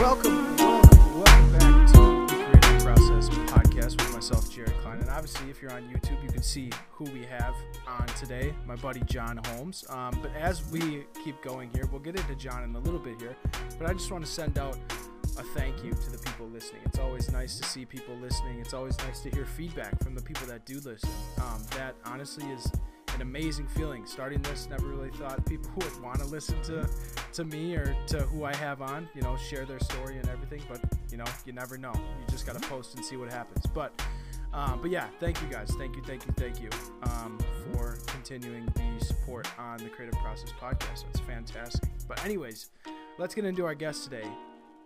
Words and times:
Welcome, 0.00 0.56
welcome, 0.56 1.52
back 1.52 1.86
to 1.92 2.26
the 2.26 2.34
Creative 2.50 2.82
Process 2.82 3.28
podcast 3.28 3.96
with 3.96 4.12
myself, 4.12 4.50
Jared 4.50 4.76
Klein. 4.80 4.98
And 4.98 5.08
obviously, 5.08 5.48
if 5.50 5.62
you're 5.62 5.72
on 5.72 5.82
YouTube, 5.84 6.20
you 6.22 6.28
can 6.28 6.42
see 6.42 6.70
who 6.90 7.04
we 7.04 7.24
have 7.24 7.54
on 7.86 8.06
today, 8.18 8.52
my 8.66 8.74
buddy 8.74 9.02
John 9.06 9.40
Holmes. 9.46 9.84
Um, 9.88 10.18
but 10.20 10.32
as 10.34 10.68
we 10.70 11.04
keep 11.24 11.40
going 11.42 11.70
here, 11.70 11.86
we'll 11.90 12.00
get 12.00 12.16
into 12.16 12.34
John 12.34 12.64
in 12.64 12.74
a 12.74 12.80
little 12.80 12.98
bit 12.98 13.20
here. 13.20 13.36
But 13.78 13.88
I 13.88 13.92
just 13.92 14.10
want 14.10 14.26
to 14.26 14.30
send 14.30 14.58
out 14.58 14.76
a 15.38 15.42
thank 15.54 15.82
you 15.84 15.92
to 15.92 16.10
the 16.10 16.18
people 16.18 16.48
listening. 16.48 16.82
It's 16.86 16.98
always 16.98 17.30
nice 17.30 17.58
to 17.60 17.64
see 17.66 17.84
people 17.84 18.16
listening. 18.16 18.58
It's 18.58 18.74
always 18.74 18.98
nice 18.98 19.20
to 19.20 19.30
hear 19.30 19.46
feedback 19.46 20.02
from 20.02 20.16
the 20.16 20.22
people 20.22 20.46
that 20.48 20.66
do 20.66 20.80
listen. 20.80 21.08
Um, 21.38 21.62
that 21.76 21.94
honestly 22.04 22.44
is 22.46 22.70
an 23.14 23.22
amazing 23.22 23.66
feeling. 23.68 24.06
Starting 24.06 24.42
this, 24.42 24.68
never 24.68 24.86
really 24.86 25.10
thought 25.10 25.44
people 25.46 25.70
would 25.76 26.02
want 26.02 26.18
to 26.18 26.26
listen 26.26 26.60
to 26.62 26.88
to 27.32 27.44
me 27.44 27.74
or 27.76 27.96
to 28.08 28.20
who 28.22 28.44
I 28.44 28.54
have 28.56 28.82
on. 28.82 29.08
You 29.14 29.22
know, 29.22 29.36
share 29.36 29.64
their 29.64 29.80
story 29.80 30.18
and 30.18 30.28
everything. 30.28 30.62
But 30.68 30.80
you 31.10 31.16
know, 31.16 31.24
you 31.44 31.52
never 31.52 31.76
know. 31.78 31.92
You 31.94 32.26
just 32.28 32.46
gotta 32.46 32.60
post 32.60 32.94
and 32.94 33.04
see 33.04 33.16
what 33.16 33.32
happens. 33.32 33.66
But 33.66 33.92
um, 34.52 34.78
but 34.80 34.90
yeah, 34.90 35.08
thank 35.18 35.40
you 35.42 35.48
guys. 35.48 35.72
Thank 35.76 35.96
you, 35.96 36.02
thank 36.02 36.24
you, 36.26 36.32
thank 36.36 36.62
you 36.62 36.70
um, 37.02 37.38
for 37.72 37.98
continuing 38.06 38.66
the 38.66 39.04
support 39.04 39.48
on 39.58 39.78
the 39.78 39.88
Creative 39.88 40.18
Process 40.20 40.50
podcast. 40.60 41.04
It's 41.10 41.20
fantastic. 41.20 41.90
But 42.06 42.24
anyways, 42.24 42.70
let's 43.18 43.34
get 43.34 43.44
into 43.44 43.64
our 43.64 43.74
guest 43.74 44.04
today. 44.04 44.28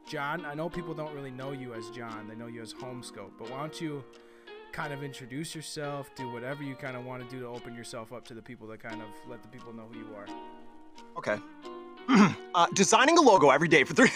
John, 0.08 0.46
I 0.46 0.54
know 0.54 0.70
people 0.70 0.94
don't 0.94 1.14
really 1.14 1.30
know 1.30 1.52
you 1.52 1.74
as 1.74 1.90
John. 1.90 2.26
They 2.28 2.34
know 2.34 2.46
you 2.46 2.62
as 2.62 2.72
Homescope. 2.72 3.32
But 3.38 3.50
why 3.50 3.58
don't 3.58 3.78
you 3.78 4.02
kind 4.72 4.92
of 4.92 5.02
introduce 5.02 5.54
yourself, 5.54 6.10
do 6.14 6.30
whatever 6.30 6.62
you 6.62 6.74
kind 6.74 6.96
of 6.96 7.04
want 7.04 7.22
to 7.22 7.34
do 7.34 7.40
to 7.42 7.46
open 7.46 7.74
yourself 7.74 8.12
up 8.12 8.24
to 8.26 8.34
the 8.34 8.42
people 8.42 8.66
that 8.68 8.80
kind 8.80 9.00
of 9.00 9.08
let 9.28 9.42
the 9.42 9.48
people 9.48 9.72
know 9.72 9.86
who 9.90 9.98
you 9.98 10.08
are. 10.16 10.26
Okay. 11.16 11.38
uh, 12.54 12.66
designing 12.72 13.18
a 13.18 13.20
logo 13.20 13.50
every 13.50 13.68
day 13.68 13.84
for 13.84 13.92
three. 13.92 14.10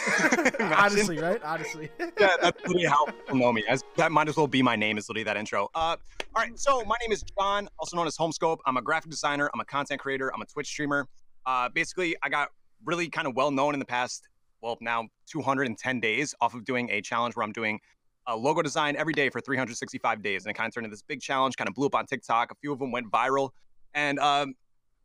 Honestly, 0.61 1.19
right? 1.19 1.43
Honestly. 1.43 1.91
yeah, 2.19 2.37
that's 2.41 2.59
literally 2.63 2.87
how 2.87 3.05
people 3.05 3.37
know 3.37 3.53
me. 3.53 3.65
As 3.69 3.85
that 3.97 4.11
might 4.11 4.29
as 4.29 4.37
well 4.37 4.47
be 4.47 4.63
my 4.63 4.77
name. 4.77 4.97
Is 4.97 5.09
literally 5.09 5.25
that 5.25 5.37
intro. 5.37 5.69
Uh, 5.75 5.97
all 6.35 6.43
right. 6.43 6.59
So 6.59 6.83
my 6.85 6.97
name 7.03 7.13
is 7.13 7.23
John, 7.39 7.69
also 7.79 7.97
known 7.97 8.07
as 8.07 8.17
Homescope. 8.17 8.59
I'm 8.67 8.79
a 8.79 8.83
graphic 8.83 9.11
designer. 9.11 9.51
I'm 9.53 9.61
a 9.61 9.65
content 9.65 10.01
creator. 10.01 10.33
I'm 10.35 10.41
a 10.41 10.47
Twitch 10.47 10.69
streamer. 10.69 11.07
Uh, 11.45 11.69
basically, 11.69 12.17
I 12.23 12.31
got 12.31 12.49
really 12.85 13.09
kind 13.09 13.27
of 13.27 13.37
well 13.37 13.51
known 13.51 13.75
in 13.75 13.79
the 13.79 13.87
past. 13.87 14.29
Well, 14.63 14.79
now 14.81 15.09
210 15.27 16.01
days 16.01 16.35
off 16.41 16.55
of 16.55 16.65
doing 16.65 16.89
a 16.91 17.03
challenge 17.03 17.37
where 17.37 17.45
I'm 17.45 17.53
doing 17.53 17.81
a 18.27 18.37
logo 18.37 18.63
design 18.63 18.97
every 18.97 19.13
day 19.13 19.29
for 19.29 19.41
365 19.41 20.23
days, 20.23 20.45
and 20.45 20.51
it 20.51 20.55
kind 20.55 20.69
of 20.69 20.75
turned 20.75 20.85
into 20.85 20.95
this 20.95 21.03
big 21.03 21.21
challenge. 21.21 21.57
Kind 21.57 21.69
of 21.69 21.75
blew 21.75 21.87
up 21.87 21.95
on 21.95 22.07
TikTok. 22.07 22.51
A 22.51 22.55
few 22.57 22.73
of 22.73 22.79
them 22.79 22.93
went 22.93 23.11
viral, 23.11 23.51
and 23.95 24.19
um, 24.19 24.55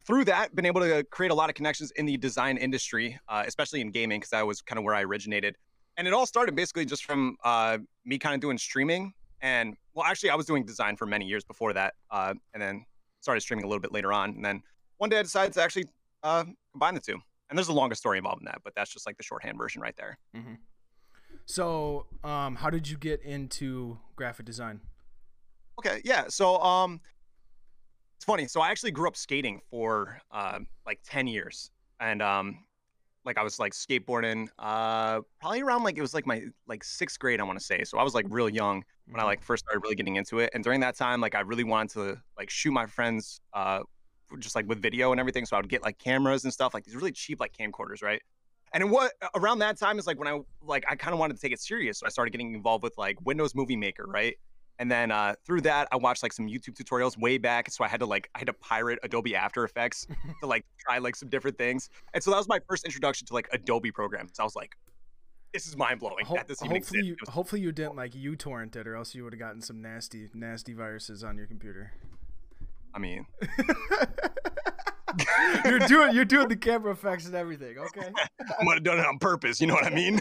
through 0.06 0.26
that, 0.26 0.56
been 0.56 0.66
able 0.66 0.82
to 0.82 1.04
create 1.06 1.32
a 1.32 1.36
lot 1.36 1.50
of 1.50 1.56
connections 1.56 1.92
in 1.92 2.06
the 2.06 2.18
design 2.18 2.58
industry, 2.58 3.20
uh, 3.28 3.44
especially 3.46 3.82
in 3.82 3.92
gaming, 3.92 4.20
because 4.20 4.30
that 4.30 4.46
was 4.46 4.62
kind 4.62 4.80
of 4.80 4.86
where 4.86 4.96
I 4.96 5.04
originated. 5.04 5.56
And 5.98 6.08
it 6.08 6.14
all 6.14 6.26
started 6.26 6.56
basically 6.56 6.86
just 6.86 7.06
from 7.06 7.36
uh, 7.44 7.80
me 8.06 8.18
kind 8.18 8.36
of 8.36 8.40
doing 8.40 8.58
streaming. 8.58 9.14
And 9.42 9.76
well, 9.94 10.06
actually, 10.06 10.30
I 10.30 10.36
was 10.36 10.46
doing 10.46 10.66
design 10.66 10.96
for 10.96 11.06
many 11.06 11.26
years 11.26 11.44
before 11.44 11.74
that, 11.74 11.96
uh, 12.12 12.34
and 12.54 12.62
then 12.62 12.86
started 13.20 13.42
streaming 13.42 13.66
a 13.66 13.68
little 13.68 13.82
bit 13.82 13.92
later 13.92 14.14
on. 14.14 14.32
And 14.32 14.46
then 14.46 14.62
one 14.98 15.10
day 15.10 15.20
I 15.20 15.24
decided 15.24 15.54
to 15.54 15.62
actually 15.62 15.86
uh, 16.24 16.46
combine 16.72 16.94
the 16.94 17.02
two. 17.02 17.18
And 17.50 17.58
there's 17.58 17.70
a 17.70 17.74
longer 17.74 17.96
story 17.96 18.18
involved 18.18 18.42
in 18.42 18.46
that, 18.46 18.60
but 18.64 18.74
that's 18.76 18.92
just 18.92 19.06
like 19.06 19.18
the 19.18 19.24
shorthand 19.24 19.58
version 19.58 19.82
right 19.82 19.96
there. 19.98 20.18
Mm-hmm. 20.36 20.54
So, 21.48 22.08
um, 22.24 22.58
how 22.58 22.70
did 22.70 22.90
you 22.90 22.98
get 22.98 23.22
into 23.24 24.00
graphic 24.16 24.46
design? 24.46 24.82
Okay, 25.80 26.02
yeah. 26.04 26.26
So, 26.28 26.58
um, 26.62 27.02
it's 28.18 28.26
funny. 28.26 28.48
So 28.48 28.62
I 28.62 28.70
actually 28.70 28.92
grew 28.92 29.08
up 29.08 29.16
skating 29.16 29.62
for 29.70 30.20
uh, 30.32 30.60
like 30.86 31.00
10 31.06 31.28
years. 31.28 31.70
And 32.00 32.22
um, 32.22 32.66
like 33.26 33.38
I 33.38 33.44
was 33.44 33.60
like 33.60 33.74
skateboarding 33.74 34.48
uh, 34.60 35.22
probably 35.42 35.62
around 35.62 35.84
like 35.84 35.98
it 35.98 36.02
was 36.02 36.14
like 36.14 36.28
my 36.28 36.44
like 36.68 36.84
sixth 36.84 37.20
grade, 37.20 37.42
I 37.42 37.46
want 37.46 37.60
to 37.60 37.66
say. 37.66 37.84
So 37.86 37.98
I 38.00 38.04
was 38.04 38.16
like 38.16 38.28
real 38.30 38.50
young 38.50 38.84
when 39.12 39.22
I 39.22 39.24
Mm-hmm. 39.24 39.26
like 39.26 39.42
first 39.44 39.66
started 39.66 39.82
really 39.84 39.96
getting 39.96 40.18
into 40.18 40.40
it. 40.40 40.52
And 40.54 40.64
during 40.64 40.82
that 40.82 40.98
time, 40.98 41.22
like 41.22 41.36
I 41.36 41.42
really 41.42 41.66
wanted 41.66 41.94
to 41.94 42.22
like 42.38 42.50
shoot 42.50 42.72
my 42.74 42.88
friends 42.88 43.42
uh, 43.54 43.82
just 44.40 44.56
like 44.56 44.68
with 44.68 44.82
video 44.82 45.12
and 45.12 45.20
everything. 45.20 45.46
So 45.46 45.58
I 45.58 45.62
would 45.62 45.70
get 45.70 45.84
like 45.84 46.00
cameras 46.00 46.46
and 46.46 46.54
stuff, 46.54 46.74
like 46.74 46.86
these 46.86 46.96
really 46.96 47.14
cheap 47.14 47.40
like 47.40 47.54
camcorders, 47.54 48.04
right? 48.04 48.22
And 48.74 48.92
what 48.92 49.14
around 49.36 49.60
that 49.60 49.78
time 49.78 49.98
is 50.00 50.08
like 50.08 50.20
when 50.20 50.28
I 50.28 50.40
like 50.62 50.86
I 50.90 50.96
kind 50.96 51.14
of 51.14 51.20
wanted 51.20 51.36
to 51.36 51.42
take 51.42 51.52
it 51.54 51.60
serious. 51.62 52.00
So 52.00 52.06
I 52.06 52.10
started 52.10 52.32
getting 52.32 52.54
involved 52.54 52.84
with 52.84 52.98
like 52.98 53.18
Windows 53.26 53.56
Movie 53.56 53.76
Maker, 53.78 54.06
right? 54.08 54.36
And 54.80 54.92
then 54.92 55.10
uh, 55.12 55.34
through 55.46 55.62
that, 55.62 55.88
I 55.92 55.96
watched 55.96 56.22
like 56.22 56.34
some 56.34 56.46
YouTube 56.48 56.76
tutorials 56.80 57.18
way 57.18 57.40
back. 57.40 57.72
So 57.72 57.84
I 57.84 57.88
had 57.88 58.00
to 58.02 58.06
like 58.06 58.30
I 58.36 58.40
had 58.40 58.48
to 58.48 58.54
pirate 58.54 59.00
Adobe 59.04 59.36
After 59.36 59.64
Effects 59.64 60.06
to 60.42 60.48
like 60.48 60.66
try 60.78 60.98
like 61.00 61.16
some 61.16 61.30
different 61.30 61.58
things. 61.58 61.90
And 62.14 62.24
so 62.24 62.30
that 62.32 62.38
was 62.38 62.48
my 62.48 62.60
first 62.68 62.86
introduction 62.86 63.26
to 63.28 63.34
like 63.34 63.48
Adobe 63.52 63.92
programs. 63.92 64.34
I 64.40 64.44
was 64.44 64.56
like, 64.56 64.76
this 65.54 65.66
is 65.66 65.76
mind 65.76 66.00
blowing 66.00 66.26
Ho- 66.26 66.36
that 66.36 66.48
this 66.48 66.62
even 66.62 66.76
hopefully, 66.78 67.06
you, 67.06 67.16
was- 67.20 67.30
hopefully 67.34 67.62
you 67.62 67.72
didn't 67.72 67.96
like 67.96 68.12
uTorrent 68.12 68.76
it, 68.76 68.86
or 68.86 68.96
else 68.96 69.16
you 69.16 69.24
would 69.24 69.34
have 69.34 69.40
gotten 69.40 69.62
some 69.62 69.82
nasty, 69.82 70.30
nasty 70.36 70.74
viruses 70.74 71.24
on 71.24 71.38
your 71.38 71.48
computer. 71.48 71.94
I 72.94 73.00
mean, 73.00 73.26
you're 75.66 75.80
doing, 75.80 76.14
you're 76.14 76.26
doing 76.26 76.48
the 76.48 76.56
camera 76.56 76.92
effects 76.92 77.26
and 77.26 77.36
everything. 77.36 77.78
Okay. 77.78 78.12
I 78.40 78.64
might 78.64 78.76
have 78.76 78.84
done 78.84 79.00
it 79.00 79.06
on 79.06 79.18
purpose. 79.20 79.62
You 79.62 79.68
know 79.68 79.74
what 79.74 79.86
I 79.86 79.90
mean? 79.90 80.20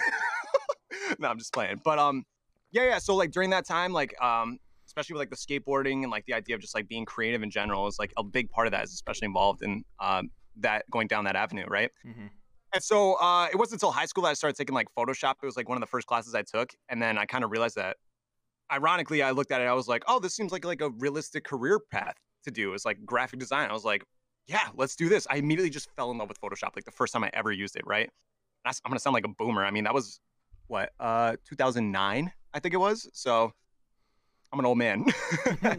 no, 1.18 1.28
I'm 1.28 1.38
just 1.38 1.52
playing. 1.52 1.80
But 1.84 1.98
um, 1.98 2.24
yeah, 2.72 2.84
yeah. 2.84 2.98
So 2.98 3.14
like 3.14 3.30
during 3.30 3.50
that 3.50 3.66
time, 3.66 3.92
like 3.92 4.14
um, 4.22 4.58
especially 4.86 5.14
with 5.14 5.20
like 5.20 5.30
the 5.30 5.36
skateboarding 5.36 6.02
and 6.02 6.10
like 6.10 6.24
the 6.26 6.34
idea 6.34 6.54
of 6.54 6.60
just 6.60 6.74
like 6.74 6.88
being 6.88 7.04
creative 7.04 7.42
in 7.42 7.50
general 7.50 7.86
is 7.86 7.98
like 7.98 8.12
a 8.16 8.22
big 8.22 8.50
part 8.50 8.66
of 8.66 8.72
that 8.72 8.84
is 8.84 8.92
especially 8.92 9.26
involved 9.26 9.62
in 9.62 9.84
um 10.00 10.30
that 10.58 10.84
going 10.90 11.06
down 11.06 11.24
that 11.24 11.36
avenue, 11.36 11.66
right? 11.68 11.90
Mm-hmm. 12.06 12.26
And 12.72 12.82
so 12.82 13.14
uh, 13.14 13.48
it 13.50 13.56
wasn't 13.56 13.76
until 13.76 13.90
high 13.92 14.06
school 14.06 14.24
that 14.24 14.30
I 14.30 14.34
started 14.34 14.56
taking 14.56 14.74
like 14.74 14.88
Photoshop. 14.96 15.34
It 15.42 15.46
was 15.46 15.56
like 15.56 15.68
one 15.68 15.76
of 15.76 15.80
the 15.80 15.86
first 15.86 16.06
classes 16.06 16.34
I 16.34 16.42
took, 16.42 16.74
and 16.88 17.00
then 17.00 17.18
I 17.18 17.24
kind 17.26 17.44
of 17.44 17.50
realized 17.50 17.76
that. 17.76 17.96
Ironically, 18.72 19.22
I 19.22 19.30
looked 19.30 19.52
at 19.52 19.60
it. 19.60 19.64
I 19.64 19.74
was 19.74 19.86
like, 19.86 20.02
"Oh, 20.08 20.18
this 20.18 20.34
seems 20.34 20.50
like 20.50 20.64
like 20.64 20.80
a 20.80 20.90
realistic 20.90 21.44
career 21.44 21.78
path 21.78 22.16
to 22.44 22.50
do." 22.50 22.74
It's 22.74 22.84
like 22.84 22.98
graphic 23.06 23.38
design. 23.38 23.70
I 23.70 23.72
was 23.72 23.84
like, 23.84 24.02
"Yeah, 24.46 24.68
let's 24.74 24.96
do 24.96 25.08
this." 25.08 25.26
I 25.30 25.36
immediately 25.36 25.70
just 25.70 25.90
fell 25.96 26.10
in 26.10 26.18
love 26.18 26.28
with 26.28 26.40
Photoshop, 26.40 26.76
like 26.76 26.84
the 26.84 26.90
first 26.90 27.12
time 27.12 27.24
I 27.24 27.30
ever 27.32 27.52
used 27.52 27.76
it. 27.76 27.86
Right? 27.86 28.10
That's, 28.64 28.80
I'm 28.84 28.90
gonna 28.90 29.00
sound 29.00 29.14
like 29.14 29.24
a 29.24 29.28
boomer. 29.28 29.64
I 29.64 29.70
mean, 29.70 29.84
that 29.84 29.94
was 29.94 30.20
what 30.68 30.90
uh 30.98 31.36
2009, 31.48 32.32
I 32.54 32.60
think 32.60 32.74
it 32.74 32.78
was. 32.78 33.08
So 33.12 33.52
I'm 34.52 34.58
an 34.58 34.66
old 34.66 34.78
man. 34.78 35.04
uh, 35.62 35.74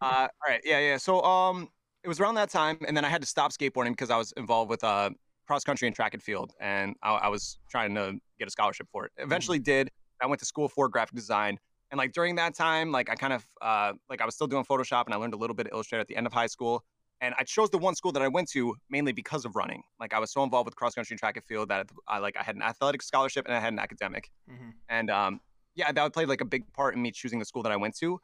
all 0.00 0.28
right, 0.46 0.60
yeah, 0.64 0.78
yeah. 0.78 0.96
So 0.96 1.22
um, 1.22 1.68
it 2.02 2.08
was 2.08 2.20
around 2.20 2.34
that 2.36 2.50
time, 2.50 2.78
and 2.86 2.96
then 2.96 3.04
I 3.04 3.08
had 3.08 3.20
to 3.22 3.26
stop 3.26 3.52
skateboarding 3.52 3.90
because 3.90 4.10
I 4.10 4.16
was 4.16 4.32
involved 4.36 4.70
with 4.70 4.84
uh 4.84 5.10
cross 5.46 5.64
country 5.64 5.86
and 5.88 5.94
track 5.94 6.14
and 6.14 6.22
field, 6.22 6.52
and 6.60 6.94
I, 7.02 7.14
I 7.14 7.28
was 7.28 7.58
trying 7.68 7.94
to 7.94 8.18
get 8.38 8.48
a 8.48 8.50
scholarship 8.50 8.88
for 8.90 9.06
it. 9.06 9.12
Eventually, 9.18 9.58
did. 9.58 9.90
I 10.22 10.26
went 10.26 10.38
to 10.40 10.46
school 10.46 10.68
for 10.68 10.88
graphic 10.88 11.16
design, 11.16 11.58
and 11.90 11.98
like 11.98 12.12
during 12.12 12.36
that 12.36 12.54
time, 12.54 12.92
like 12.92 13.10
I 13.10 13.14
kind 13.14 13.32
of 13.32 13.46
uh 13.60 13.92
like 14.08 14.20
I 14.20 14.26
was 14.26 14.34
still 14.34 14.46
doing 14.46 14.64
Photoshop, 14.64 15.06
and 15.06 15.14
I 15.14 15.16
learned 15.16 15.34
a 15.34 15.38
little 15.38 15.56
bit 15.56 15.66
of 15.66 15.72
Illustrator 15.72 16.00
at 16.00 16.08
the 16.08 16.16
end 16.16 16.26
of 16.26 16.32
high 16.32 16.46
school. 16.46 16.84
And 17.24 17.34
I 17.38 17.42
chose 17.44 17.70
the 17.70 17.78
one 17.78 17.94
school 17.94 18.12
that 18.12 18.22
I 18.22 18.28
went 18.28 18.50
to 18.50 18.76
mainly 18.90 19.12
because 19.12 19.46
of 19.46 19.56
running. 19.56 19.82
Like 19.98 20.12
I 20.12 20.18
was 20.18 20.30
so 20.30 20.42
involved 20.42 20.66
with 20.66 20.76
cross 20.76 20.94
country 20.94 21.14
and 21.14 21.18
track 21.18 21.38
and 21.38 21.44
field 21.46 21.70
that 21.70 21.88
I 22.06 22.18
like 22.18 22.36
I 22.38 22.42
had 22.42 22.54
an 22.54 22.60
athletic 22.60 23.00
scholarship 23.00 23.46
and 23.46 23.54
I 23.54 23.60
had 23.60 23.72
an 23.72 23.78
academic. 23.78 24.30
Mm-hmm. 24.50 24.70
And 24.90 25.10
um, 25.10 25.40
yeah, 25.74 25.90
that 25.90 26.12
played 26.12 26.28
like 26.28 26.42
a 26.42 26.44
big 26.44 26.70
part 26.74 26.94
in 26.94 27.00
me 27.00 27.10
choosing 27.10 27.38
the 27.38 27.46
school 27.46 27.62
that 27.62 27.72
I 27.72 27.76
went 27.76 27.96
to. 27.96 28.20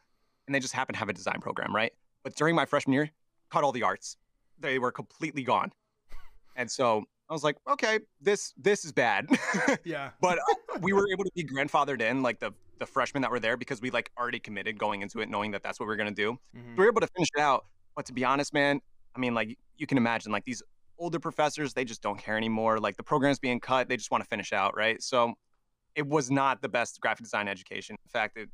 And 0.46 0.54
they 0.54 0.60
just 0.60 0.74
happened 0.74 0.96
to 0.96 0.98
have 0.98 1.08
a 1.08 1.14
design 1.14 1.40
program, 1.40 1.74
right? 1.74 1.92
But 2.24 2.34
during 2.36 2.54
my 2.54 2.66
freshman 2.66 2.92
year, 2.92 3.10
cut 3.50 3.64
all 3.64 3.72
the 3.72 3.82
arts. 3.82 4.18
They 4.58 4.78
were 4.78 4.92
completely 4.92 5.44
gone. 5.44 5.72
And 6.56 6.70
so 6.70 7.04
I 7.30 7.32
was 7.32 7.42
like, 7.42 7.56
okay, 7.70 8.00
this 8.20 8.52
this 8.58 8.84
is 8.84 8.92
bad. 8.92 9.28
Yeah. 9.84 10.10
but 10.20 10.38
uh, 10.38 10.78
we 10.82 10.92
were 10.92 11.08
able 11.10 11.24
to 11.24 11.30
be 11.34 11.42
grandfathered 11.42 12.02
in, 12.02 12.20
like 12.22 12.38
the 12.38 12.52
the 12.78 12.84
freshmen 12.86 13.22
that 13.22 13.30
were 13.30 13.40
there, 13.40 13.56
because 13.56 13.80
we 13.80 13.90
like 13.90 14.10
already 14.18 14.40
committed 14.40 14.76
going 14.76 15.00
into 15.00 15.20
it, 15.20 15.30
knowing 15.30 15.52
that 15.52 15.62
that's 15.62 15.80
what 15.80 15.86
we 15.86 15.94
are 15.94 15.96
gonna 15.96 16.10
do. 16.10 16.38
Mhm. 16.54 16.76
We 16.76 16.84
were 16.84 16.90
able 16.90 17.00
to 17.00 17.06
finish 17.06 17.28
it 17.34 17.40
out. 17.40 17.64
But 17.96 18.06
to 18.06 18.12
be 18.12 18.24
honest, 18.24 18.52
man, 18.52 18.80
I 19.16 19.18
mean, 19.18 19.34
like 19.34 19.56
you 19.76 19.86
can 19.86 19.98
imagine, 19.98 20.32
like 20.32 20.44
these 20.44 20.62
older 20.98 21.18
professors, 21.18 21.72
they 21.74 21.84
just 21.84 22.02
don't 22.02 22.18
care 22.18 22.36
anymore. 22.36 22.78
Like 22.78 22.96
the 22.96 23.02
program's 23.02 23.38
being 23.38 23.60
cut, 23.60 23.88
they 23.88 23.96
just 23.96 24.10
want 24.10 24.22
to 24.22 24.28
finish 24.28 24.52
out, 24.52 24.76
right? 24.76 25.02
So 25.02 25.34
it 25.94 26.06
was 26.06 26.30
not 26.30 26.62
the 26.62 26.68
best 26.68 27.00
graphic 27.00 27.24
design 27.24 27.48
education. 27.48 27.96
In 28.04 28.08
fact, 28.10 28.36
it, 28.36 28.48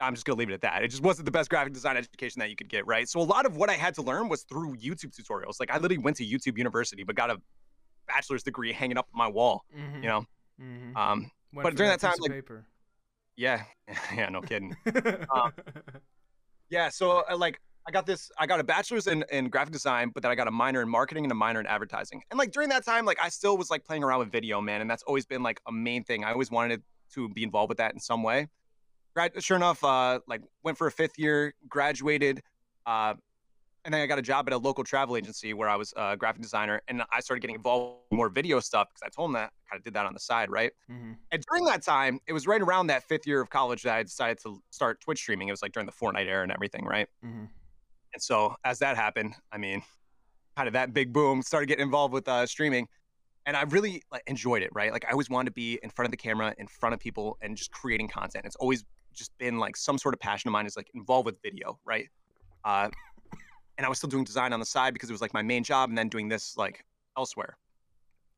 I'm 0.00 0.14
just 0.14 0.26
gonna 0.26 0.38
leave 0.38 0.50
it 0.50 0.54
at 0.54 0.60
that. 0.62 0.82
It 0.82 0.88
just 0.88 1.02
wasn't 1.02 1.26
the 1.26 1.30
best 1.30 1.48
graphic 1.50 1.72
design 1.72 1.96
education 1.96 2.40
that 2.40 2.50
you 2.50 2.56
could 2.56 2.68
get, 2.68 2.86
right? 2.86 3.08
So 3.08 3.20
a 3.20 3.22
lot 3.22 3.46
of 3.46 3.56
what 3.56 3.70
I 3.70 3.74
had 3.74 3.94
to 3.94 4.02
learn 4.02 4.28
was 4.28 4.42
through 4.44 4.76
YouTube 4.76 5.14
tutorials. 5.18 5.60
Like 5.60 5.70
I 5.70 5.74
literally 5.76 5.98
went 5.98 6.16
to 6.18 6.24
YouTube 6.26 6.58
University, 6.58 7.04
but 7.04 7.14
got 7.16 7.30
a 7.30 7.36
bachelor's 8.08 8.42
degree 8.42 8.72
hanging 8.72 8.98
up 8.98 9.06
on 9.14 9.18
my 9.18 9.28
wall. 9.28 9.64
Mhm. 9.76 10.02
You 10.02 10.08
know, 10.08 10.24
Mhm. 10.60 10.96
um, 10.96 11.30
Went 11.52 11.64
but 11.64 11.74
during 11.76 11.90
that 11.90 12.00
time, 12.00 12.14
like- 12.20 12.30
paper. 12.30 12.66
yeah, 13.36 13.64
yeah, 14.14 14.28
no 14.28 14.40
kidding. 14.42 14.76
Yeah, 16.70 16.88
so 16.88 17.24
uh, 17.28 17.36
like 17.36 17.60
I 17.86 17.90
got 17.90 18.06
this, 18.06 18.30
I 18.38 18.46
got 18.46 18.60
a 18.60 18.64
bachelor's 18.64 19.06
in, 19.06 19.24
in 19.32 19.48
graphic 19.48 19.72
design, 19.72 20.10
but 20.14 20.22
then 20.22 20.30
I 20.30 20.34
got 20.34 20.48
a 20.48 20.50
minor 20.50 20.82
in 20.82 20.88
marketing 20.88 21.24
and 21.24 21.32
a 21.32 21.34
minor 21.34 21.60
in 21.60 21.66
advertising. 21.66 22.22
And 22.30 22.38
like 22.38 22.52
during 22.52 22.68
that 22.68 22.84
time, 22.84 23.04
like 23.04 23.18
I 23.22 23.28
still 23.28 23.56
was 23.56 23.70
like 23.70 23.84
playing 23.84 24.04
around 24.04 24.20
with 24.20 24.30
video, 24.30 24.60
man, 24.60 24.80
and 24.80 24.90
that's 24.90 25.02
always 25.04 25.26
been 25.26 25.42
like 25.42 25.60
a 25.66 25.72
main 25.72 26.04
thing. 26.04 26.24
I 26.24 26.32
always 26.32 26.50
wanted 26.50 26.82
to 27.14 27.28
be 27.30 27.42
involved 27.42 27.70
with 27.70 27.78
that 27.78 27.92
in 27.94 28.00
some 28.00 28.22
way. 28.22 28.48
Grad, 29.14 29.32
sure 29.42 29.56
enough, 29.56 29.82
uh, 29.82 30.20
like 30.28 30.42
went 30.62 30.78
for 30.78 30.86
a 30.86 30.92
fifth 30.92 31.18
year, 31.18 31.54
graduated, 31.68 32.42
uh, 32.86 33.14
and 33.84 33.94
then 33.94 34.02
I 34.02 34.06
got 34.06 34.18
a 34.18 34.22
job 34.22 34.46
at 34.46 34.52
a 34.52 34.58
local 34.58 34.84
travel 34.84 35.16
agency 35.16 35.54
where 35.54 35.68
I 35.68 35.76
was 35.76 35.92
a 35.96 36.16
graphic 36.16 36.42
designer, 36.42 36.82
and 36.88 37.02
I 37.10 37.20
started 37.20 37.40
getting 37.40 37.56
involved 37.56 38.02
in 38.10 38.16
more 38.16 38.28
video 38.28 38.60
stuff 38.60 38.88
because 38.90 39.02
I 39.02 39.08
told 39.08 39.30
them 39.30 39.34
that 39.34 39.52
I 39.66 39.70
kind 39.70 39.80
of 39.80 39.84
did 39.84 39.94
that 39.94 40.06
on 40.06 40.12
the 40.12 40.20
side, 40.20 40.50
right? 40.50 40.70
Mm-hmm. 40.90 41.12
And 41.32 41.44
during 41.50 41.64
that 41.64 41.82
time, 41.82 42.20
it 42.26 42.32
was 42.32 42.46
right 42.46 42.60
around 42.60 42.88
that 42.88 43.04
fifth 43.04 43.26
year 43.26 43.40
of 43.40 43.48
college 43.48 43.82
that 43.82 43.94
I 43.94 44.02
decided 44.02 44.38
to 44.42 44.60
start 44.70 45.00
Twitch 45.00 45.18
streaming. 45.18 45.48
It 45.48 45.52
was 45.52 45.62
like 45.62 45.72
during 45.72 45.86
the 45.86 45.92
Fortnite 45.92 46.26
era 46.26 46.42
and 46.42 46.52
everything, 46.52 46.84
right? 46.84 47.08
Mm-hmm. 47.24 47.44
And 48.12 48.22
so 48.22 48.54
as 48.64 48.78
that 48.80 48.96
happened, 48.96 49.34
I 49.52 49.58
mean, 49.58 49.82
kind 50.56 50.66
of 50.66 50.72
that 50.74 50.92
big 50.92 51.12
boom, 51.12 51.42
started 51.42 51.66
getting 51.66 51.84
involved 51.84 52.12
with 52.12 52.28
uh, 52.28 52.46
streaming, 52.46 52.88
and 53.46 53.56
I 53.56 53.62
really 53.62 54.02
like 54.12 54.22
enjoyed 54.26 54.62
it, 54.62 54.70
right? 54.72 54.92
Like 54.92 55.04
I 55.06 55.12
always 55.12 55.30
wanted 55.30 55.46
to 55.46 55.52
be 55.52 55.78
in 55.82 55.90
front 55.90 56.06
of 56.06 56.10
the 56.10 56.16
camera, 56.16 56.54
in 56.58 56.66
front 56.66 56.92
of 56.94 57.00
people, 57.00 57.38
and 57.40 57.56
just 57.56 57.70
creating 57.70 58.08
content. 58.08 58.44
It's 58.44 58.56
always 58.56 58.84
just 59.14 59.30
been 59.38 59.58
like 59.58 59.76
some 59.76 59.98
sort 59.98 60.14
of 60.14 60.20
passion 60.20 60.48
of 60.48 60.52
mine 60.52 60.66
is 60.66 60.76
like 60.76 60.90
involved 60.94 61.26
with 61.26 61.40
video, 61.42 61.78
right? 61.84 62.08
Uh, 62.64 62.90
and 63.78 63.86
I 63.86 63.88
was 63.88 63.98
still 63.98 64.10
doing 64.10 64.24
design 64.24 64.52
on 64.52 64.60
the 64.60 64.66
side 64.66 64.92
because 64.92 65.08
it 65.08 65.12
was 65.12 65.22
like 65.22 65.32
my 65.32 65.42
main 65.42 65.64
job, 65.64 65.88
and 65.88 65.96
then 65.96 66.08
doing 66.08 66.28
this 66.28 66.56
like 66.56 66.84
elsewhere. 67.16 67.56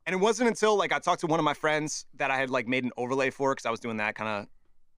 And 0.06 0.14
it 0.14 0.18
wasn't 0.18 0.48
until 0.48 0.76
like 0.76 0.92
I 0.92 0.98
talked 0.98 1.20
to 1.22 1.26
one 1.26 1.40
of 1.40 1.44
my 1.44 1.54
friends 1.54 2.06
that 2.14 2.30
I 2.30 2.36
had 2.36 2.50
like 2.50 2.68
made 2.68 2.84
an 2.84 2.92
overlay 2.96 3.30
for 3.30 3.52
because 3.54 3.66
I 3.66 3.70
was 3.70 3.80
doing 3.80 3.96
that 3.98 4.14
kind 4.14 4.28
of 4.28 4.46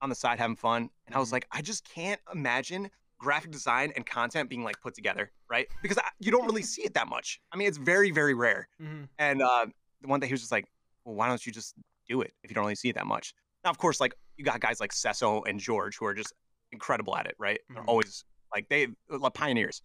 on 0.01 0.09
the 0.09 0.15
side 0.15 0.37
having 0.37 0.55
fun, 0.55 0.89
and 1.07 1.15
I 1.15 1.19
was 1.19 1.29
Mhm. 1.29 1.33
like, 1.33 1.47
I 1.51 1.61
just 1.61 1.83
can't 1.83 2.21
imagine 2.33 2.91
graphic 3.25 3.51
design 3.51 3.91
and 3.95 4.05
content 4.05 4.49
being 4.49 4.63
like 4.63 4.79
put 4.81 4.93
together, 4.93 5.31
right? 5.49 5.67
Because 5.81 5.97
I, 5.97 6.03
you 6.19 6.31
don't 6.31 6.45
really 6.45 6.61
see 6.61 6.83
it 6.83 6.93
that 6.93 7.07
much. 7.09 7.41
I 7.51 7.57
mean, 7.57 7.67
it's 7.67 7.77
very, 7.77 8.11
very 8.11 8.33
rare. 8.33 8.67
Mm-hmm. 8.81 9.03
And 9.19 9.41
uh, 9.41 9.65
the 10.01 10.07
one 10.07 10.19
day 10.19 10.27
he 10.27 10.33
was 10.33 10.41
just 10.41 10.51
like, 10.51 10.65
well, 11.03 11.15
why 11.15 11.27
don't 11.27 11.43
you 11.45 11.51
just 11.51 11.73
do 12.07 12.21
it 12.21 12.31
if 12.43 12.49
you 12.51 12.55
don't 12.55 12.63
really 12.63 12.75
see 12.75 12.89
it 12.89 12.95
that 12.95 13.07
much? 13.07 13.33
Now, 13.63 13.71
of 13.71 13.77
course, 13.79 13.99
like 13.99 14.13
you 14.37 14.45
got 14.45 14.59
guys 14.59 14.79
like 14.79 14.93
Sesso 14.93 15.41
and 15.43 15.59
George 15.59 15.97
who 15.97 16.05
are 16.05 16.13
just 16.13 16.33
incredible 16.71 17.15
at 17.17 17.25
it, 17.25 17.35
right? 17.39 17.59
They're 17.69 17.81
Mhm. 17.83 17.87
always 17.87 18.23
like 18.53 18.69
they 18.69 18.87
like 19.09 19.33
pioneers. 19.33 19.81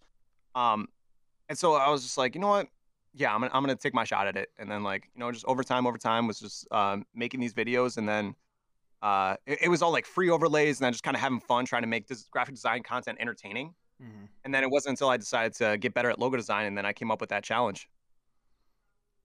Um, 0.55 0.87
and 1.49 1.57
so 1.57 1.73
I 1.73 1.89
was 1.89 2.03
just 2.03 2.17
like, 2.17 2.35
you 2.35 2.41
know 2.41 2.47
what? 2.49 2.67
Yeah, 3.13 3.33
I'm 3.33 3.41
gonna 3.41 3.51
I'm 3.53 3.63
gonna 3.63 3.75
take 3.75 3.93
my 3.93 4.03
shot 4.05 4.27
at 4.27 4.37
it. 4.37 4.49
And 4.59 4.69
then 4.71 4.83
like 4.83 5.09
you 5.13 5.19
know, 5.19 5.31
just 5.31 5.45
over 5.45 5.63
time, 5.63 5.85
over 5.87 5.97
time 5.97 6.27
was 6.27 6.39
just 6.39 6.67
um, 6.71 7.05
making 7.13 7.39
these 7.39 7.53
videos, 7.53 7.97
and 7.97 8.07
then 8.07 8.35
uh, 9.01 9.35
it, 9.45 9.59
it 9.63 9.69
was 9.69 9.81
all 9.81 9.91
like 9.91 10.05
free 10.05 10.29
overlays, 10.29 10.79
and 10.79 10.85
then 10.85 10.91
just 10.93 11.03
kind 11.03 11.15
of 11.15 11.21
having 11.21 11.39
fun 11.39 11.65
trying 11.65 11.81
to 11.83 11.87
make 11.87 12.07
this 12.07 12.23
graphic 12.31 12.55
design 12.55 12.83
content 12.83 13.17
entertaining. 13.19 13.73
Mm-hmm. 14.01 14.25
And 14.45 14.53
then 14.53 14.63
it 14.63 14.69
wasn't 14.69 14.91
until 14.91 15.09
I 15.09 15.17
decided 15.17 15.53
to 15.55 15.77
get 15.77 15.93
better 15.93 16.09
at 16.09 16.19
logo 16.19 16.37
design, 16.37 16.65
and 16.65 16.77
then 16.77 16.85
I 16.85 16.93
came 16.93 17.11
up 17.11 17.21
with 17.21 17.29
that 17.29 17.43
challenge. 17.43 17.87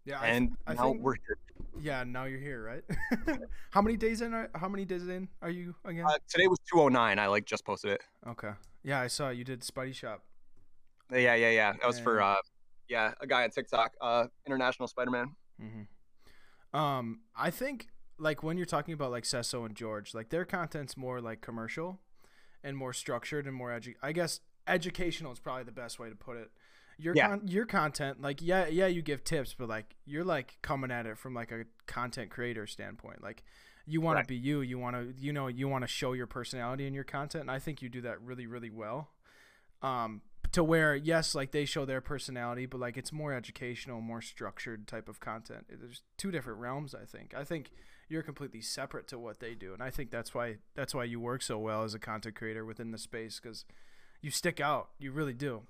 Yeah, 0.04 0.18
I 0.20 0.26
th- 0.26 0.36
and 0.36 0.56
I 0.66 0.74
now 0.74 0.90
think- 0.92 1.02
we're 1.02 1.14
here. 1.14 1.38
yeah. 1.80 2.04
Now 2.04 2.24
you're 2.24 2.38
here, 2.38 2.62
right? 2.62 2.84
how 3.70 3.82
many 3.82 3.96
days 3.96 4.20
in? 4.20 4.32
Are, 4.34 4.50
how 4.54 4.68
many 4.68 4.84
days 4.84 5.08
in 5.08 5.28
are 5.42 5.50
you 5.50 5.74
again? 5.84 6.04
Uh, 6.06 6.16
today 6.28 6.46
was 6.46 6.58
209. 6.70 7.18
I 7.18 7.26
like 7.26 7.44
just 7.44 7.64
posted 7.64 7.92
it. 7.92 8.02
okay. 8.28 8.50
Yeah, 8.84 9.00
I 9.00 9.08
saw 9.08 9.30
you 9.30 9.42
did 9.42 9.62
Spidey 9.62 9.94
Shop. 9.94 10.22
Yeah, 11.10 11.34
yeah, 11.34 11.50
yeah. 11.50 11.72
That 11.72 11.86
was 11.86 11.98
for 11.98 12.18
Yeah. 12.18 12.26
uh, 12.26 12.36
yeah, 12.88 13.12
a 13.20 13.26
guy 13.26 13.42
on 13.42 13.50
TikTok, 13.50 13.94
uh, 14.00 14.26
International 14.46 14.86
Spider-Man. 14.86 15.34
Mm-hmm. 15.60 16.76
Um, 16.78 17.20
I 17.36 17.50
think 17.50 17.88
like 18.18 18.42
when 18.42 18.56
you're 18.56 18.66
talking 18.66 18.94
about 18.94 19.10
like 19.10 19.24
Sesso 19.24 19.64
and 19.64 19.74
George, 19.74 20.14
like 20.14 20.30
their 20.30 20.44
content's 20.44 20.96
more 20.96 21.20
like 21.20 21.40
commercial 21.40 22.00
and 22.64 22.76
more 22.76 22.92
structured 22.92 23.46
and 23.46 23.54
more 23.54 23.70
edu- 23.70 23.94
I 24.02 24.12
guess 24.12 24.40
educational 24.66 25.32
is 25.32 25.38
probably 25.38 25.64
the 25.64 25.72
best 25.72 25.98
way 25.98 26.08
to 26.08 26.16
put 26.16 26.36
it. 26.36 26.50
Your 26.98 27.14
Yeah. 27.14 27.28
con- 27.28 27.46
your 27.46 27.66
content, 27.66 28.20
like 28.22 28.40
yeah, 28.40 28.66
yeah, 28.66 28.86
you 28.86 29.02
give 29.02 29.22
tips, 29.22 29.54
but 29.54 29.68
like 29.68 29.96
you're 30.06 30.24
like 30.24 30.58
coming 30.62 30.90
at 30.90 31.06
it 31.06 31.18
from 31.18 31.34
like 31.34 31.52
a 31.52 31.64
content 31.86 32.30
creator 32.30 32.66
standpoint. 32.66 33.22
Like 33.22 33.44
you 33.86 34.00
want 34.00 34.18
to 34.18 34.24
be 34.24 34.34
you, 34.34 34.62
you 34.62 34.78
want 34.78 34.96
to 34.96 35.14
you 35.22 35.32
know 35.32 35.46
you 35.48 35.68
want 35.68 35.82
to 35.82 35.88
show 35.88 36.12
your 36.14 36.26
personality 36.26 36.86
in 36.86 36.94
your 36.94 37.04
content, 37.04 37.42
and 37.42 37.50
I 37.50 37.58
think 37.58 37.82
you 37.82 37.88
do 37.88 38.00
that 38.00 38.20
really 38.22 38.46
really 38.46 38.70
well. 38.70 39.10
Um, 39.82 40.22
to 40.52 40.64
where 40.64 40.96
yes, 40.96 41.34
like 41.34 41.50
they 41.52 41.66
show 41.66 41.84
their 41.84 42.00
personality, 42.00 42.64
but 42.64 42.80
like 42.80 42.96
it's 42.96 43.12
more 43.12 43.34
educational, 43.34 44.00
more 44.00 44.22
structured 44.22 44.86
type 44.88 45.06
of 45.08 45.20
content. 45.20 45.66
There's 45.68 46.02
two 46.16 46.30
different 46.30 46.60
realms. 46.60 46.94
I 46.94 47.04
think. 47.04 47.34
I 47.36 47.44
think 47.44 47.70
you're 48.08 48.22
completely 48.22 48.60
separate 48.60 49.06
to 49.08 49.18
what 49.18 49.40
they 49.40 49.54
do, 49.54 49.72
and 49.74 49.82
I 49.82 49.90
think 49.90 50.10
that's 50.10 50.34
why 50.34 50.56
that's 50.74 50.94
why 50.94 51.04
you 51.04 51.18
work 51.20 51.42
so 51.42 51.58
well 51.58 51.82
as 51.84 51.94
a 51.94 51.98
content 51.98 52.34
creator 52.36 52.64
within 52.64 52.90
the 52.90 52.98
space 52.98 53.40
because 53.42 53.64
you 54.22 54.30
stick 54.30 54.60
out. 54.60 54.90
You 54.98 55.12
really 55.12 55.34
do. 55.34 55.62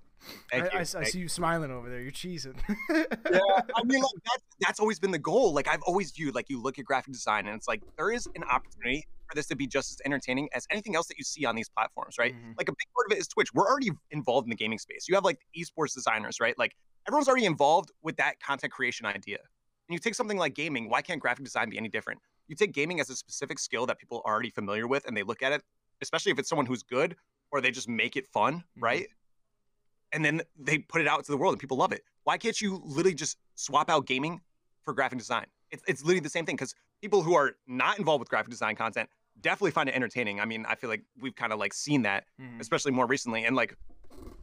I. 0.53 0.57
I- 0.61 0.79
I 0.81 0.83
see 1.05 1.19
you 1.19 1.29
smiling 1.29 1.71
over 1.71 1.91
there. 1.91 2.01
You're 2.01 2.11
cheesing. 2.13 2.57
yeah, 2.91 3.41
I 3.75 3.83
mean, 3.85 4.01
like 4.03 4.13
that's 4.25 4.43
that's 4.61 4.81
always 4.81 4.99
been 4.99 5.11
the 5.11 5.19
goal. 5.19 5.53
Like 5.53 5.69
I've 5.69 5.83
always 5.83 6.11
viewed, 6.13 6.35
like 6.35 6.49
you 6.49 6.61
look 6.63 6.79
at 6.79 6.85
graphic 6.85 7.13
design, 7.13 7.47
and 7.47 7.57
it's 7.57 7.69
like 7.69 7.83
there 7.97 8.11
is 8.11 8.27
an 8.35 8.43
opportunity 8.45 9.07
for 9.29 9.35
this 9.35 9.47
to 9.49 9.57
be 9.57 9.67
just 9.67 9.91
as 9.91 9.99
entertaining 10.07 10.49
as 10.55 10.67
anything 10.71 10.95
else 10.95 11.09
that 11.09 11.19
you 11.19 11.25
see 11.25 11.45
on 11.45 11.57
these 11.57 11.69
platforms, 11.69 12.17
right? 12.19 12.35
Mhm. 12.35 12.57
Like 12.57 12.69
a 12.69 12.73
big 12.73 12.87
part 12.95 13.11
of 13.11 13.17
it 13.17 13.21
is 13.21 13.27
Twitch. 13.29 13.53
We're 13.53 13.67
already 13.69 13.91
involved 14.11 14.47
in 14.47 14.51
the 14.51 14.57
gaming 14.57 14.79
space. 14.79 15.07
You 15.09 15.15
have 15.17 15.25
like 15.25 15.41
esports 15.59 15.93
designers, 15.95 16.39
right? 16.41 16.57
Like 16.59 16.77
everyone's 17.09 17.29
already 17.29 17.45
involved 17.47 17.91
with 18.03 18.17
that 18.17 18.41
content 18.41 18.73
creation 18.73 19.05
idea. 19.05 19.39
And 19.89 19.95
you 19.95 19.99
take 19.99 20.15
something 20.15 20.39
like 20.39 20.55
gaming. 20.55 20.89
Why 20.89 21.03
can't 21.03 21.21
graphic 21.21 21.45
design 21.45 21.71
be 21.71 21.79
any 21.79 21.89
different? 21.89 22.21
You 22.49 22.57
take 22.57 22.73
gaming 22.73 23.01
as 23.01 23.11
a 23.11 23.17
specific 23.17 23.59
skill 23.59 23.87
that 23.87 23.99
people 23.99 24.23
are 24.25 24.33
already 24.35 24.51
familiar 24.51 24.87
with, 24.87 25.07
and 25.07 25.17
they 25.17 25.23
look 25.23 25.43
at 25.43 25.53
it, 25.53 25.63
especially 26.03 26.33
if 26.33 26.39
it's 26.39 26.49
someone 26.49 26.67
who's 26.67 26.83
good, 26.83 27.17
or 27.53 27.61
they 27.61 27.71
just 27.71 27.89
make 27.89 28.17
it 28.17 28.27
fun, 28.29 28.65
Mhm. 28.77 28.83
right? 28.83 29.07
and 30.13 30.25
then 30.25 30.41
they 30.57 30.79
put 30.79 31.01
it 31.01 31.09
out 31.09 31.25
to 31.25 31.33
the 31.33 31.37
world 31.37 31.53
and 31.53 31.61
people 31.61 31.77
love 31.77 31.93
it. 31.93 32.05
Why 32.23 32.39
can't 32.39 32.59
you 32.61 32.81
literally 32.85 33.13
just 33.15 33.37
swap 33.57 33.91
out 33.91 34.07
gaming 34.07 34.41
for 34.83 34.95
graphic 34.95 35.19
design? 35.19 35.47
It's, 35.73 35.83
it's 35.89 36.01
literally 36.03 36.21
the 36.21 36.29
same 36.31 36.47
thing 36.47 36.55
because 36.55 36.75
people 37.03 37.23
who 37.23 37.35
are 37.35 37.57
not 37.67 37.99
involved 37.99 38.21
with 38.21 38.29
graphic 38.29 38.51
design 38.51 38.77
content 38.77 39.11
definitely 39.41 39.73
find 39.73 39.89
it 39.89 39.95
entertaining. 39.97 40.41
I 40.41 40.45
mean, 40.45 40.65
I 40.67 40.77
feel 40.77 40.89
like 40.89 41.03
we've 41.21 41.35
kind 41.35 41.53
of 41.53 41.59
like 41.59 41.75
seen 41.75 42.03
that, 42.03 42.25
Mhm. 42.41 42.61
especially 42.61 42.93
more 42.93 43.07
recently. 43.07 43.45
And 43.45 43.57
like, 43.57 43.75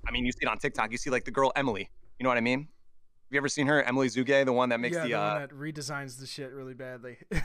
I 0.05 0.11
mean, 0.11 0.25
you 0.25 0.33
see 0.33 0.39
it 0.41 0.47
on 0.47 0.59
TikTok. 0.59 0.91
You 0.91 0.97
see 0.97 1.09
like 1.09 1.23
the 1.23 1.31
girl 1.31 1.51
Emily. 1.55 1.89
You 2.19 2.23
know 2.25 2.29
what 2.29 2.37
I 2.37 2.41
mean? 2.41 2.67
Have 3.33 3.37
you 3.37 3.39
ever 3.41 3.49
seen 3.49 3.65
her, 3.65 3.81
Emily 3.81 4.09
Zugay, 4.09 4.45
the 4.45 4.53
one 4.53 4.69
that 4.69 4.79
makes 4.79 4.95
yeah, 4.95 5.01
the, 5.01 5.09
the 5.09 5.15
uh, 5.15 5.33
one 5.33 5.41
that 5.41 5.49
redesigns 5.49 6.19
the 6.19 6.27
shit 6.27 6.51
really 6.51 6.75
badly. 6.75 7.17
yeah, 7.31 7.41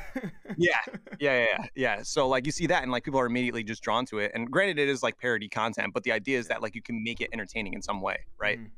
yeah, 0.59 0.77
yeah, 1.19 1.47
yeah, 1.51 1.67
yeah. 1.75 2.03
So 2.03 2.29
like 2.29 2.45
you 2.45 2.53
see 2.53 2.67
that, 2.67 2.83
and 2.83 2.93
like 2.93 3.05
people 3.05 3.19
are 3.19 3.25
immediately 3.25 3.65
just 3.65 3.83
drawn 3.83 4.05
to 4.07 4.19
it. 4.19 4.33
And 4.35 4.51
granted, 4.51 4.79
it 4.79 4.91
is 4.91 5.03
like 5.03 5.17
parody 5.17 5.49
content, 5.49 5.95
but 5.95 6.03
the 6.03 6.13
idea 6.13 6.39
is 6.39 6.49
that 6.49 6.61
like 6.61 6.75
you 6.75 6.83
can 6.83 7.03
make 7.03 7.23
it 7.23 7.31
entertaining 7.33 7.73
in 7.73 7.81
some 7.81 8.03
way, 8.03 8.19
right? 8.37 8.59
Mhm. 8.61 8.71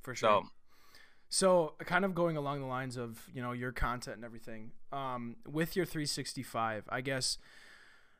For 0.00 0.14
sure. 0.14 0.42
So 0.42 0.48
So, 1.28 1.74
kind 1.84 2.06
of 2.06 2.14
going 2.14 2.38
along 2.38 2.60
the 2.60 2.66
lines 2.66 2.96
of 2.96 3.28
you 3.34 3.42
know 3.42 3.52
your 3.52 3.72
content 3.72 4.16
and 4.16 4.24
everything, 4.24 4.72
um, 4.90 5.36
with 5.46 5.76
your 5.76 5.84
365, 5.84 6.84
I 6.88 7.02
guess 7.02 7.36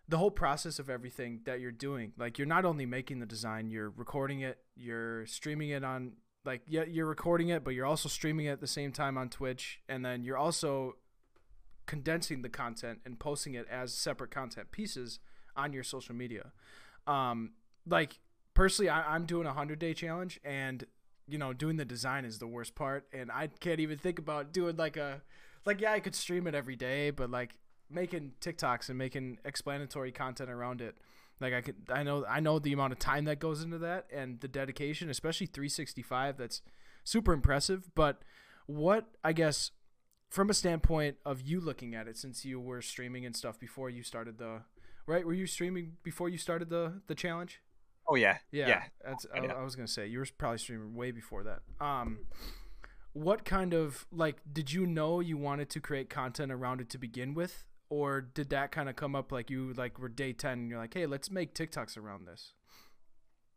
the 0.06 0.18
whole 0.18 0.30
process 0.30 0.78
of 0.78 0.90
everything 0.90 1.40
that 1.44 1.60
you're 1.60 1.72
doing, 1.72 2.12
like 2.18 2.36
you're 2.36 2.46
not 2.46 2.66
only 2.66 2.84
making 2.84 3.20
the 3.20 3.26
design, 3.26 3.70
you're 3.70 3.88
recording 3.88 4.40
it, 4.40 4.58
you're 4.76 5.24
streaming 5.24 5.70
it 5.70 5.82
on, 5.82 6.12
like 6.44 6.62
yeah, 6.66 6.84
you're 6.84 7.06
recording 7.06 7.48
it, 7.48 7.64
but 7.64 7.74
you're 7.74 7.86
also 7.86 8.08
streaming 8.08 8.46
it 8.46 8.50
at 8.50 8.60
the 8.60 8.66
same 8.66 8.92
time 8.92 9.16
on 9.16 9.28
Twitch, 9.28 9.80
and 9.88 10.04
then 10.04 10.24
you're 10.24 10.36
also 10.36 10.96
condensing 11.86 12.42
the 12.42 12.48
content 12.48 13.00
and 13.04 13.18
posting 13.18 13.54
it 13.54 13.66
as 13.70 13.92
separate 13.92 14.30
content 14.30 14.70
pieces 14.70 15.18
on 15.56 15.72
your 15.72 15.82
social 15.82 16.14
media. 16.14 16.52
Um, 17.06 17.52
like 17.86 18.18
personally, 18.54 18.88
I, 18.88 19.14
I'm 19.14 19.26
doing 19.26 19.46
a 19.46 19.52
hundred 19.52 19.78
day 19.78 19.94
challenge, 19.94 20.40
and 20.44 20.84
you 21.28 21.38
know, 21.38 21.52
doing 21.52 21.76
the 21.76 21.84
design 21.84 22.24
is 22.24 22.38
the 22.38 22.46
worst 22.46 22.74
part, 22.74 23.06
and 23.12 23.30
I 23.30 23.48
can't 23.60 23.80
even 23.80 23.98
think 23.98 24.18
about 24.18 24.52
doing 24.52 24.76
like 24.76 24.96
a, 24.96 25.22
like 25.64 25.80
yeah, 25.80 25.92
I 25.92 26.00
could 26.00 26.14
stream 26.14 26.46
it 26.46 26.54
every 26.54 26.76
day, 26.76 27.10
but 27.10 27.30
like 27.30 27.54
making 27.90 28.32
TikToks 28.40 28.88
and 28.88 28.98
making 28.98 29.38
explanatory 29.44 30.12
content 30.12 30.50
around 30.50 30.80
it, 30.80 30.96
like 31.42 31.52
I 31.52 31.60
could, 31.60 31.76
I 31.88 32.02
know, 32.02 32.24
I 32.26 32.40
know 32.40 32.58
the 32.58 32.72
amount 32.72 32.92
of 32.92 32.98
time 32.98 33.24
that 33.26 33.38
goes 33.38 33.62
into 33.62 33.78
that 33.78 34.06
and 34.12 34.40
the 34.40 34.48
dedication, 34.48 35.10
especially 35.10 35.46
365. 35.46 36.36
That's 36.38 36.62
super 37.04 37.32
impressive. 37.32 37.90
But 37.94 38.22
what 38.66 39.06
I 39.22 39.32
guess 39.32 39.72
from 40.30 40.48
a 40.48 40.54
standpoint 40.54 41.16
of 41.26 41.42
you 41.42 41.60
looking 41.60 41.94
at 41.94 42.08
it, 42.08 42.16
since 42.16 42.44
you 42.44 42.58
were 42.58 42.80
streaming 42.80 43.26
and 43.26 43.36
stuff 43.36 43.58
before 43.58 43.90
you 43.90 44.02
started 44.02 44.38
the, 44.38 44.62
right? 45.06 45.26
Were 45.26 45.34
you 45.34 45.46
streaming 45.46 45.96
before 46.02 46.28
you 46.28 46.38
started 46.38 46.70
the 46.70 47.02
the 47.06 47.14
challenge? 47.14 47.60
oh 48.08 48.14
yeah, 48.14 48.38
Yeah, 48.50 48.68
yeah. 48.68 48.82
that's. 49.04 49.26
I, 49.34 49.38
I 49.38 49.62
was 49.62 49.76
gonna 49.76 49.88
say 49.88 50.06
you 50.06 50.18
were 50.18 50.26
probably 50.38 50.58
streaming 50.58 50.94
way 50.94 51.10
before 51.10 51.44
that. 51.44 51.60
Um, 51.80 52.20
what 53.12 53.44
kind 53.44 53.74
of 53.74 54.06
like 54.10 54.36
did 54.50 54.72
you 54.72 54.86
know 54.86 55.20
you 55.20 55.36
wanted 55.36 55.68
to 55.70 55.80
create 55.80 56.08
content 56.08 56.50
around 56.50 56.80
it 56.80 56.88
to 56.90 56.98
begin 56.98 57.34
with, 57.34 57.64
or 57.92 58.22
did 58.22 58.48
that 58.48 58.72
kind 58.72 58.88
of 58.88 58.96
come 58.96 59.14
up 59.14 59.30
like 59.30 59.50
you 59.50 59.74
like 59.74 59.98
were 59.98 60.08
day 60.08 60.32
ten 60.32 60.60
and 60.60 60.70
you're 60.70 60.78
like, 60.78 60.94
hey, 60.94 61.04
let's 61.04 61.30
make 61.30 61.54
TikToks 61.54 61.98
around 61.98 62.26
this? 62.26 62.54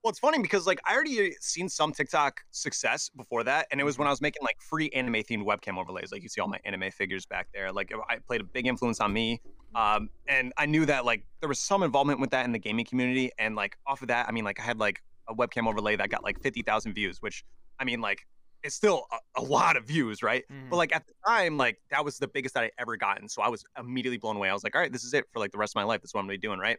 Well, 0.04 0.10
it's 0.10 0.20
funny 0.20 0.42
because 0.42 0.68
like 0.68 0.82
I 0.86 0.94
already 0.94 1.32
seen 1.40 1.70
some 1.70 1.94
TikTok 1.94 2.42
success 2.52 3.08
before 3.08 3.46
that, 3.46 3.68
and 3.72 3.80
it 3.80 3.86
was 3.86 3.98
when 3.98 4.10
I 4.10 4.12
was 4.12 4.20
making 4.20 4.42
like 4.44 4.58
free 4.60 4.90
anime 4.90 5.14
themed 5.14 5.46
webcam 5.46 5.78
overlays. 5.78 6.12
Like 6.12 6.22
you 6.22 6.28
see 6.28 6.42
all 6.42 6.50
my 6.50 6.60
anime 6.66 6.92
figures 6.92 7.26
back 7.26 7.48
there. 7.54 7.72
Like 7.72 7.94
I 8.10 8.18
played 8.28 8.42
a 8.42 8.44
big 8.44 8.68
influence 8.68 9.00
on 9.00 9.14
me, 9.14 9.40
um, 9.74 10.10
and 10.28 10.52
I 10.58 10.66
knew 10.66 10.86
that 10.86 11.06
like 11.06 11.26
there 11.40 11.48
was 11.48 11.62
some 11.62 11.82
involvement 11.82 12.20
with 12.20 12.32
that 12.32 12.44
in 12.44 12.52
the 12.52 12.60
gaming 12.60 12.86
community, 12.86 13.32
and 13.40 13.56
like 13.56 13.78
off 13.88 14.02
of 14.02 14.10
that, 14.10 14.28
I 14.28 14.34
mean 14.34 14.44
like 14.44 14.60
I 14.60 14.64
had 14.64 14.80
like 14.80 15.02
a 15.30 15.34
webcam 15.34 15.66
overlay 15.66 15.96
that 15.96 16.10
got 16.10 16.26
like 16.26 16.42
fifty 16.42 16.62
thousand 16.62 16.94
views, 16.94 17.22
which 17.22 17.46
I 17.80 17.86
mean 17.86 18.02
like 18.02 18.28
it's 18.64 18.76
still 18.76 19.06
a, 19.12 19.42
a 19.42 19.44
lot 19.44 19.78
of 19.78 19.86
views, 19.86 20.24
right? 20.24 20.44
Mhm. 20.52 20.70
But 20.70 20.78
like 20.78 20.96
at 20.96 21.06
the 21.08 21.14
time, 21.26 21.58
like 21.58 21.80
that 21.92 22.04
was 22.04 22.18
the 22.18 22.28
biggest 22.28 22.56
that 22.56 22.64
I 22.64 22.72
ever 22.78 22.98
gotten, 22.98 23.30
so 23.30 23.42
I 23.42 23.50
was 23.50 23.64
immediately 23.78 24.18
blown 24.18 24.36
away. 24.36 24.50
I 24.50 24.54
was 24.54 24.64
like, 24.64 24.76
all 24.76 24.82
right, 24.82 24.92
this 24.92 25.04
is 25.04 25.14
it 25.14 25.26
for 25.32 25.40
like 25.40 25.52
the 25.52 25.58
rest 25.58 25.72
of 25.72 25.76
my 25.76 25.84
life. 25.84 26.02
This 26.02 26.10
is 26.10 26.14
what 26.14 26.22
I'm 26.22 26.26
gonna 26.26 26.38
be 26.38 26.48
doing, 26.48 26.60
right? 26.60 26.78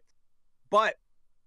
But 0.70 0.96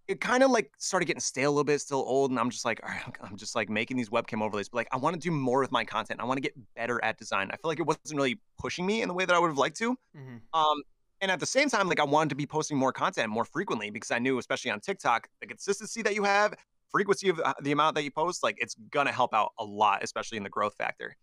it 0.07 0.19
kind 0.19 0.41
of 0.41 0.49
like 0.49 0.71
started 0.79 1.05
getting 1.05 1.19
stale 1.19 1.49
a 1.49 1.51
little 1.51 1.63
bit, 1.63 1.79
still 1.81 1.99
old, 1.99 2.31
and 2.31 2.39
I'm 2.39 2.49
just 2.49 2.65
like, 2.65 2.81
all 2.83 2.89
right, 2.89 3.15
I'm 3.21 3.37
just 3.37 3.55
like 3.55 3.69
making 3.69 3.95
these 3.95 4.09
webcam 4.09 4.41
overlays, 4.41 4.67
but 4.67 4.77
like 4.77 4.87
I 4.91 4.97
want 4.97 5.13
to 5.13 5.19
do 5.19 5.29
more 5.29 5.59
with 5.59 5.71
my 5.71 5.85
content. 5.85 6.19
I 6.19 6.25
want 6.25 6.37
to 6.37 6.41
get 6.41 6.53
better 6.75 7.03
at 7.03 7.17
design. 7.17 7.49
I 7.51 7.57
feel 7.57 7.69
like 7.69 7.79
it 7.79 7.85
wasn't 7.85 8.15
really 8.15 8.39
pushing 8.57 8.85
me 8.85 9.01
in 9.01 9.07
the 9.07 9.13
way 9.13 9.25
that 9.25 9.35
I 9.35 9.39
would 9.39 9.49
have 9.49 9.57
liked 9.57 9.77
to. 9.77 9.95
Mm-hmm. 10.17 10.59
Um, 10.59 10.81
and 11.21 11.29
at 11.29 11.39
the 11.39 11.45
same 11.45 11.69
time, 11.69 11.87
like 11.87 11.99
I 11.99 12.05
wanted 12.05 12.29
to 12.29 12.35
be 12.35 12.45
posting 12.45 12.77
more 12.77 12.93
content 12.93 13.29
more 13.29 13.45
frequently 13.45 13.89
because 13.89 14.09
I 14.09 14.19
knew, 14.19 14.37
especially 14.37 14.71
on 14.71 14.79
TikTok, 14.79 15.27
the 15.41 15.47
consistency 15.47 16.01
that 16.01 16.15
you 16.15 16.23
have, 16.23 16.53
frequency 16.91 17.29
of 17.29 17.39
uh, 17.39 17.53
the 17.61 17.71
amount 17.71 17.95
that 17.95 18.03
you 18.03 18.11
post, 18.11 18.43
like 18.43 18.57
it's 18.59 18.75
gonna 18.91 19.11
help 19.11 19.33
out 19.33 19.51
a 19.59 19.63
lot, 19.63 20.03
especially 20.03 20.37
in 20.37 20.43
the 20.43 20.49
growth 20.49 20.75
factor. 20.75 21.15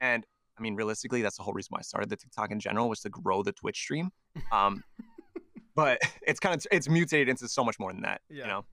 And 0.00 0.26
I 0.58 0.62
mean, 0.62 0.74
realistically, 0.74 1.22
that's 1.22 1.36
the 1.36 1.42
whole 1.42 1.52
reason 1.54 1.68
why 1.70 1.78
I 1.80 1.82
started 1.82 2.08
the 2.10 2.16
TikTok 2.16 2.50
in 2.50 2.60
general 2.60 2.88
was 2.88 3.00
to 3.00 3.10
grow 3.10 3.42
the 3.42 3.52
Twitch 3.52 3.76
stream. 3.78 4.10
Um, 4.52 4.82
but 5.74 5.98
it's 6.26 6.40
kind 6.40 6.54
of 6.54 6.66
it's 6.70 6.88
mutated 6.88 7.28
into 7.28 7.48
so 7.48 7.64
much 7.64 7.78
more 7.78 7.92
than 7.92 8.02
that, 8.02 8.20
Yeah. 8.28 8.42
you 8.42 8.48
know. 8.48 8.64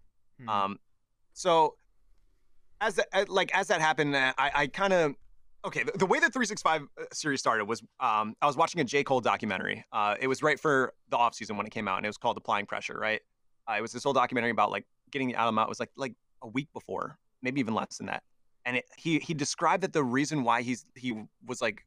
Mhm. 0.42 0.50
Um, 0.50 0.80
so 1.34 1.76
as 2.82 2.96
that, 2.96 3.08
uh, 3.14 3.26
like 3.28 3.54
as 3.56 3.68
that 3.68 3.82
happened, 3.82 4.16
uh, 4.16 4.34
I, 4.38 4.52
I 4.56 4.68
kind 4.68 4.94
of 4.94 5.16
okay. 5.66 5.84
The, 5.84 5.92
the 5.98 6.06
way 6.06 6.20
the 6.20 6.30
365 6.30 6.82
uh, 6.84 7.04
series 7.14 7.40
started 7.40 7.66
was 7.66 7.82
um, 8.00 8.36
I 8.42 8.46
was 8.46 8.58
watching 8.58 8.82
a 8.82 8.84
J 8.84 9.04
Cole 9.04 9.22
documentary. 9.22 9.86
Uh, 9.92 10.16
it 10.20 10.28
was 10.28 10.42
right 10.44 10.60
for 10.60 10.94
the 11.10 11.18
off 11.18 11.36
season 11.36 11.56
when 11.58 11.66
it 11.66 11.72
came 11.72 11.88
out, 11.88 11.98
and 11.98 12.06
it 12.06 12.10
was 12.10 12.18
called 12.18 12.38
Applying 12.38 12.66
Pressure. 12.66 12.98
Right? 13.00 13.22
Uh, 13.70 13.76
it 13.78 13.82
was 13.82 13.92
this 13.94 14.04
whole 14.04 14.14
documentary 14.14 14.52
about 14.52 14.72
like 14.72 14.86
getting 15.12 15.28
the 15.30 15.36
album 15.36 15.58
out. 15.60 15.68
It 15.68 15.70
was 15.70 15.80
like 15.80 15.92
like 15.96 16.14
a 16.44 16.48
week 16.48 16.68
before, 16.74 17.18
maybe 17.42 17.60
even 17.60 17.74
less 17.74 17.98
than 17.98 18.08
that. 18.08 18.24
And 18.66 18.78
it, 18.78 18.86
he 18.98 19.20
he 19.20 19.34
described 19.34 19.84
that 19.84 19.94
the 19.94 20.04
reason 20.04 20.44
why 20.44 20.62
he's 20.62 20.86
he 20.96 21.14
was 21.46 21.62
like 21.62 21.86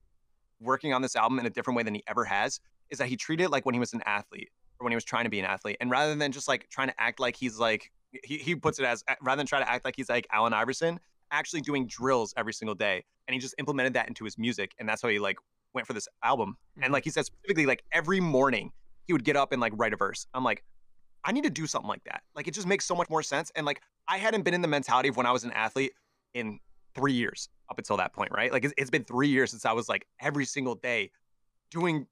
working 0.61 0.93
on 0.93 1.03
this 1.03 1.17
album 1.17 1.39
in 1.39 1.47
a 1.47 1.51
different 1.51 1.77
way 1.77 1.83
than 1.83 1.95
he 1.95 2.03
ever 2.09 2.25
has 2.25 2.61
is 2.91 2.99
that 2.99 3.09
he 3.09 3.17
treated 3.17 3.45
it 3.45 3.51
like 3.51 3.65
when 3.67 3.75
he 3.75 3.79
was 3.79 3.93
an 3.93 4.03
athlete 4.07 4.51
or 4.79 4.85
when 4.85 4.93
he 4.93 4.97
was 4.97 5.05
trying 5.05 5.25
to 5.25 5.31
be 5.31 5.39
an 5.39 5.45
athlete, 5.47 5.77
and 5.81 5.91
rather 5.91 6.15
than 6.15 6.33
just 6.33 6.49
like 6.49 6.69
trying 6.71 6.89
to 6.89 7.01
act 7.01 7.21
like 7.21 7.37
he's 7.37 7.59
like 7.59 7.91
he, 8.25 8.39
he 8.39 8.55
puts 8.55 8.79
it 8.79 8.85
as 8.85 9.03
rather 9.23 9.39
than 9.39 9.47
try 9.47 9.59
to 9.59 9.71
act 9.71 9.85
like 9.85 9.95
he's 9.97 10.09
like 10.09 10.27
Allen 10.33 10.53
Iverson, 10.53 10.99
actually 11.31 11.61
doing 11.61 11.87
drills 11.87 12.33
every 12.37 12.53
single 12.53 12.75
day. 12.75 13.05
And 13.27 13.35
he 13.35 13.41
just 13.41 13.55
implemented 13.59 13.95
that 13.95 14.09
into 14.09 14.25
his 14.25 14.39
music. 14.39 14.73
And 14.79 14.89
that's 14.89 15.03
how 15.03 15.09
he 15.09 15.19
like 15.19 15.37
went 15.75 15.87
for 15.87 15.93
this 15.93 16.09
album. 16.23 16.57
And 16.77 16.91
Mhm. 16.91 16.93
like 16.95 17.05
he 17.05 17.11
said 17.11 17.25
specifically, 17.27 17.67
like 17.67 17.83
every 17.93 18.21
morning 18.21 18.73
he 19.07 19.13
would 19.13 19.25
get 19.25 19.37
up 19.37 19.53
and 19.53 19.61
like 19.61 19.73
write 19.77 19.93
a 19.93 19.97
verse. 19.97 20.27
I'm 20.35 20.45
like, 20.45 20.63
I 21.27 21.33
need 21.33 21.45
to 21.45 21.51
do 21.51 21.67
something 21.67 21.89
like 21.89 22.05
that. 22.05 22.23
Like 22.35 22.47
it 22.49 22.55
just 22.55 22.67
makes 22.67 22.85
so 22.87 22.95
much 22.95 23.11
more 23.11 23.23
sense. 23.23 23.51
And 23.57 23.67
like 23.67 23.83
I 24.09 24.17
hadn't 24.19 24.43
been 24.43 24.55
in 24.55 24.63
the 24.63 24.69
mentality 24.69 25.09
of 25.09 25.17
when 25.17 25.27
I 25.27 25.33
was 25.33 25.45
an 25.45 25.51
athlete 25.53 25.93
in 26.33 26.61
three 26.95 27.13
years 27.13 27.49
up 27.69 27.77
until 27.79 27.97
that 27.99 28.13
point, 28.15 28.31
right? 28.33 28.53
Like 28.53 28.65
it's, 28.65 28.73
it's 28.79 28.91
been 28.91 29.05
three 29.05 29.29
years 29.29 29.51
since 29.51 29.67
I 29.67 29.73
was 29.73 29.89
like 29.89 30.07
every 30.21 30.45
single 30.47 30.77
day 30.77 31.11
doing 31.71 32.07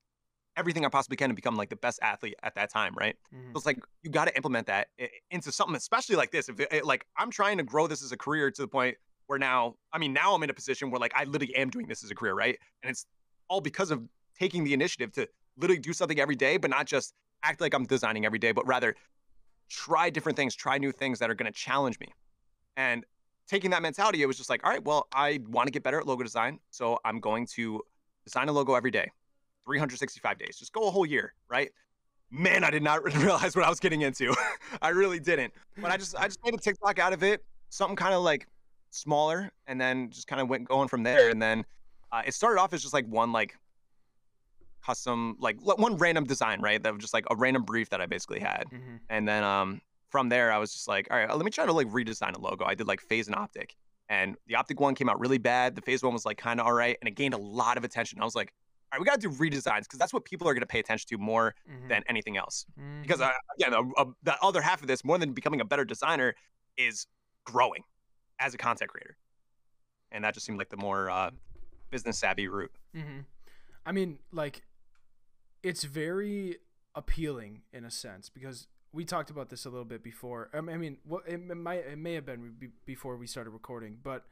everything 0.57 0.85
I 0.85 0.89
possibly 0.89 1.17
can 1.17 1.31
to 1.31 1.35
become 1.35 1.57
like 1.57 1.69
the 1.69 1.77
best 1.77 1.99
athlete 2.03 2.35
at 2.43 2.55
that 2.57 2.71
time, 2.71 2.95
right? 2.99 3.17
Mhm. 3.35 3.53
So 3.53 3.57
it's 3.57 3.67
like 3.67 3.79
you 4.03 4.11
got 4.11 4.27
to 4.27 4.37
implement 4.37 4.67
that 4.67 4.89
into 5.31 5.51
something, 5.53 5.77
especially 5.77 6.17
like 6.17 6.31
this. 6.31 6.49
If 6.49 6.61
it, 6.61 6.69
it- 6.73 6.85
like 6.85 7.07
I'm 7.17 7.31
trying 7.31 7.57
to 7.59 7.65
grow 7.65 7.87
this 7.87 8.03
as 8.03 8.13
a 8.13 8.17
career 8.17 8.51
to 8.51 8.63
the 8.63 8.69
point 8.69 8.97
where 9.27 9.39
now, 9.39 9.77
I 9.93 9.99
mean, 9.99 10.13
now 10.13 10.35
I'm 10.35 10.43
in 10.43 10.51
a 10.51 10.55
position 10.55 10.91
where 10.91 11.01
like 11.01 11.13
I 11.15 11.25
literally 11.25 11.55
am 11.57 11.71
doing 11.71 11.87
this 11.89 12.05
as 12.05 12.11
a 12.11 12.15
career, 12.15 12.35
right? 12.35 12.59
And 12.83 12.91
it's 12.91 13.07
all 13.49 13.61
because 13.61 13.91
of 13.91 14.03
taking 14.39 14.65
the 14.65 14.75
initiative 14.75 15.13
to 15.13 15.29
literally 15.57 15.81
do 15.81 15.93
something 15.93 16.19
every 16.21 16.37
day, 16.37 16.57
but 16.57 16.71
not 16.71 16.87
just 16.87 17.15
act 17.45 17.61
like 17.61 17.75
I'm 17.75 17.85
designing 17.85 18.25
every 18.25 18.39
day, 18.39 18.53
but 18.53 18.67
rather 18.67 18.97
try 19.69 20.11
different 20.11 20.37
things, 20.37 20.55
try 20.55 20.79
new 20.79 20.93
things 20.93 21.19
that 21.21 21.31
are 21.31 21.35
going 21.35 21.51
to 21.51 21.57
challenge 21.57 21.99
me. 22.01 22.09
And 22.77 23.05
taking 23.49 23.71
that 23.71 23.83
mentality, 23.83 24.23
it 24.23 24.27
was 24.27 24.37
just 24.37 24.51
like, 24.51 24.65
all 24.65 24.71
right, 24.71 24.85
well, 24.85 25.07
I 25.15 25.41
want 25.49 25.67
to 25.69 25.71
get 25.71 25.83
better 25.83 25.99
at 25.99 26.07
logo 26.07 26.23
design, 26.23 26.59
so 26.71 26.99
I'm 27.05 27.21
going 27.21 27.47
to 27.55 27.83
design 28.25 28.49
a 28.49 28.53
logo 28.53 28.75
every 28.75 28.91
day, 28.91 29.11
365 29.67 30.39
days, 30.39 30.57
just 30.59 30.73
go 30.73 30.89
a 30.89 30.91
whole 30.91 31.07
year, 31.07 31.35
right? 31.49 31.71
Man, 32.31 32.65
I 32.65 32.71
did 32.71 32.83
not 32.83 33.05
realize 33.17 33.55
what 33.55 33.65
I 33.65 33.69
was 33.69 33.81
getting 33.81 34.01
into. 34.01 34.35
I 34.83 34.89
really 34.89 35.21
didn't. 35.21 35.53
But 35.79 35.91
I 35.91 35.97
just 35.97 36.17
I 36.17 36.25
just 36.25 36.41
made 36.45 36.55
a 36.55 36.59
TikTok 36.59 36.99
out 36.99 37.13
of 37.13 37.23
it, 37.23 37.45
something 37.69 37.97
kind 37.97 38.15
of 38.15 38.23
like 38.23 38.49
smaller, 38.91 39.53
and 39.67 39.81
then 39.81 40.11
just 40.11 40.27
kind 40.27 40.41
of 40.41 40.49
went 40.49 40.67
going 40.67 40.89
from 40.89 41.03
there. 41.03 41.31
And 41.31 41.41
then 41.41 41.65
uh, 42.11 42.23
it 42.27 42.35
started 42.35 42.61
off 42.61 42.73
as 42.73 42.83
just 42.83 42.95
like 42.95 43.07
one 43.07 43.31
like 43.31 43.57
custom 44.85 45.37
like 45.39 45.57
one 45.61 45.97
random 45.97 46.25
design, 46.25 46.61
right? 46.61 46.83
That 46.83 46.93
was 46.95 47.01
just 47.01 47.15
like 47.15 47.25
a 47.31 47.37
random 47.37 47.63
brief 47.63 47.91
that 47.91 48.01
I 48.01 48.07
basically 48.07 48.41
had. 48.41 48.65
Mhm. 48.71 49.01
And 49.09 49.27
then 49.29 49.43
um 49.45 49.81
from 50.11 50.29
there, 50.29 50.53
I 50.53 50.59
was 50.59 50.73
just 50.73 50.87
like, 50.87 51.09
all 51.11 51.17
right, 51.17 51.29
let 51.35 51.45
me 51.45 51.51
try 51.51 51.67
to 51.67 51.73
like 51.73 51.89
redesign 51.89 52.37
a 52.37 52.41
logo. 52.41 52.65
I 52.65 52.75
did 52.75 52.87
like 52.87 53.01
FaZe 53.01 53.27
and 53.29 53.37
OpTic, 53.37 53.71
and 54.09 54.37
the 54.47 54.55
OpTic 54.55 54.79
one 54.81 54.95
came 54.95 55.09
out 55.09 55.19
really 55.19 55.39
bad. 55.39 55.75
The 55.75 55.83
FaZe 55.83 56.03
one 56.05 56.13
was 56.13 56.25
like 56.25 56.39
kind 56.39 56.61
of 56.61 56.67
all 56.67 56.73
right, 56.73 56.97
and 57.01 57.09
it 57.09 57.17
gained 57.17 57.35
a 57.35 57.39
lot 57.39 57.77
of 57.77 57.85
attention. 57.85 58.21
I 58.21 58.25
was 58.25 58.37
like, 58.37 58.53
all 58.93 58.99
right, 58.99 59.01
we 59.01 59.07
got 59.07 59.21
to 59.21 59.29
do 59.29 59.35
redesigns 59.35 59.81
because 59.83 59.99
that's 59.99 60.13
what 60.13 60.25
people 60.25 60.47
are 60.49 60.55
going 60.55 60.61
to 60.61 60.67
pay 60.67 60.79
attention 60.79 61.09
to 61.09 61.19
more 61.19 61.55
Mhm. 61.69 61.89
than 61.89 62.05
anything 62.09 62.37
else. 62.37 62.65
Because 63.03 63.19
Mhm. 63.21 63.29
uh, 63.29 63.33
again, 63.59 63.73
a, 63.75 64.03
a, 64.03 64.07
the 64.23 64.37
other 64.41 64.63
half 64.63 64.83
of 64.83 64.87
this, 64.87 65.05
more 65.05 65.19
than 65.19 65.33
becoming 65.33 65.61
a 65.61 65.65
better 65.65 65.85
designer, 65.85 66.37
is 66.77 67.07
growing 67.45 67.83
as 68.39 68.55
a 68.55 68.59
content 68.59 68.91
creator, 68.91 69.17
and 70.13 70.23
that 70.23 70.35
just 70.35 70.47
seemed 70.47 70.59
like 70.59 70.69
the 70.69 70.77
more 70.77 71.11
uh, 71.11 71.31
business 71.91 72.19
savvy 72.19 72.47
route. 72.47 72.71
hmm 72.95 73.21
I 73.87 73.93
mean, 73.93 74.19
like, 74.33 74.63
it's 75.65 75.85
very 75.85 76.59
appealing 76.95 77.63
in 77.73 77.85
a 77.85 77.91
sense 77.91 78.29
because 78.29 78.69
we 78.93 79.05
talked 79.05 79.31
about 79.31 79.49
this 79.49 79.65
a 79.65 79.71
little 79.71 79.87
bit 79.87 80.05
before. 80.05 80.51
I 80.53 80.61
mean, 80.61 80.99
what 81.05 81.23
it, 81.27 81.39
might 81.39 81.87
it 81.87 81.99
may 81.99 82.13
have 82.15 82.27
been 82.27 82.55
before 82.85 83.17
we 83.17 83.27
started 83.27 83.51
recording, 83.51 83.99
but 84.01 84.27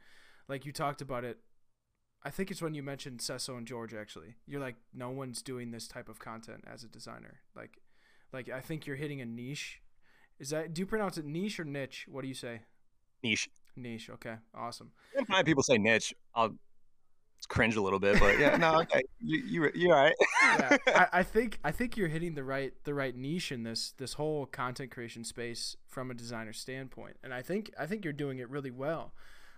like 0.47 0.65
you 0.65 0.71
talked 0.71 1.01
about 1.01 1.25
it. 1.25 1.39
I 2.25 2.29
think 2.29 2.51
it's 2.51 2.61
when 2.61 2.73
you 2.73 2.83
mentioned 2.83 3.19
Sesso 3.19 3.57
and 3.57 3.67
George. 3.67 3.93
Actually, 3.93 4.35
you're 4.47 4.61
like, 4.61 4.75
no 4.93 5.09
one's 5.09 5.41
doing 5.41 5.71
this 5.71 5.89
type 5.89 6.07
of 6.07 6.19
content 6.19 6.63
as 6.65 6.83
a 6.83 6.87
designer. 6.87 7.41
Like, 7.53 7.79
like 8.31 8.47
I 8.47 8.61
think 8.61 8.85
you're 8.85 8.95
hitting 8.95 9.19
a 9.19 9.25
niche. 9.25 9.81
Is 10.39 10.51
that 10.51 10.73
do 10.73 10.81
you 10.81 10.85
pronounce 10.85 11.17
it 11.17 11.25
niche 11.25 11.59
or 11.59 11.65
niche? 11.65 12.05
What 12.07 12.21
do 12.21 12.29
you 12.29 12.33
say? 12.33 12.61
Niche. 13.23 13.49
Niche. 13.75 14.09
Okay, 14.11 14.35
awesome. 14.55 14.91
Five 15.27 15.45
people 15.45 15.63
say 15.63 15.77
niche, 15.77 16.13
I'll 16.33 16.55
cringe 17.45 17.75
a 17.75 17.81
little 17.81 17.99
bit, 17.99 18.19
but 18.19 18.39
yeah, 18.39 18.57
no, 18.57 18.79
okay, 18.81 19.01
you 19.19 19.39
you 19.39 19.71
you're 19.75 19.95
all 19.95 20.03
right. 20.03 20.15
yeah, 20.43 20.77
I, 20.87 21.07
I 21.19 21.23
think 21.23 21.59
I 21.63 21.71
think 21.71 21.97
you're 21.97 22.07
hitting 22.07 22.35
the 22.35 22.43
right 22.43 22.73
the 22.83 22.93
right 22.93 23.15
niche 23.15 23.51
in 23.51 23.63
this 23.63 23.93
this 23.97 24.13
whole 24.13 24.45
content 24.45 24.91
creation 24.91 25.23
space 25.23 25.75
from 25.87 26.11
a 26.11 26.13
designer 26.13 26.53
standpoint, 26.53 27.17
and 27.23 27.33
I 27.33 27.41
think 27.41 27.71
I 27.79 27.85
think 27.85 28.03
you're 28.03 28.13
doing 28.13 28.39
it 28.39 28.49
really 28.49 28.71
well. 28.71 29.13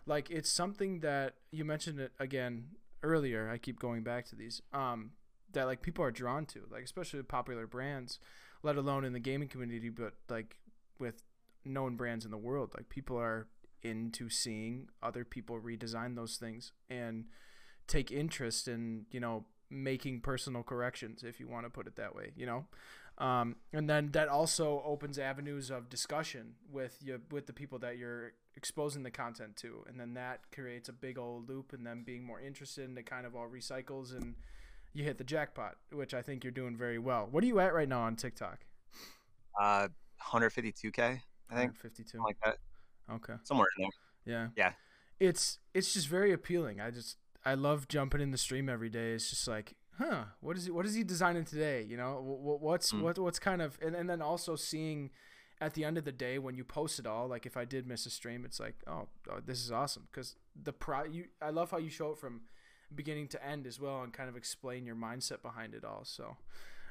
Like 0.05 0.29
it's 0.29 0.51
something 0.51 0.99
that 0.99 1.35
you 1.51 1.65
mentioned 1.65 1.99
it 1.99 2.11
again 2.19 2.69
earlier. 3.03 3.49
I 3.49 3.57
keep 3.57 3.79
going 3.79 4.03
back 4.03 4.25
to 4.27 4.35
these. 4.35 4.61
Um, 4.73 5.11
that 5.53 5.65
like 5.65 5.81
people 5.81 6.03
are 6.03 6.11
drawn 6.11 6.45
to, 6.47 6.61
like 6.69 6.83
especially 6.83 7.21
popular 7.23 7.65
brands, 7.65 8.19
let 8.61 8.75
alone 8.75 9.05
in 9.05 9.13
the 9.13 9.19
gaming 9.19 9.47
community, 9.47 9.89
but 9.89 10.13
like 10.29 10.57
with 10.99 11.23
known 11.65 11.95
brands 11.95 12.25
in 12.25 12.31
the 12.31 12.37
world. 12.37 12.71
Like 12.75 12.89
people 12.89 13.17
are 13.17 13.47
into 13.81 14.29
seeing 14.29 14.89
other 15.03 15.23
people 15.23 15.59
redesign 15.59 16.15
those 16.15 16.37
things 16.37 16.71
and 16.89 17.25
take 17.87 18.11
interest 18.11 18.67
in 18.67 19.05
you 19.11 19.19
know 19.19 19.45
making 19.69 20.21
personal 20.21 20.63
corrections 20.63 21.23
if 21.23 21.39
you 21.39 21.47
want 21.47 21.65
to 21.65 21.69
put 21.69 21.87
it 21.87 21.95
that 21.95 22.15
way 22.15 22.31
you 22.35 22.45
know 22.45 22.65
um, 23.17 23.55
and 23.71 23.89
then 23.89 24.09
that 24.11 24.27
also 24.27 24.83
opens 24.85 25.17
avenues 25.17 25.69
of 25.69 25.89
discussion 25.89 26.53
with 26.71 26.97
you 27.01 27.19
with 27.31 27.47
the 27.47 27.53
people 27.53 27.79
that 27.79 27.97
you're 27.97 28.33
exposing 28.55 29.03
the 29.03 29.11
content 29.11 29.55
to 29.55 29.83
and 29.87 29.99
then 29.99 30.13
that 30.13 30.39
creates 30.53 30.87
a 30.89 30.93
big 30.93 31.17
old 31.17 31.49
loop 31.49 31.73
and 31.73 31.85
them 31.85 32.03
being 32.05 32.23
more 32.23 32.39
interested 32.39 32.87
and 32.87 32.97
it 32.97 33.05
kind 33.05 33.25
of 33.25 33.35
all 33.35 33.47
recycles 33.47 34.15
and 34.15 34.35
you 34.93 35.03
hit 35.03 35.17
the 35.17 35.23
jackpot 35.23 35.75
which 35.91 36.13
i 36.13 36.21
think 36.21 36.43
you're 36.43 36.51
doing 36.51 36.75
very 36.77 36.99
well 36.99 37.27
what 37.31 37.43
are 37.43 37.47
you 37.47 37.59
at 37.59 37.73
right 37.73 37.89
now 37.89 38.01
on 38.01 38.15
tiktok 38.15 38.59
Uh, 39.59 39.87
152k, 40.31 41.21
I 41.49 41.55
think, 41.55 41.75
52 41.75 42.17
like 42.21 42.37
that, 42.43 42.57
okay 43.11 43.33
somewhere 43.43 43.67
in 43.77 43.83
there. 43.83 43.91
Yeah. 44.25 44.47
Yeah. 44.57 44.71
It's 45.19 45.59
it's 45.73 45.93
just 45.93 46.07
very 46.07 46.33
appealing. 46.33 46.81
I 46.81 46.91
just 46.91 47.17
I 47.45 47.53
love 47.53 47.87
jumping 47.87 48.21
in 48.21 48.31
the 48.31 48.37
stream 48.37 48.69
every 48.69 48.89
day. 48.89 49.11
It's 49.11 49.29
just 49.29 49.47
like, 49.47 49.73
huh, 49.97 50.25
what 50.41 50.57
is 50.57 50.65
he 50.65 50.71
what 50.71 50.85
is 50.85 50.93
he 50.95 51.03
designing 51.03 51.45
today? 51.45 51.83
You 51.87 51.97
know, 51.97 52.19
what, 52.21 52.61
what's 52.61 52.91
Mm. 52.91 53.01
what 53.01 53.19
what's 53.19 53.39
kind 53.39 53.61
of 53.61 53.77
and, 53.81 53.95
and 53.95 54.09
then 54.09 54.21
also 54.21 54.55
seeing 54.55 55.11
at 55.61 55.73
the 55.73 55.85
end 55.85 55.97
of 55.97 56.03
the 56.03 56.11
day 56.11 56.37
when 56.37 56.55
you 56.55 56.63
post 56.65 56.99
it 56.99 57.05
all, 57.07 57.27
like 57.27 57.45
if 57.45 57.55
I 57.55 57.63
did 57.65 57.87
miss 57.87 58.05
a 58.05 58.09
stream, 58.09 58.43
it's 58.45 58.59
like, 58.59 58.75
oh, 58.87 59.07
oh 59.29 59.39
this 59.45 59.63
is 59.63 59.71
awesome 59.71 60.07
because 60.11 60.35
the 60.61 60.73
pro 60.73 61.03
you 61.05 61.25
I 61.41 61.51
love 61.51 61.71
how 61.71 61.77
you 61.77 61.89
show 61.89 62.11
it 62.11 62.17
from 62.17 62.41
beginning 62.93 63.27
to 63.29 63.45
end 63.45 63.65
as 63.67 63.79
well 63.79 64.01
and 64.03 64.11
kind 64.13 64.29
of 64.29 64.35
explain 64.35 64.85
your 64.85 64.95
mindset 64.95 65.41
behind 65.41 65.73
it 65.73 65.83
all. 65.85 66.03
So, 66.03 66.35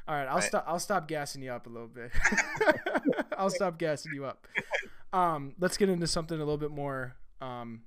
all 0.08 0.14
right, 0.14 0.26
I'll 0.26 0.36
Right. 0.36 0.44
stop. 0.44 0.64
I'll 0.66 0.78
stop 0.80 1.08
gassing 1.08 1.42
you 1.42 1.52
up 1.52 1.66
a 1.66 1.70
little 1.70 1.88
bit. 1.88 2.10
I'll 3.38 3.50
stop 3.50 3.78
gassing 3.78 4.12
you 4.14 4.24
up. 4.24 4.46
Um, 5.12 5.54
let's 5.58 5.76
get 5.76 5.88
into 5.88 6.06
something 6.06 6.36
a 6.36 6.40
little 6.40 6.58
bit 6.58 6.70
more, 6.72 7.14
um, 7.40 7.82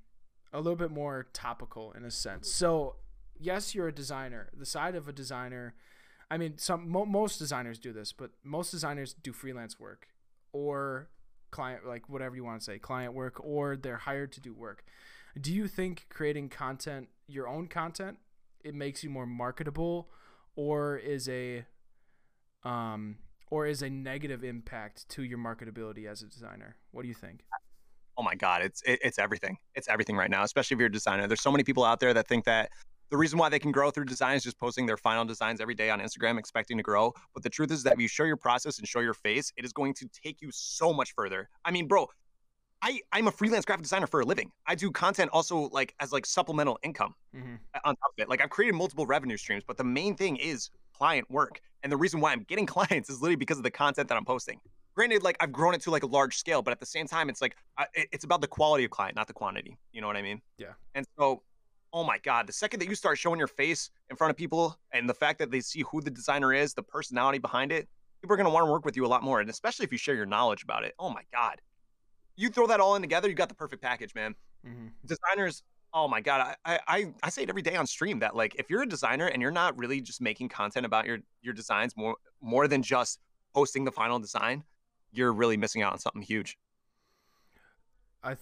a 0.54 0.58
little 0.58 0.76
bit 0.76 0.92
more 0.92 1.28
topical 1.34 1.92
in 1.94 2.06
a 2.06 2.12
sense. 2.12 2.52
So, 2.52 2.96
yes, 3.40 3.76
you're 3.76 3.88
a 3.88 3.94
designer. 3.94 4.50
The 4.58 4.66
side 4.66 4.96
of 4.96 5.08
a 5.08 5.14
designer, 5.14 5.76
I 6.30 6.38
mean, 6.38 6.58
some 6.58 6.90
mo- 6.90 7.06
most 7.06 7.38
designers 7.38 7.80
do 7.80 7.94
this, 7.94 8.14
but 8.14 8.32
most 8.44 8.72
designers 8.72 9.14
do 9.14 9.34
freelance 9.34 9.80
work 9.80 10.08
or 10.52 11.10
client, 11.52 11.86
like 11.86 12.10
whatever 12.10 12.36
you 12.36 12.44
want 12.44 12.60
to 12.60 12.64
say, 12.64 12.80
client 12.80 13.14
work, 13.14 13.40
or 13.44 13.76
they're 13.76 13.98
hired 13.98 14.32
to 14.34 14.42
do 14.42 14.54
work. 14.54 14.84
Do 15.40 15.54
you 15.54 15.68
think 15.68 16.08
creating 16.10 16.50
content, 16.50 17.10
your 17.28 17.48
own 17.48 17.68
content, 17.68 18.18
it 18.64 18.74
makes 18.74 19.04
you 19.04 19.10
more 19.10 19.26
marketable, 19.26 20.10
or 20.56 20.98
is 20.98 21.30
a 21.30 21.66
um, 22.64 23.18
or 23.50 23.66
is 23.66 23.82
a 23.82 23.90
negative 23.90 24.44
impact 24.44 25.08
to 25.10 25.24
your 25.24 25.38
marketability 25.38 26.06
as 26.06 26.22
a 26.22 26.26
designer? 26.26 26.76
What 26.92 27.04
do 27.04 27.08
you 27.08 27.14
think? 27.14 27.44
Oh 28.18 28.24
my 28.24 28.36
God, 28.36 28.62
it's 28.62 28.82
it, 28.84 29.00
it's 29.04 29.20
everything. 29.20 29.58
It's 29.76 29.88
everything 29.88 30.16
right 30.16 30.30
now, 30.30 30.44
especially 30.44 30.76
if 30.76 30.80
you're 30.80 30.88
a 30.88 30.92
designer. 30.92 31.28
There's 31.28 31.42
so 31.42 31.52
many 31.52 31.64
people 31.64 31.84
out 31.84 32.00
there 32.00 32.14
that 32.14 32.28
think 32.28 32.46
that 32.46 32.70
the 33.10 33.18
reason 33.18 33.40
why 33.40 33.50
they 33.50 33.60
can 33.60 33.72
grow 33.72 33.90
through 33.90 34.06
design 34.06 34.36
is 34.36 34.44
just 34.44 34.58
posting 34.58 34.86
their 34.86 34.98
final 34.98 35.24
designs 35.24 35.62
every 35.62 35.76
day 35.76 35.90
on 35.90 36.00
Instagram, 36.00 36.38
expecting 36.38 36.78
to 36.78 36.84
grow. 36.84 37.14
But 37.34 37.44
the 37.44 37.50
truth 37.50 37.72
is 37.72 37.84
that 37.84 37.94
if 37.94 38.00
you 38.00 38.08
show 38.08 38.24
your 38.24 38.38
process 38.38 38.80
and 38.80 38.88
show 38.88 39.00
your 39.00 39.14
face, 39.14 39.54
it 39.56 39.64
is 39.64 39.72
going 39.72 39.94
to 39.96 40.10
take 40.10 40.42
you 40.42 40.50
so 40.52 40.92
much 40.94 41.14
further. 41.14 41.50
I 41.64 41.72
mean, 41.72 41.88
bro, 41.88 42.08
I 42.82 43.00
I'm 43.12 43.28
a 43.28 43.32
freelance 43.32 43.66
graphic 43.66 43.84
designer 43.84 44.08
for 44.08 44.22
a 44.22 44.26
living. 44.26 44.52
I 44.66 44.76
do 44.76 44.92
content 44.92 45.32
also 45.34 45.70
like 45.72 45.96
as 46.00 46.12
like 46.12 46.26
supplemental 46.26 46.80
income 46.84 47.16
mm-hmm. 47.36 47.56
on 47.86 47.96
top 47.96 48.12
of 48.18 48.22
it. 48.22 48.30
Like 48.30 48.42
I've 48.42 48.50
created 48.50 48.76
multiple 48.76 49.06
revenue 49.06 49.38
streams, 49.38 49.64
but 49.66 49.78
the 49.78 49.84
main 49.84 50.16
thing 50.16 50.38
is 50.38 50.70
client 50.94 51.30
work. 51.30 51.62
And 51.84 51.92
the 51.92 51.98
reason 51.98 52.20
why 52.20 52.32
I'm 52.34 52.44
getting 52.44 52.66
clients 52.78 53.10
is 53.10 53.22
literally 53.22 53.36
because 53.36 53.58
of 53.58 53.64
the 53.64 53.72
content 53.72 54.10
that 54.10 54.18
I'm 54.18 54.26
posting. 54.26 54.60
Granted, 54.98 55.22
like 55.22 55.38
I've 55.40 55.52
grown 55.52 55.76
it 55.76 55.82
to 55.82 55.92
like 55.92 56.02
a 56.02 56.08
large 56.08 56.38
scale, 56.38 56.64
but 56.64 56.72
at 56.72 56.80
the 56.80 56.86
same 56.88 57.06
time, 57.06 57.30
it's 57.30 57.40
like 57.40 57.56
I, 57.78 57.86
it's 57.94 58.24
about 58.24 58.42
the 58.42 58.48
quality 58.48 58.84
of 58.84 58.90
client, 58.90 59.16
not 59.16 59.28
the 59.28 59.34
quantity. 59.34 59.78
You 59.92 60.02
know 60.02 60.08
what 60.08 60.18
I 60.18 60.24
mean? 60.24 60.42
Yeah. 60.58 60.74
And 60.96 61.06
so, 61.20 61.44
oh 61.94 62.04
my 62.04 62.18
god, 62.18 62.48
the 62.48 62.54
second 62.54 62.80
that 62.80 62.90
you 62.90 62.96
start 62.96 63.20
showing 63.20 63.38
your 63.38 63.48
face 63.48 63.92
in 64.10 64.16
front 64.16 64.32
of 64.32 64.38
people, 64.38 64.76
and 64.96 65.08
the 65.08 65.14
fact 65.14 65.38
that 65.38 65.52
they 65.52 65.60
see 65.60 65.84
who 65.92 66.02
the 66.02 66.10
designer 66.10 66.52
is, 66.52 66.74
the 66.74 66.82
personality 66.82 67.38
behind 67.38 67.72
it, 67.72 67.88
people 68.22 68.34
are 68.34 68.38
gonna 68.38 68.50
want 68.50 68.66
to 68.66 68.72
work 68.72 68.86
with 68.86 68.98
you 68.98 69.06
a 69.06 69.08
lot 69.08 69.22
more. 69.22 69.40
And 69.40 69.52
especially 69.52 69.86
if 69.86 69.92
you 69.92 70.00
share 70.00 70.16
your 70.16 70.26
knowledge 70.26 70.64
about 70.64 70.84
it. 70.84 70.96
Oh 70.98 71.12
my 71.12 71.22
god, 71.32 71.62
you 72.36 72.50
throw 72.50 72.66
that 72.66 72.80
all 72.80 72.96
in 72.96 73.04
together, 73.04 73.30
you 73.30 73.36
got 73.36 73.50
the 73.50 73.56
perfect 73.56 73.84
package, 73.84 74.16
man. 74.16 74.34
Mm-hmm. 74.66 74.88
Designers 75.06 75.62
oh 75.94 76.06
my 76.06 76.20
god 76.20 76.54
I, 76.66 76.80
I 76.86 77.14
i 77.24 77.30
say 77.30 77.44
it 77.44 77.50
every 77.50 77.62
day 77.62 77.78
on 77.78 77.88
stream 77.88 78.20
that 78.20 78.36
like 78.36 78.54
if 78.60 78.70
you're 78.70 78.82
a 78.82 78.86
designer 78.86 79.28
and 79.28 79.42
you're 79.42 79.52
not 79.52 79.78
really 79.78 80.02
just 80.02 80.20
making 80.20 80.50
content 80.50 80.86
about 80.86 81.06
your 81.06 81.20
your 81.42 81.54
designs 81.54 81.96
more 81.96 82.18
more 82.42 82.68
than 82.68 82.84
just 82.84 83.22
posting 83.54 83.86
the 83.86 83.92
final 83.92 84.20
design 84.20 84.66
you're 85.18 85.34
really 85.34 85.58
missing 85.58 85.82
out 85.82 85.94
on 85.94 86.00
something 86.00 86.22
huge 86.22 86.58
i 88.24 88.30
th- 88.30 88.40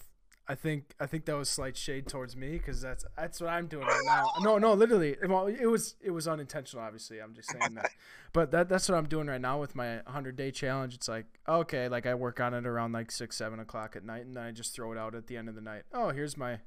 I 0.48 0.54
think 0.54 0.94
I 1.00 1.08
think 1.08 1.26
that 1.26 1.36
was 1.36 1.50
slight 1.50 1.76
shade 1.76 2.08
towards 2.08 2.36
me 2.36 2.52
because 2.52 2.80
that's 2.80 3.04
that's 3.18 3.42
what 3.42 3.50
I'm 3.50 3.66
doing 3.66 3.88
right 3.88 4.04
now. 4.06 4.30
No, 4.42 4.60
no, 4.60 4.74
literally, 4.74 5.18
well, 5.28 5.48
it 5.48 5.66
was 5.66 5.96
it 6.02 6.12
was 6.12 6.28
unintentional. 6.28 6.84
Obviously, 6.84 7.20
I'm 7.20 7.34
just 7.34 7.50
saying 7.50 7.74
that, 7.74 7.90
but 8.34 8.52
that 8.52 8.70
that's 8.70 8.88
what 8.88 8.96
I'm 8.96 9.08
doing 9.08 9.26
right 9.26 9.42
now 9.42 9.60
with 9.60 9.76
my 9.76 9.96
100 10.04 10.36
day 10.36 10.52
challenge. 10.52 10.94
It's 10.94 11.08
like 11.08 11.26
okay, 11.50 11.88
like 11.88 12.06
I 12.06 12.14
work 12.14 12.40
on 12.40 12.54
it 12.54 12.68
around 12.68 12.92
like 12.92 13.10
six, 13.10 13.36
seven 13.36 13.60
o'clock 13.60 13.96
at 13.96 14.06
night, 14.06 14.26
and 14.26 14.36
then 14.36 14.44
I 14.44 14.52
just 14.52 14.76
throw 14.76 14.92
it 14.92 15.00
out 15.00 15.16
at 15.16 15.26
the 15.26 15.36
end 15.36 15.50
of 15.50 15.56
the 15.56 15.62
night. 15.62 15.84
Oh, 15.92 16.10
here's 16.10 16.38
my 16.38 16.60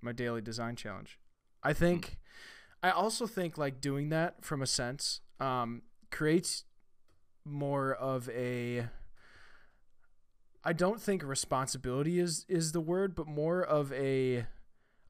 my 0.00 0.12
daily 0.12 0.40
design 0.40 0.74
challenge. 0.74 1.18
I 1.62 1.74
think 1.74 2.16
I 2.82 2.90
also 2.90 3.26
think 3.26 3.58
like 3.58 3.82
doing 3.82 4.08
that 4.08 4.46
from 4.46 4.62
a 4.62 4.66
sense 4.66 5.20
um, 5.38 5.82
creates 6.10 6.64
more 7.44 7.92
of 7.94 8.30
a 8.30 8.88
I 10.62 10.72
don't 10.72 11.00
think 11.00 11.22
responsibility 11.22 12.18
is 12.18 12.44
is 12.48 12.72
the 12.72 12.80
word, 12.80 13.14
but 13.14 13.26
more 13.26 13.62
of 13.62 13.92
a 13.92 14.46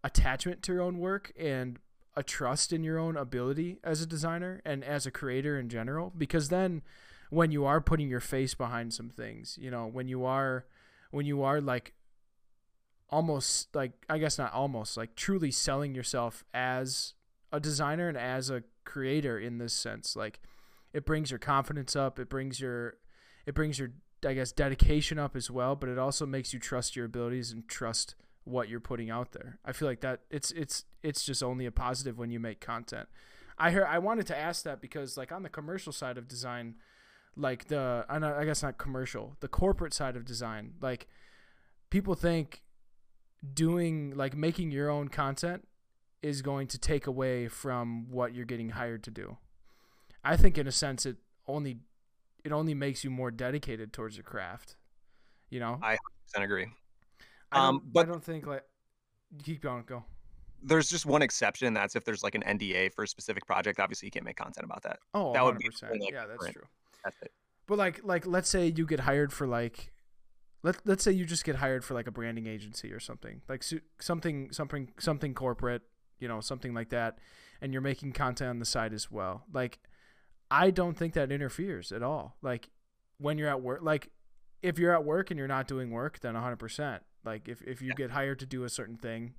attachment 0.05 0.63
to 0.63 0.73
your 0.73 0.83
own 0.83 0.99
work 0.99 1.33
and 1.39 1.79
a 2.17 2.23
trust 2.23 2.73
in 2.73 2.83
your 2.83 2.99
own 2.99 3.17
ability 3.17 3.79
as 3.85 4.03
a 4.03 4.07
designer 4.07 4.61
and 4.65 4.85
as 4.85 5.07
a 5.07 5.11
creator 5.11 5.59
in 5.59 5.69
general. 5.69 6.13
Because 6.17 6.49
then 6.49 6.83
when 7.31 7.53
you 7.53 7.65
are 7.65 7.81
putting 7.81 8.09
your 8.09 8.21
face 8.21 8.55
behind 8.55 8.93
some 8.93 9.09
things, 9.09 9.59
you 9.61 9.71
know, 9.71 9.87
when 9.87 10.09
you 10.09 10.25
are 10.25 10.67
when 11.11 11.27
you 11.27 11.43
are 11.43 11.61
like 11.61 11.95
almost 13.11 13.75
like 13.75 13.93
I 14.09 14.19
guess 14.19 14.39
not 14.39 14.53
almost 14.53 14.97
like 14.97 15.17
truly 15.17 15.51
selling 15.51 15.95
yourself 15.95 16.45
as 16.55 17.15
a 17.53 17.59
designer 17.59 18.09
and 18.09 18.17
as 18.17 18.51
a 18.51 18.63
creator 18.85 19.39
in 19.39 19.59
this 19.59 19.73
sense 19.73 20.17
like 20.17 20.41
it 20.93 21.05
brings 21.05 21.31
your 21.31 21.39
confidence 21.39 21.95
up 21.95 22.19
it 22.19 22.29
brings 22.29 22.61
your 22.61 22.95
it 23.47 23.55
brings 23.55 23.79
your 23.79 23.91
I 24.25 24.35
guess 24.35 24.53
dedication 24.53 25.19
up 25.19 25.37
as 25.37 25.51
well 25.51 25.77
but 25.77 25.89
it 25.89 25.99
also 25.99 26.27
makes 26.27 26.53
you 26.53 26.59
trust 26.59 26.97
your 26.97 27.07
abilities 27.07 27.53
and 27.53 27.67
trust 27.69 28.15
what 28.45 28.69
you're 28.69 28.81
putting 28.81 29.11
out 29.11 29.33
there 29.33 29.59
I 29.65 29.73
feel 29.73 29.89
like 29.89 30.01
that 30.01 30.21
it's 30.31 30.51
it's 30.53 30.85
it's 31.03 31.25
just 31.25 31.43
only 31.43 31.67
a 31.67 31.73
positive 31.73 32.19
when 32.19 32.31
you 32.31 32.41
make 32.41 32.61
content 32.61 33.09
I 33.59 33.71
heard 33.71 33.87
I 33.87 33.99
wanted 33.99 34.27
to 34.29 34.39
ask 34.39 34.65
that 34.65 34.81
because 34.81 35.17
like 35.17 35.33
on 35.33 35.43
the 35.43 35.49
commercial 35.49 35.93
side 35.93 36.19
of 36.19 36.29
design 36.29 36.77
like 37.37 37.67
the 37.67 38.05
uh, 38.09 38.35
I 38.39 38.45
guess 38.45 38.63
not 38.63 38.79
commercial 38.79 39.37
the 39.41 39.49
corporate 39.49 39.95
side 39.95 40.17
of 40.17 40.25
design 40.25 40.75
like 40.81 41.07
people 41.91 42.15
think 42.15 42.63
doing 43.55 44.13
like 44.17 44.37
making 44.37 44.71
your 44.71 44.91
own 44.91 45.09
content 45.09 45.67
is 46.23 46.43
going 46.43 46.67
to 46.69 46.79
take 46.79 47.07
away 47.07 47.49
from 47.49 48.11
what 48.11 48.35
you're 48.35 48.45
getting 48.45 48.71
hired 48.71 49.03
to 49.05 49.11
do. 49.11 49.39
I 50.23 50.37
think 50.37 50.59
in 50.59 50.67
a 50.67 50.73
sense 50.73 51.07
it 51.07 51.17
only 51.47 51.79
it 52.45 52.53
only 52.53 52.75
makes 52.75 53.05
you 53.05 53.11
more 53.11 53.31
dedicated 53.31 53.93
towards 53.93 54.17
your 54.17 54.25
craft. 54.25 54.77
You 55.51 55.61
know? 55.61 55.79
I 55.83 55.97
100% 56.37 56.45
agree. 56.45 56.67
I 57.53 57.67
um 57.67 57.83
but 57.93 58.07
I 58.07 58.13
don't 58.13 58.25
think 58.25 58.47
like 58.47 58.65
keep 59.43 59.63
going, 59.63 59.85
go. 59.87 60.05
There's 60.63 60.91
just 60.91 61.07
one 61.07 61.23
exception, 61.23 61.73
that's 61.73 61.97
if 61.97 62.05
there's 62.05 62.23
like 62.23 62.35
an 62.35 62.43
NDA 62.43 62.93
for 62.93 63.05
a 63.05 63.09
specific 63.09 63.47
project. 63.47 63.81
Obviously, 63.81 64.07
you 64.07 64.11
can't 64.11 64.27
make 64.27 64.37
content 64.37 64.65
about 64.65 64.83
that. 64.83 64.99
Oh, 65.15 65.33
that 65.33 65.43
100%. 65.43 65.45
would 65.45 65.59
be 65.59 65.69
like, 65.99 66.13
yeah, 66.13 66.27
that's 66.27 66.53
true. 66.53 66.65
That's 67.03 67.17
it. 67.23 67.33
But 67.67 67.79
like, 67.79 68.01
like, 68.05 68.27
let's 68.27 68.49
say 68.49 68.67
you 68.67 68.85
get 68.85 69.01
hired 69.01 69.33
for 69.33 69.47
like 69.47 69.93
let 70.63 70.77
let's 70.85 71.03
say 71.03 71.13
you 71.13 71.25
just 71.25 71.45
get 71.45 71.57
hired 71.57 71.85
for 71.85 71.95
like 71.95 72.07
a 72.07 72.11
branding 72.11 72.47
agency 72.47 72.93
or 72.93 73.01
something 73.01 73.41
like 73.49 73.65
something 74.01 74.53
something 74.53 74.91
something 74.99 75.35
corporate 75.35 75.83
you 76.19 76.29
know 76.29 76.41
something 76.41 76.75
like 76.75 76.91
that 76.91 77.19
and 77.61 77.73
you're 77.73 77.83
making 77.83 78.13
content 78.13 78.51
on 78.51 78.59
the 78.59 78.65
side 78.65 78.93
as 78.93 79.11
well 79.11 79.45
like 79.53 79.79
i 80.51 80.71
don't 80.71 80.97
think 80.97 81.15
that 81.15 81.31
interferes 81.31 81.93
at 81.93 82.03
all 82.03 82.37
like 82.43 82.71
when 83.19 83.39
you're 83.39 83.49
at 83.49 83.61
work 83.61 83.81
like 83.83 84.11
if 84.63 84.79
you're 84.79 84.95
at 84.95 85.05
work 85.05 85.31
and 85.31 85.39
you're 85.39 85.49
not 85.49 85.67
doing 85.67 85.91
work 85.91 86.21
then 86.21 86.35
100% 86.35 87.01
like 87.25 87.49
if, 87.49 87.63
if 87.63 87.81
you 87.83 87.89
yeah. 87.89 87.95
get 87.95 88.11
hired 88.11 88.39
to 88.39 88.47
do 88.47 88.65
a 88.65 88.69
certain 88.69 88.97
thing 88.97 89.35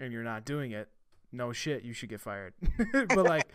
and 0.00 0.12
you're 0.12 0.22
not 0.22 0.44
doing 0.44 0.72
it 0.72 0.88
no 1.32 1.52
shit, 1.52 1.82
you 1.82 1.92
should 1.92 2.10
get 2.10 2.20
fired. 2.20 2.52
but 2.92 3.24
like, 3.24 3.50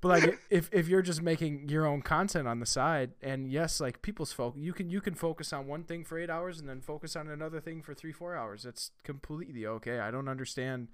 but 0.00 0.08
like, 0.08 0.38
if 0.50 0.68
if 0.72 0.88
you're 0.88 1.02
just 1.02 1.22
making 1.22 1.68
your 1.68 1.86
own 1.86 2.02
content 2.02 2.46
on 2.46 2.60
the 2.60 2.66
side, 2.66 3.12
and 3.22 3.50
yes, 3.50 3.80
like 3.80 4.02
people's 4.02 4.32
focus, 4.32 4.60
you 4.60 4.72
can 4.72 4.90
you 4.90 5.00
can 5.00 5.14
focus 5.14 5.52
on 5.52 5.66
one 5.66 5.84
thing 5.84 6.04
for 6.04 6.18
eight 6.18 6.30
hours 6.30 6.60
and 6.60 6.68
then 6.68 6.80
focus 6.80 7.16
on 7.16 7.28
another 7.28 7.60
thing 7.60 7.82
for 7.82 7.94
three 7.94 8.12
four 8.12 8.36
hours. 8.36 8.62
That's 8.62 8.90
completely 9.02 9.66
okay. 9.66 9.98
I 9.98 10.10
don't 10.10 10.28
understand 10.28 10.88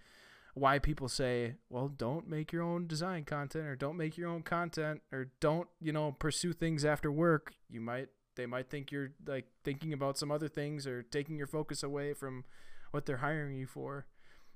why 0.55 0.79
people 0.79 1.09
say, 1.09 1.55
well, 1.69 1.89
don't 1.89 2.29
make 2.29 2.53
your 2.53 2.63
own 2.63 2.87
design 2.87 3.25
content 3.25 3.67
or 3.67 3.77
don't 3.77 3.97
make 3.97 4.17
your 4.17 4.29
own 4.29 4.43
content 4.43 5.03
or 5.13 5.29
don't 5.41 5.69
you 5.81 5.93
know 5.93 6.13
pursue 6.13 6.53
things 6.53 6.85
after 6.85 7.11
work. 7.11 7.53
You 7.69 7.81
might 7.81 8.09
they 8.37 8.47
might 8.47 8.71
think 8.71 8.91
you're 8.91 9.13
like 9.27 9.47
thinking 9.65 9.93
about 9.93 10.19
some 10.19 10.31
other 10.31 10.49
things 10.49 10.87
or 10.87 11.03
taking 11.03 11.37
your 11.37 11.47
focus 11.47 11.83
away 11.83 12.15
from 12.15 12.45
what 12.91 13.07
they're 13.07 13.19
hiring 13.19 13.57
you 13.57 13.67
for. 13.67 14.07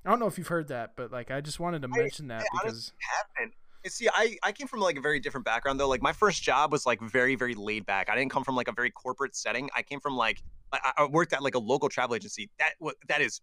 I 0.05 0.11
don't 0.11 0.21
know 0.21 0.27
if 0.27 0.37
you've 0.37 0.49
heard 0.49 0.69
that, 0.69 0.93
but 0.97 1.13
like 1.13 1.31
I 1.31 1.41
just 1.41 1.61
wanted 1.61 1.83
to 1.83 1.89
mention 1.89 2.31
I, 2.31 2.39
that 2.39 2.45
I 2.45 2.59
because 2.65 2.93
haven't. 3.37 3.55
See, 3.87 4.09
I, 4.11 4.39
I 4.43 4.53
came 4.53 4.67
from 4.67 4.81
like 4.81 4.97
a 4.97 5.01
very 5.03 5.21
different 5.21 5.45
background 5.45 5.79
though. 5.79 5.89
Like 5.89 6.01
my 6.01 6.13
first 6.13 6.43
job 6.43 6.73
was 6.73 6.87
like 6.87 7.01
very 7.03 7.35
very 7.35 7.55
laid 7.55 7.87
back. 7.87 8.09
I 8.11 8.17
didn't 8.17 8.31
come 8.31 8.45
from 8.45 8.57
like 8.57 8.69
a 8.69 8.73
very 8.73 8.91
corporate 8.91 9.37
setting. 9.37 9.69
I 9.77 9.83
came 9.83 10.01
from 10.01 10.17
like 10.17 10.43
I, 10.73 10.93
I 10.99 11.05
worked 11.05 11.33
at 11.33 11.43
like 11.43 11.55
a 11.55 11.59
local 11.59 11.89
travel 11.89 12.17
agency. 12.17 12.51
That 12.59 12.73
that 13.09 13.21
is 13.21 13.41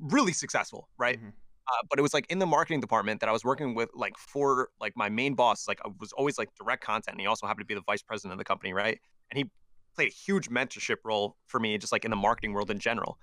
really 0.00 0.32
successful, 0.32 0.88
right? 0.98 1.18
Mm-hmm. 1.18 1.30
Uh, 1.66 1.82
but 1.88 1.98
it 1.98 2.02
was 2.02 2.12
like 2.12 2.26
in 2.30 2.38
the 2.38 2.46
marketing 2.46 2.80
department 2.80 3.20
that 3.20 3.28
I 3.28 3.32
was 3.32 3.44
working 3.44 3.74
with 3.74 3.88
like 3.94 4.18
for 4.18 4.68
like 4.80 4.92
my 4.96 5.08
main 5.08 5.34
boss. 5.34 5.66
Like 5.66 5.80
I 5.84 5.88
was 5.98 6.12
always 6.12 6.38
like 6.38 6.50
direct 6.60 6.84
content, 6.84 7.14
and 7.14 7.20
he 7.20 7.26
also 7.26 7.46
happened 7.46 7.62
to 7.62 7.66
be 7.66 7.74
the 7.74 7.84
vice 7.86 8.02
president 8.02 8.32
of 8.32 8.38
the 8.38 8.44
company, 8.44 8.72
right? 8.72 8.98
And 9.30 9.38
he 9.38 9.50
played 9.94 10.08
a 10.08 10.14
huge 10.14 10.50
mentorship 10.50 10.96
role 11.04 11.36
for 11.46 11.58
me, 11.58 11.78
just 11.78 11.92
like 11.92 12.04
in 12.04 12.10
the 12.10 12.16
marketing 12.16 12.52
world 12.52 12.70
in 12.70 12.78
general 12.78 13.18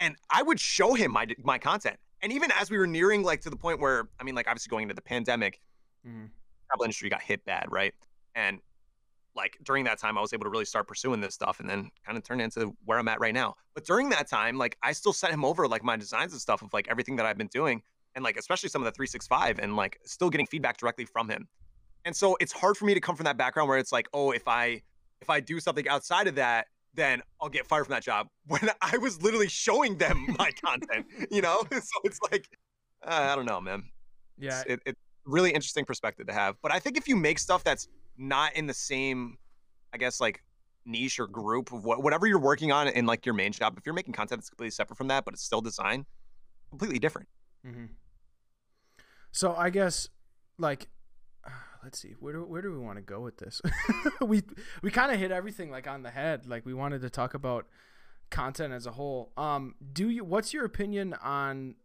and 0.00 0.16
I 0.30 0.42
would 0.42 0.60
show 0.60 0.94
him 0.94 1.12
my 1.12 1.26
my 1.42 1.58
content. 1.58 1.96
And 2.22 2.32
even 2.32 2.50
as 2.52 2.70
we 2.70 2.78
were 2.78 2.86
nearing 2.86 3.22
like 3.22 3.40
to 3.42 3.50
the 3.50 3.56
point 3.56 3.80
where 3.80 4.08
I 4.20 4.24
mean, 4.24 4.34
like 4.34 4.48
obviously 4.48 4.70
going 4.70 4.82
into 4.82 4.94
the 4.94 5.02
pandemic, 5.02 5.60
mm-hmm. 6.06 6.26
travel 6.68 6.84
industry 6.84 7.08
got 7.08 7.22
hit 7.22 7.44
bad, 7.44 7.66
right? 7.70 7.94
And 8.34 8.60
like 9.36 9.58
during 9.62 9.84
that 9.84 9.98
time, 9.98 10.16
I 10.16 10.20
was 10.20 10.32
able 10.32 10.44
to 10.44 10.50
really 10.50 10.64
start 10.64 10.86
pursuing 10.86 11.20
this 11.20 11.34
stuff, 11.34 11.60
and 11.60 11.68
then 11.68 11.90
kind 12.04 12.16
of 12.16 12.24
turn 12.24 12.40
into 12.40 12.74
where 12.84 12.98
I'm 12.98 13.08
at 13.08 13.20
right 13.20 13.34
now. 13.34 13.56
But 13.74 13.84
during 13.84 14.08
that 14.10 14.28
time, 14.28 14.56
like 14.58 14.76
I 14.82 14.92
still 14.92 15.12
sent 15.12 15.32
him 15.32 15.44
over 15.44 15.66
like 15.66 15.82
my 15.82 15.96
designs 15.96 16.32
and 16.32 16.40
stuff 16.40 16.62
of 16.62 16.72
like 16.72 16.88
everything 16.88 17.16
that 17.16 17.26
I've 17.26 17.38
been 17.38 17.48
doing, 17.48 17.82
and 18.14 18.24
like 18.24 18.36
especially 18.36 18.68
some 18.68 18.82
of 18.82 18.86
the 18.86 18.92
365, 18.92 19.58
and 19.58 19.76
like 19.76 19.98
still 20.04 20.30
getting 20.30 20.46
feedback 20.46 20.76
directly 20.76 21.04
from 21.04 21.28
him. 21.28 21.48
And 22.04 22.14
so 22.14 22.36
it's 22.40 22.52
hard 22.52 22.76
for 22.76 22.84
me 22.84 22.94
to 22.94 23.00
come 23.00 23.16
from 23.16 23.24
that 23.24 23.36
background 23.36 23.68
where 23.68 23.78
it's 23.78 23.92
like, 23.92 24.08
oh, 24.12 24.30
if 24.30 24.46
I 24.46 24.82
if 25.20 25.30
I 25.30 25.40
do 25.40 25.58
something 25.58 25.88
outside 25.88 26.26
of 26.26 26.34
that, 26.34 26.66
then 26.94 27.22
I'll 27.40 27.48
get 27.48 27.66
fired 27.66 27.86
from 27.86 27.92
that 27.92 28.02
job. 28.02 28.28
When 28.46 28.70
I 28.82 28.98
was 28.98 29.22
literally 29.22 29.48
showing 29.48 29.96
them 29.96 30.36
my 30.38 30.50
content, 30.64 31.06
you 31.30 31.42
know, 31.42 31.62
so 31.72 32.00
it's 32.04 32.20
like 32.30 32.48
uh, 33.02 33.28
I 33.32 33.36
don't 33.36 33.46
know, 33.46 33.60
man. 33.60 33.84
Yeah, 34.38 34.60
it's, 34.60 34.70
it, 34.70 34.80
it's 34.86 35.00
really 35.24 35.50
interesting 35.50 35.84
perspective 35.84 36.26
to 36.26 36.32
have. 36.32 36.56
But 36.62 36.72
I 36.72 36.78
think 36.78 36.96
if 36.96 37.08
you 37.08 37.16
make 37.16 37.38
stuff 37.38 37.64
that's 37.64 37.88
not 38.16 38.54
in 38.56 38.66
the 38.66 38.74
same, 38.74 39.38
I 39.92 39.98
guess 39.98 40.20
like 40.20 40.42
niche 40.86 41.18
or 41.18 41.26
group 41.26 41.72
of 41.72 41.84
what, 41.84 42.02
whatever 42.02 42.26
you're 42.26 42.38
working 42.38 42.72
on 42.72 42.88
in 42.88 43.06
like 43.06 43.24
your 43.26 43.34
main 43.34 43.52
job, 43.52 43.76
if 43.78 43.86
you're 43.86 43.94
making 43.94 44.12
content 44.12 44.40
that's 44.40 44.50
completely 44.50 44.70
separate 44.70 44.96
from 44.96 45.08
that, 45.08 45.24
but 45.24 45.34
it's 45.34 45.42
still 45.42 45.60
design, 45.60 46.06
completely 46.70 46.98
different. 46.98 47.28
Mm-hmm. 47.66 47.86
So 49.32 49.54
I 49.56 49.70
guess 49.70 50.08
like 50.58 50.88
let's 51.82 51.98
see 51.98 52.14
where 52.20 52.32
do 52.32 52.44
where 52.44 52.62
do 52.62 52.70
we 52.70 52.78
want 52.78 52.96
to 52.96 53.02
go 53.02 53.20
with 53.20 53.38
this? 53.38 53.60
we 54.20 54.42
we 54.82 54.90
kind 54.90 55.12
of 55.12 55.18
hit 55.18 55.30
everything 55.30 55.70
like 55.70 55.86
on 55.86 56.02
the 56.02 56.10
head. 56.10 56.46
Like 56.46 56.64
we 56.64 56.74
wanted 56.74 57.00
to 57.02 57.10
talk 57.10 57.34
about 57.34 57.66
content 58.30 58.72
as 58.72 58.86
a 58.86 58.92
whole. 58.92 59.32
Um, 59.36 59.74
do 59.92 60.08
you? 60.08 60.24
What's 60.24 60.52
your 60.52 60.64
opinion 60.64 61.14
on? 61.14 61.76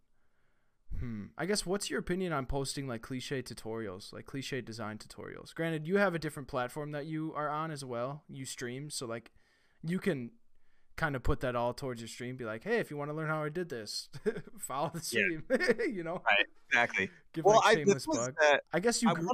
Hmm. 0.98 1.26
I 1.38 1.46
guess 1.46 1.66
what's 1.66 1.90
your 1.90 2.00
opinion 2.00 2.34
on 2.34 2.46
posting 2.46 2.88
like 2.88 3.02
cliche 3.02 3.42
tutorials, 3.42 4.12
like 4.12 4.26
cliche 4.26 4.62
design 4.62 4.98
tutorials? 4.98 5.54
Granted, 5.54 5.88
you 5.88 5.98
have 5.98 6.16
a 6.16 6.20
different 6.20 6.48
platform 6.48 6.92
that 6.92 7.06
you 7.06 7.34
are 7.36 7.50
on 7.50 7.72
as 7.72 7.86
well. 7.86 8.24
You 8.28 8.46
stream, 8.46 8.90
so 8.90 9.06
like 9.06 9.32
you 9.84 10.00
can 10.00 10.32
kind 10.98 11.16
of 11.16 11.24
put 11.24 11.40
that 11.40 11.56
all 11.56 11.74
towards 11.74 12.02
your 12.02 12.08
stream. 12.08 12.36
Be 12.36 12.44
like, 12.44 12.64
hey, 12.64 12.80
if 12.80 12.92
you 12.92 12.98
want 12.98 13.10
to 13.10 13.16
learn 13.16 13.30
how 13.30 13.44
I 13.44 13.50
did 13.50 13.70
this, 13.70 14.10
follow 14.60 14.92
the 14.94 15.00
stream. 15.00 15.44
Yeah. 15.50 15.58
you 15.90 16.04
know, 16.04 16.22
right? 16.26 16.46
Exactly. 16.70 17.10
Give 17.34 17.46
well, 17.46 17.62
like 17.64 17.78
shameless 17.78 18.06
I, 18.10 18.16
plug. 18.16 18.36
That, 18.42 18.62
I 18.74 18.80
guess 18.80 19.02
you. 19.02 19.10
I, 19.10 19.14
grew. 19.14 19.30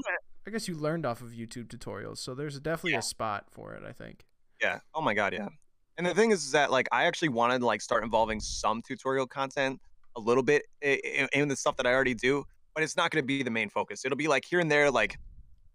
I 0.47 0.51
guess 0.51 0.67
you 0.67 0.75
learned 0.75 1.05
off 1.05 1.21
of 1.21 1.29
YouTube 1.29 1.67
tutorials, 1.67 2.19
so 2.19 2.35
there's 2.35 2.59
definitely 2.59 2.91
yeah. 2.91 2.99
a 2.99 3.03
spot 3.03 3.45
for 3.49 3.73
it. 3.73 3.83
I 3.87 3.91
think. 3.91 4.25
Yeah. 4.61 4.79
Oh 4.93 5.01
my 5.01 5.13
god. 5.13 5.33
Yeah. 5.33 5.49
And 5.97 6.05
the 6.05 6.13
thing 6.13 6.31
is, 6.31 6.45
is 6.45 6.51
that 6.51 6.71
like 6.71 6.87
I 6.91 7.05
actually 7.05 7.29
wanted 7.29 7.59
to 7.59 7.65
like 7.65 7.81
start 7.81 8.03
involving 8.03 8.39
some 8.39 8.81
tutorial 8.81 9.25
content 9.25 9.79
a 10.15 10.19
little 10.19 10.43
bit 10.43 10.63
in, 10.82 11.28
in 11.34 11.47
the 11.47 11.56
stuff 11.56 11.78
that 11.78 11.86
I 11.86 11.93
already 11.93 12.13
do, 12.13 12.45
but 12.73 12.84
it's 12.84 12.97
not 12.97 13.12
going 13.12 13.23
to 13.23 13.25
be 13.25 13.43
the 13.43 13.51
main 13.51 13.69
focus. 13.69 14.06
It'll 14.06 14.17
be 14.17 14.28
like 14.28 14.45
here 14.45 14.60
and 14.60 14.69
there. 14.69 14.91
Like 14.91 15.17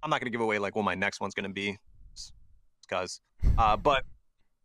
I'm 0.03 0.11
not 0.11 0.21
going 0.21 0.27
to 0.27 0.31
give 0.31 0.41
away 0.41 0.59
like 0.59 0.77
what 0.77 0.85
my 0.85 0.95
next 0.95 1.21
one's 1.21 1.35
going 1.35 1.49
to 1.49 1.53
be, 1.53 1.79
because, 2.83 3.21
uh, 3.59 3.77
but 3.77 4.05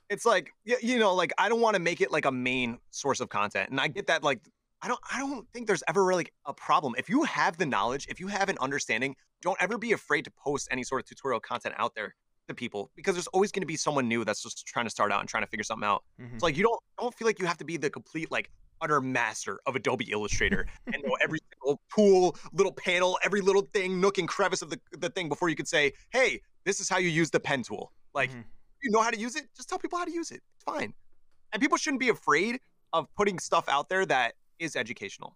it's 0.10 0.26
like 0.26 0.52
you 0.66 1.00
know, 1.00 1.14
like 1.14 1.34
I 1.38 1.50
don't 1.50 1.62
want 1.62 1.76
to 1.76 1.82
make 1.82 2.02
it 2.02 2.12
like 2.12 2.26
a 2.26 2.32
main 2.32 2.80
source 2.92 3.20
of 3.20 3.30
content, 3.30 3.70
and 3.70 3.80
I 3.80 3.88
get 3.88 4.08
that. 4.08 4.24
Like 4.24 4.42
I 4.82 4.88
don't, 4.88 5.00
I 5.12 5.20
don't 5.20 5.48
think 5.54 5.68
there's 5.68 5.84
ever 5.88 6.04
really 6.04 6.28
a 6.46 6.54
problem 6.54 6.94
if 6.98 7.10
you 7.10 7.24
have 7.24 7.58
the 7.58 7.66
knowledge, 7.66 8.06
if 8.10 8.20
you 8.20 8.28
have 8.28 8.50
an 8.50 8.58
understanding. 8.60 9.16
Don't 9.42 9.58
ever 9.62 9.78
be 9.78 9.92
afraid 9.92 10.24
to 10.24 10.32
post 10.32 10.68
any 10.72 10.84
sort 10.84 11.02
of 11.02 11.08
tutorial 11.08 11.40
content 11.40 11.76
out 11.78 11.94
there 11.94 12.16
to 12.48 12.54
people 12.54 12.92
because 12.96 13.16
there's 13.16 13.28
always 13.28 13.52
going 13.52 13.62
to 13.62 13.68
be 13.68 13.76
someone 13.76 14.08
new 14.08 14.24
that's 14.24 14.42
just 14.42 14.66
trying 14.66 14.86
to 14.86 14.90
start 14.90 15.12
out 15.12 15.20
and 15.20 15.30
trying 15.30 15.44
to 15.44 15.48
figure 15.48 15.64
something 15.64 15.88
out. 15.88 16.04
Mm-hmm. 16.22 16.38
So 16.40 16.46
like 16.46 16.58
you 16.58 16.64
don't 16.64 16.80
don't 17.00 17.14
feel 17.14 17.28
like 17.28 17.40
you 17.40 17.46
have 17.46 17.58
to 17.58 17.66
be 17.66 17.78
the 17.78 17.90
complete 17.90 18.32
like 18.32 18.50
utter 18.82 19.02
master 19.02 19.60
of 19.66 19.76
Adobe 19.76 20.12
Illustrator 20.12 20.68
and 20.94 21.04
know 21.04 21.16
every 21.24 21.40
single 21.52 21.82
tool, 21.94 22.36
little 22.54 22.72
panel, 22.72 23.18
every 23.24 23.42
little 23.42 23.68
thing, 23.74 24.00
nook 24.00 24.18
and 24.18 24.28
crevice 24.28 24.62
of 24.62 24.70
the, 24.70 24.80
the 24.98 25.10
thing 25.10 25.30
before 25.30 25.50
you 25.50 25.56
could 25.56 25.68
say, 25.68 25.94
hey, 26.10 26.42
this 26.64 26.80
is 26.80 26.90
how 26.90 26.98
you 26.98 27.10
use 27.10 27.30
the 27.30 27.40
pen 27.40 27.64
tool. 27.64 27.92
Like, 28.14 28.32
mm-hmm. 28.32 28.42
you 28.84 28.92
know 28.92 29.02
how 29.02 29.12
to 29.12 29.20
use 29.20 29.36
it, 29.36 29.46
just 29.56 29.70
tell 29.70 29.78
people 29.78 30.00
how 30.00 30.06
to 30.06 30.12
use 30.12 30.32
it. 30.32 30.42
It's 30.56 30.64
fine. 30.64 30.94
And 31.54 31.62
people 31.62 31.78
shouldn't 31.78 32.00
be 32.00 32.10
afraid 32.10 32.60
of 32.94 33.08
putting 33.16 33.40
stuff 33.40 33.68
out 33.68 33.90
there 33.90 34.06
that 34.06 34.34
is 34.60 34.76
educational. 34.76 35.36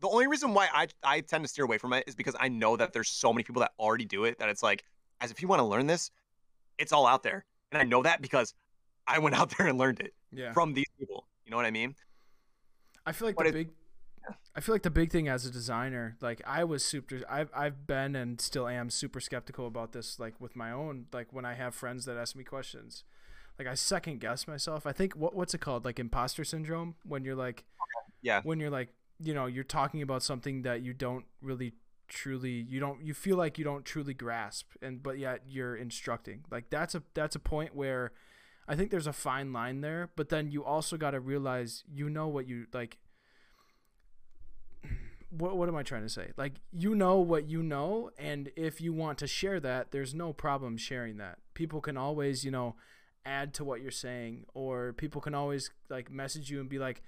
The 0.00 0.08
only 0.08 0.26
reason 0.26 0.52
why 0.52 0.68
I, 0.72 0.88
I 1.04 1.20
tend 1.20 1.44
to 1.44 1.48
steer 1.48 1.64
away 1.64 1.78
from 1.78 1.92
it 1.92 2.04
is 2.08 2.16
because 2.16 2.34
I 2.40 2.48
know 2.48 2.76
that 2.76 2.92
there's 2.92 3.08
so 3.08 3.32
many 3.32 3.44
people 3.44 3.60
that 3.60 3.70
already 3.78 4.04
do 4.04 4.24
it 4.24 4.38
that 4.40 4.48
it's 4.48 4.62
like, 4.62 4.84
as 5.20 5.30
if 5.30 5.40
you 5.40 5.46
want 5.46 5.60
to 5.60 5.64
learn 5.64 5.86
this, 5.86 6.10
it's 6.78 6.92
all 6.92 7.06
out 7.06 7.22
there. 7.22 7.44
And 7.70 7.80
I 7.80 7.84
know 7.84 8.02
that 8.02 8.20
because 8.20 8.54
I 9.06 9.18
went 9.18 9.36
out 9.36 9.50
there 9.56 9.68
and 9.68 9.78
learned 9.78 10.00
it 10.00 10.12
yeah. 10.32 10.52
from 10.52 10.74
these 10.74 10.88
people. 10.98 11.26
You 11.44 11.50
know 11.50 11.56
what 11.56 11.66
I 11.66 11.70
mean? 11.70 11.94
I 13.06 13.12
feel 13.12 13.28
like 13.28 13.36
but 13.36 13.44
the 13.44 13.48
it, 13.50 13.52
big 13.52 13.68
I 14.54 14.60
feel 14.60 14.74
like 14.74 14.82
the 14.82 14.90
big 14.90 15.10
thing 15.10 15.28
as 15.28 15.46
a 15.46 15.50
designer, 15.50 16.16
like 16.20 16.42
I 16.46 16.64
was 16.64 16.84
super 16.84 17.20
I've 17.28 17.50
I've 17.54 17.86
been 17.86 18.14
and 18.14 18.40
still 18.40 18.68
am 18.68 18.90
super 18.90 19.20
skeptical 19.20 19.66
about 19.66 19.92
this 19.92 20.18
like 20.20 20.40
with 20.40 20.54
my 20.56 20.70
own 20.70 21.06
like 21.12 21.32
when 21.32 21.44
I 21.44 21.54
have 21.54 21.74
friends 21.74 22.04
that 22.04 22.16
ask 22.16 22.36
me 22.36 22.44
questions. 22.44 23.04
Like 23.58 23.68
I 23.68 23.74
second 23.74 24.20
guess 24.20 24.46
myself. 24.46 24.86
I 24.86 24.92
think 24.92 25.14
what 25.14 25.34
what's 25.34 25.54
it 25.54 25.60
called? 25.60 25.84
Like 25.84 25.98
imposter 25.98 26.44
syndrome 26.44 26.96
when 27.04 27.24
you're 27.24 27.34
like 27.34 27.64
yeah. 28.20 28.40
When 28.44 28.60
you're 28.60 28.70
like, 28.70 28.90
you 29.18 29.34
know, 29.34 29.46
you're 29.46 29.64
talking 29.64 30.00
about 30.00 30.22
something 30.22 30.62
that 30.62 30.82
you 30.82 30.94
don't 30.94 31.24
really 31.40 31.74
truly 32.08 32.66
you 32.68 32.78
don't 32.78 33.02
you 33.02 33.14
feel 33.14 33.38
like 33.38 33.56
you 33.56 33.64
don't 33.64 33.86
truly 33.86 34.12
grasp 34.12 34.66
and 34.82 35.02
but 35.02 35.18
yet 35.18 35.42
you're 35.48 35.74
instructing. 35.74 36.44
Like 36.50 36.70
that's 36.70 36.94
a 36.94 37.02
that's 37.14 37.34
a 37.34 37.40
point 37.40 37.74
where 37.74 38.12
I 38.68 38.76
think 38.76 38.90
there's 38.90 39.06
a 39.06 39.12
fine 39.12 39.52
line 39.52 39.80
there, 39.80 40.10
but 40.16 40.28
then 40.28 40.50
you 40.50 40.64
also 40.64 40.96
got 40.96 41.12
to 41.12 41.20
realize 41.20 41.84
you 41.92 42.08
know 42.08 42.28
what 42.28 42.46
you 42.48 42.66
like. 42.72 42.98
What, 45.30 45.56
what 45.56 45.66
am 45.66 45.76
I 45.76 45.82
trying 45.82 46.02
to 46.02 46.10
say? 46.10 46.32
Like, 46.36 46.60
you 46.72 46.94
know 46.94 47.16
what 47.16 47.48
you 47.48 47.62
know, 47.62 48.10
and 48.18 48.50
if 48.54 48.82
you 48.82 48.92
want 48.92 49.16
to 49.18 49.26
share 49.26 49.60
that, 49.60 49.90
there's 49.90 50.14
no 50.14 50.34
problem 50.34 50.76
sharing 50.76 51.16
that. 51.16 51.38
People 51.54 51.80
can 51.80 51.96
always, 51.96 52.44
you 52.44 52.50
know, 52.50 52.76
add 53.24 53.54
to 53.54 53.64
what 53.64 53.80
you're 53.80 53.90
saying, 53.90 54.44
or 54.52 54.92
people 54.92 55.22
can 55.22 55.34
always 55.34 55.70
like 55.88 56.10
message 56.10 56.50
you 56.50 56.60
and 56.60 56.68
be 56.68 56.78
like, 56.78 57.02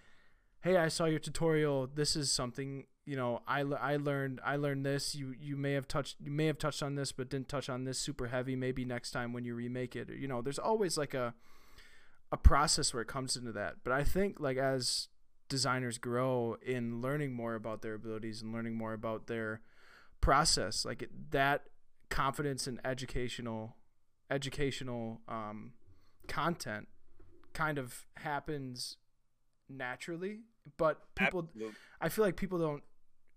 "Hey, 0.62 0.78
I 0.78 0.88
saw 0.88 1.04
your 1.04 1.18
tutorial. 1.18 1.86
This 1.86 2.16
is 2.16 2.32
something 2.32 2.86
you 3.06 3.16
know 3.16 3.42
I, 3.46 3.60
I 3.60 3.96
learned 3.96 4.40
I 4.44 4.56
learned 4.56 4.84
this 4.84 5.14
you 5.14 5.34
you 5.38 5.56
may 5.56 5.72
have 5.72 5.86
touched 5.86 6.16
you 6.20 6.30
may 6.30 6.46
have 6.46 6.58
touched 6.58 6.82
on 6.82 6.94
this 6.94 7.12
but 7.12 7.28
didn't 7.28 7.48
touch 7.48 7.68
on 7.68 7.84
this 7.84 7.98
super 7.98 8.28
heavy 8.28 8.56
maybe 8.56 8.84
next 8.84 9.10
time 9.10 9.32
when 9.32 9.44
you 9.44 9.54
remake 9.54 9.94
it 9.94 10.08
you 10.10 10.26
know 10.26 10.40
there's 10.42 10.58
always 10.58 10.96
like 10.96 11.14
a 11.14 11.34
a 12.32 12.36
process 12.36 12.92
where 12.92 13.02
it 13.02 13.08
comes 13.08 13.36
into 13.36 13.52
that 13.52 13.76
but 13.84 13.92
I 13.92 14.04
think 14.04 14.40
like 14.40 14.56
as 14.56 15.08
designers 15.48 15.98
grow 15.98 16.56
in 16.64 17.00
learning 17.00 17.32
more 17.32 17.54
about 17.54 17.82
their 17.82 17.94
abilities 17.94 18.42
and 18.42 18.52
learning 18.52 18.74
more 18.74 18.92
about 18.94 19.26
their 19.26 19.60
process 20.20 20.84
like 20.84 21.02
it, 21.02 21.30
that 21.30 21.64
confidence 22.08 22.66
and 22.66 22.80
educational 22.84 23.76
educational 24.30 25.20
um, 25.28 25.72
content 26.26 26.88
kind 27.52 27.78
of 27.78 28.06
happens 28.16 28.96
naturally 29.68 30.40
but 30.78 31.14
people 31.14 31.40
Absolutely. 31.40 31.74
i 32.00 32.08
feel 32.08 32.24
like 32.24 32.36
people 32.36 32.58
don't 32.58 32.82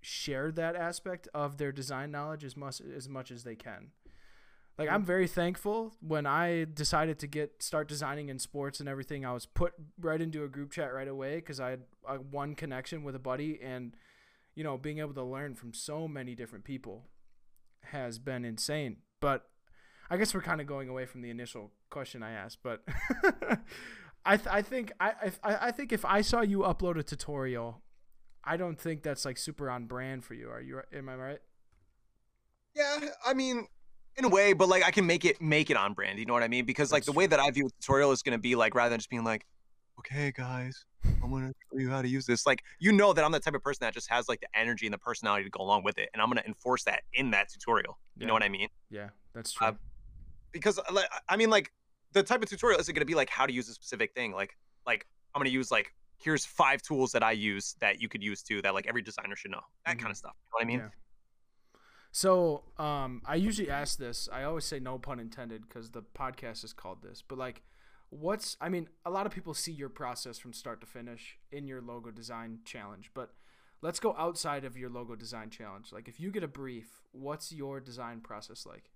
share 0.02 0.52
that 0.52 0.76
aspect 0.76 1.28
of 1.34 1.58
their 1.58 1.72
design 1.72 2.12
knowledge 2.12 2.44
as 2.44 2.56
much 2.56 2.82
as 2.82 3.10
much 3.10 3.32
as 3.32 3.44
they 3.44 3.56
can. 3.56 3.92
Like 4.78 4.90
I'm 4.90 5.04
very 5.04 5.28
thankful 5.28 5.96
when 6.02 6.28
I 6.28 6.66
decided 6.72 7.18
to 7.20 7.28
get 7.28 7.64
start 7.64 7.88
designing 7.88 8.30
in 8.30 8.38
sports 8.38 8.80
and 8.80 8.88
everything. 8.88 9.26
I 9.26 9.34
was 9.34 9.48
put 9.48 9.74
right 10.00 10.22
into 10.22 10.44
a 10.44 10.48
group 10.48 10.72
chat 10.72 10.94
right 10.94 11.08
away 11.08 11.38
because 11.38 11.60
I 11.60 11.72
had 11.72 11.82
a, 12.08 12.16
one 12.16 12.54
connection 12.54 13.04
with 13.04 13.16
a 13.16 13.20
buddy, 13.20 13.60
and 13.62 13.96
you 14.54 14.64
know, 14.64 14.78
being 14.78 15.00
able 15.00 15.16
to 15.16 15.24
learn 15.24 15.56
from 15.56 15.74
so 15.74 16.08
many 16.08 16.36
different 16.36 16.64
people 16.64 17.06
has 17.86 18.20
been 18.20 18.46
insane. 18.46 18.98
But 19.20 19.50
I 20.12 20.18
guess 20.18 20.36
we're 20.36 20.42
kind 20.42 20.62
of 20.62 20.68
going 20.68 20.90
away 20.90 21.08
from 21.08 21.22
the 21.22 21.32
initial 21.32 21.72
question 21.90 22.22
I 22.22 22.32
asked, 22.34 22.60
but 22.62 22.84
I 24.26 24.38
th- 24.38 24.48
I 24.48 24.62
think 24.62 24.92
I, 25.00 25.14
I 25.44 25.58
I 25.62 25.72
think 25.72 25.92
if 25.92 26.06
I 26.06 26.22
saw 26.22 26.42
you 26.42 26.60
upload 26.60 27.00
a 27.00 27.04
tutorial 27.04 27.82
I 28.48 28.56
don't 28.56 28.80
think 28.80 29.04
that's 29.04 29.26
like 29.26 29.38
super 29.38 29.70
on 29.70 29.86
brand 29.86 30.24
for 30.24 30.34
you. 30.34 30.50
Are 30.50 30.62
you? 30.62 30.82
Am 30.94 31.10
I 31.10 31.16
right? 31.16 31.40
Yeah, 32.74 33.00
I 33.26 33.34
mean, 33.34 33.68
in 34.16 34.26
a 34.26 34.30
way, 34.30 34.54
but 34.54 34.70
like 34.70 34.84
I 34.86 34.92
can 34.92 35.06
make 35.06 35.26
it 35.26 35.42
make 35.42 35.70
it 35.70 35.76
on 35.76 35.94
brand. 35.94 36.18
You 36.18 36.26
know 36.26 36.34
what 36.34 36.44
I 36.44 36.48
mean? 36.48 36.66
Because 36.66 36.92
like 36.92 37.02
that's 37.02 37.08
the 37.08 37.12
true. 37.12 37.20
way 37.20 37.28
that 37.28 37.40
I 37.40 37.52
view 37.52 37.68
a 37.68 37.70
tutorial 37.82 38.12
is 38.12 38.22
going 38.22 38.38
to 38.38 38.42
be 38.42 38.56
like 38.56 38.74
rather 38.74 38.90
than 38.90 39.00
just 39.00 39.10
being 39.10 39.26
like, 39.26 39.46
okay, 40.00 40.32
guys, 40.32 40.86
I'm 41.22 41.30
gonna 41.30 41.52
show 41.72 41.80
you 41.80 41.90
how 41.90 42.02
to 42.02 42.08
use 42.08 42.26
this. 42.26 42.46
Like 42.46 42.64
you 42.80 42.94
know 42.94 43.12
that 43.12 43.26
I'm 43.26 43.32
the 43.32 43.40
type 43.40 43.54
of 43.54 43.62
person 43.62 43.80
that 43.82 43.94
just 43.94 44.10
has 44.10 44.30
like 44.30 44.40
the 44.40 44.48
energy 44.56 44.86
and 44.86 44.94
the 44.94 44.98
personality 44.98 45.44
to 45.44 45.50
go 45.50 45.62
along 45.62 45.84
with 45.84 45.98
it, 45.98 46.10
and 46.14 46.22
I'm 46.22 46.30
gonna 46.30 46.44
enforce 46.48 46.84
that 46.86 47.02
in 47.14 47.32
that 47.32 47.50
tutorial. 47.50 48.00
You 48.16 48.22
yeah. 48.22 48.28
know 48.28 48.34
what 48.34 48.44
I 48.44 48.50
mean? 48.50 48.70
Yeah, 48.90 49.10
that's 49.34 49.54
uh, 49.58 49.60
true. 49.60 49.68
Uh, 49.68 49.78
because 50.54 50.80
like 50.92 51.10
I 51.28 51.36
mean, 51.36 51.50
like 51.50 51.72
the 52.14 52.24
type 52.24 52.42
of 52.42 52.50
tutorial 52.50 52.80
isn't 52.80 52.94
gonna 52.94 53.06
be 53.06 53.16
like 53.16 53.30
how 53.30 53.46
to 53.46 53.54
use 53.54 53.68
a 53.68 53.74
specific 53.74 54.14
thing. 54.14 54.32
Like 54.32 54.58
like 54.86 55.06
I'm 55.36 55.40
gonna 55.40 55.50
use 55.50 55.70
like 55.70 55.94
here's 56.17 56.45
five 56.45 56.82
tools 56.82 57.12
that 57.12 57.23
I 57.23 57.32
use 57.32 57.75
that 57.80 58.01
you 58.01 58.10
could 58.10 58.23
use 58.23 58.41
too 58.41 58.62
that 58.63 58.73
like 58.73 58.88
every 58.88 59.01
designer 59.01 59.36
should 59.36 59.51
know. 59.51 59.62
That 59.86 59.93
mm-hmm. 59.93 60.01
kind 60.01 60.12
of 60.12 60.17
stuff. 60.17 60.34
You 60.36 60.45
know 60.45 60.56
what 60.56 60.63
I 60.63 60.67
mean? 60.67 60.80
Yeah. 60.80 60.89
So, 62.12 62.63
um, 62.80 63.21
I 63.25 63.36
usually 63.36 63.69
ask 63.69 63.99
this. 63.99 64.27
I 64.32 64.43
always 64.43 64.65
say 64.65 64.80
no 64.80 64.97
pun 64.97 65.19
intended 65.19 65.67
because 65.67 65.91
the 65.91 66.01
podcast 66.01 66.63
is 66.63 66.73
called 66.73 67.03
this. 67.03 67.21
But 67.21 67.38
like, 67.38 67.62
what's? 68.10 68.58
I 68.60 68.69
mean, 68.69 68.88
a 69.06 69.12
lot 69.12 69.25
of 69.25 69.32
people 69.32 69.53
see 69.53 69.71
your 69.71 69.89
process 69.89 70.39
from 70.39 70.53
start 70.53 70.82
to 70.82 70.88
finish 70.88 71.38
in 71.51 71.67
your 71.67 71.82
logo 71.82 72.10
design 72.10 72.60
challenge. 72.65 73.12
But 73.13 73.34
let's 73.82 73.99
go 73.99 74.15
outside 74.17 74.65
of 74.65 74.77
your 74.77 74.89
logo 74.89 75.15
design 75.15 75.49
challenge. 75.49 75.91
Like, 75.91 76.08
if 76.08 76.19
you 76.19 76.32
get 76.32 76.43
a 76.43 76.47
brief, 76.47 77.03
what's 77.12 77.51
your 77.51 77.80
design 77.80 78.21
process 78.21 78.65
like? 78.65 78.89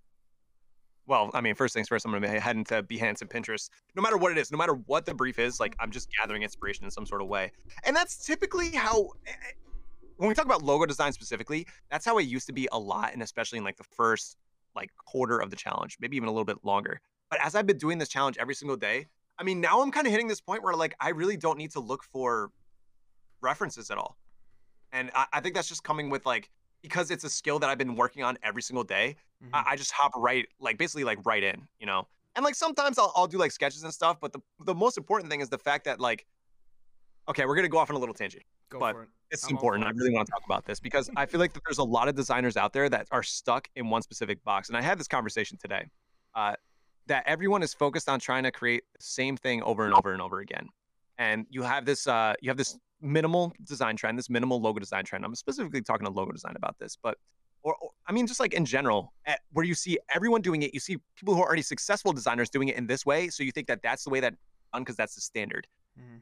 Well, 1.08 1.32
I 1.34 1.42
mean, 1.42 1.56
first 1.56 1.74
things 1.74 1.88
first, 1.88 2.06
I'm 2.06 2.12
going 2.12 2.22
to 2.24 2.40
head 2.40 2.56
into 2.56 2.84
Behance 2.84 3.22
and 3.22 3.30
Pinterest. 3.30 3.70
No 3.96 4.02
matter 4.02 4.18
what 4.18 4.32
it 4.32 4.38
is, 4.38 4.52
no 4.52 4.58
matter 4.58 4.74
what 4.74 5.06
the 5.06 5.14
brief 5.14 5.40
is, 5.40 5.60
like 5.60 5.76
I'm 5.80 5.92
just 5.92 6.10
gathering 6.18 6.44
inspiration 6.44 6.86
in 6.86 6.92
some 6.92 7.06
sort 7.06 7.22
of 7.22 7.28
way. 7.28 7.52
And 7.84 7.96
that's 7.96 8.26
typically 8.26 8.70
how, 8.70 9.10
eh, 9.28 9.32
eh, 9.32 9.52
when 10.18 10.30
we 10.30 10.36
talk 10.36 10.46
about 10.46 10.62
logo 10.62 10.86
design 10.86 11.12
specifically, 11.14 11.66
that's 11.90 12.06
how 12.06 12.18
it 12.20 12.24
used 12.24 12.48
to 12.48 12.54
be 12.54 12.68
a 12.72 12.80
lot. 12.80 13.14
And 13.14 13.24
especially 13.24 13.58
in 13.58 13.64
like 13.64 13.78
the 13.78 13.84
first 13.84 14.38
like 14.76 14.90
quarter 15.06 15.40
of 15.40 15.50
the 15.50 15.56
challenge, 15.56 15.98
maybe 16.00 16.16
even 16.18 16.30
a 16.30 16.32
little 16.32 16.46
bit 16.46 16.58
longer. 16.64 17.02
But 17.30 17.40
as 17.44 17.56
I've 17.56 17.68
been 17.68 17.78
doing 17.78 17.98
this 17.98 18.10
challenge 18.10 18.38
every 18.40 18.56
single 18.56 18.78
day, 18.78 19.08
I 19.38 19.44
mean, 19.44 19.60
now 19.60 19.82
I'm 19.82 19.92
kind 19.92 20.06
of 20.06 20.12
hitting 20.12 20.28
this 20.28 20.42
point 20.42 20.64
where 20.64 20.76
like 20.76 20.96
I 21.00 21.10
really 21.10 21.38
don't 21.38 21.58
need 21.58 21.72
to 21.72 21.80
look 21.80 22.04
for 22.04 22.52
references 23.42 23.90
at 23.90 23.98
all. 23.98 24.18
And 24.92 25.10
I, 25.16 25.26
I 25.34 25.40
think 25.40 25.56
that's 25.56 25.68
just 25.68 25.84
coming 25.84 26.10
with 26.10 26.26
like 26.26 26.50
because 26.82 27.12
it's 27.12 27.24
a 27.24 27.30
skill 27.30 27.60
that 27.60 27.70
I've 27.70 27.78
been 27.78 27.96
working 27.96 28.24
on 28.24 28.38
every 28.44 28.62
single 28.62 28.84
day, 28.84 29.16
mm-hmm. 29.44 29.56
I, 29.56 29.72
I, 29.72 29.76
just 29.76 29.92
hop 29.92 30.12
right, 30.16 30.48
like 30.60 30.78
basically 30.78 31.04
like 31.04 31.20
right 31.26 31.44
in, 31.44 31.68
you 31.80 31.86
know. 31.86 32.08
And 32.36 32.44
like 32.44 32.56
sometimes 32.56 32.98
I'll, 32.98 33.12
I'll 33.16 33.28
do 33.28 33.38
like 33.38 33.52
sketches 33.52 33.84
and 33.84 33.94
stuff, 33.94 34.18
but 34.20 34.32
the 34.32 34.40
the 34.66 34.74
most 34.74 34.98
important 34.98 35.30
thing 35.30 35.42
is 35.42 35.50
the 35.50 35.58
fact 35.58 35.86
that 35.86 36.00
like, 36.00 36.26
okay, 37.28 37.46
we're 37.46 37.56
gonna 37.56 37.68
go 37.68 37.78
off 37.78 37.90
on 37.90 37.96
a 37.96 38.00
little 38.00 38.16
tangent, 38.16 38.44
go 38.70 38.80
but 38.80 38.96
it. 38.96 39.08
It's 39.32 39.46
I'm 39.46 39.52
important. 39.52 39.86
I 39.86 39.92
really 39.92 40.12
want 40.12 40.28
to 40.28 40.32
talk 40.32 40.44
about 40.46 40.66
this 40.66 40.80
because 40.82 41.10
I 41.16 41.26
feel 41.26 41.40
like 41.40 41.54
that 41.54 41.62
there's 41.66 41.78
a 41.78 41.84
lot 41.84 42.10
of 42.10 42.16
designers 42.16 42.58
out 42.58 42.74
there 42.74 42.90
that 42.90 43.08
are 43.12 43.24
stuck 43.24 43.70
in 43.76 43.90
one 43.90 44.02
specific 44.02 44.44
box. 44.44 44.68
And 44.68 44.78
I 44.78 44.82
had 44.82 45.00
this 45.00 45.08
conversation 45.08 45.58
today 45.58 45.86
uh, 46.36 46.56
that 47.08 47.24
everyone 47.26 47.64
is 47.64 47.74
focused 47.74 48.10
on 48.10 48.20
trying 48.20 48.44
to 48.44 48.52
create 48.52 48.84
the 48.98 49.04
same 49.04 49.38
thing 49.38 49.64
over 49.64 49.86
and 49.86 49.94
over 49.94 50.12
and 50.12 50.22
over 50.22 50.40
again. 50.40 50.68
And 51.18 51.46
you 51.50 51.62
have 51.62 51.86
this, 51.86 52.08
uh, 52.08 52.34
you 52.42 52.50
have 52.50 52.58
this 52.58 52.78
minimal 53.02 53.54
design 53.64 53.96
trend, 53.96 54.18
this 54.18 54.30
minimal 54.30 54.62
logo 54.62 54.80
design 54.80 55.04
trend. 55.04 55.26
I'm 55.26 55.36
specifically 55.36 55.82
talking 55.82 56.06
to 56.06 56.12
logo 56.12 56.32
design 56.32 56.54
about 56.56 56.78
this, 56.80 56.98
but 57.02 57.18
or, 57.64 57.76
or 57.76 57.92
I 58.08 58.12
mean, 58.12 58.26
just 58.28 58.40
like 58.40 58.54
in 58.54 58.66
general, 58.66 59.14
eh, 59.26 59.36
where 59.52 59.66
you 59.66 59.76
see 59.76 60.00
everyone 60.14 60.42
doing 60.42 60.64
it, 60.64 60.74
you 60.74 60.80
see 60.80 60.98
people 61.16 61.36
who 61.36 61.42
are 61.42 61.46
already 61.48 61.62
successful 61.62 62.12
designers 62.14 62.50
doing 62.50 62.70
it 62.70 62.76
in 62.76 62.88
this 62.88 63.06
way. 63.06 63.30
So 63.30 63.44
you 63.44 63.52
think 63.52 63.68
that 63.68 63.82
that's 63.84 64.04
the 64.04 64.10
way 64.10 64.20
that 64.20 64.34
done 64.74 64.82
because 64.84 64.96
that's 64.96 65.16
the 65.16 65.22
standard 65.22 65.68
Mhm. 66.00 66.22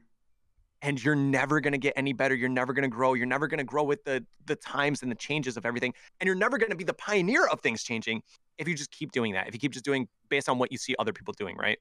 and 0.82 1.04
you're 1.04 1.14
never 1.14 1.60
going 1.60 1.72
to 1.72 1.78
get 1.78 1.92
any 1.96 2.12
better 2.12 2.34
you're 2.34 2.48
never 2.48 2.72
going 2.72 2.82
to 2.82 2.88
grow 2.88 3.14
you're 3.14 3.26
never 3.26 3.46
going 3.46 3.58
to 3.58 3.64
grow 3.64 3.84
with 3.84 4.02
the 4.02 4.26
the 4.46 4.56
times 4.56 5.02
and 5.02 5.10
the 5.10 5.16
changes 5.16 5.56
of 5.56 5.64
everything 5.64 5.94
and 6.18 6.26
you're 6.26 6.34
never 6.34 6.58
going 6.58 6.70
to 6.70 6.76
be 6.76 6.82
the 6.82 6.94
pioneer 6.94 7.46
of 7.46 7.60
things 7.60 7.84
changing 7.84 8.20
if 8.58 8.66
you 8.66 8.74
just 8.74 8.90
keep 8.90 9.12
doing 9.12 9.32
that 9.32 9.46
if 9.46 9.54
you 9.54 9.60
keep 9.60 9.70
just 9.70 9.84
doing 9.84 10.08
based 10.30 10.48
on 10.48 10.58
what 10.58 10.72
you 10.72 10.78
see 10.78 10.96
other 10.98 11.12
people 11.12 11.32
doing 11.38 11.56
right 11.56 11.78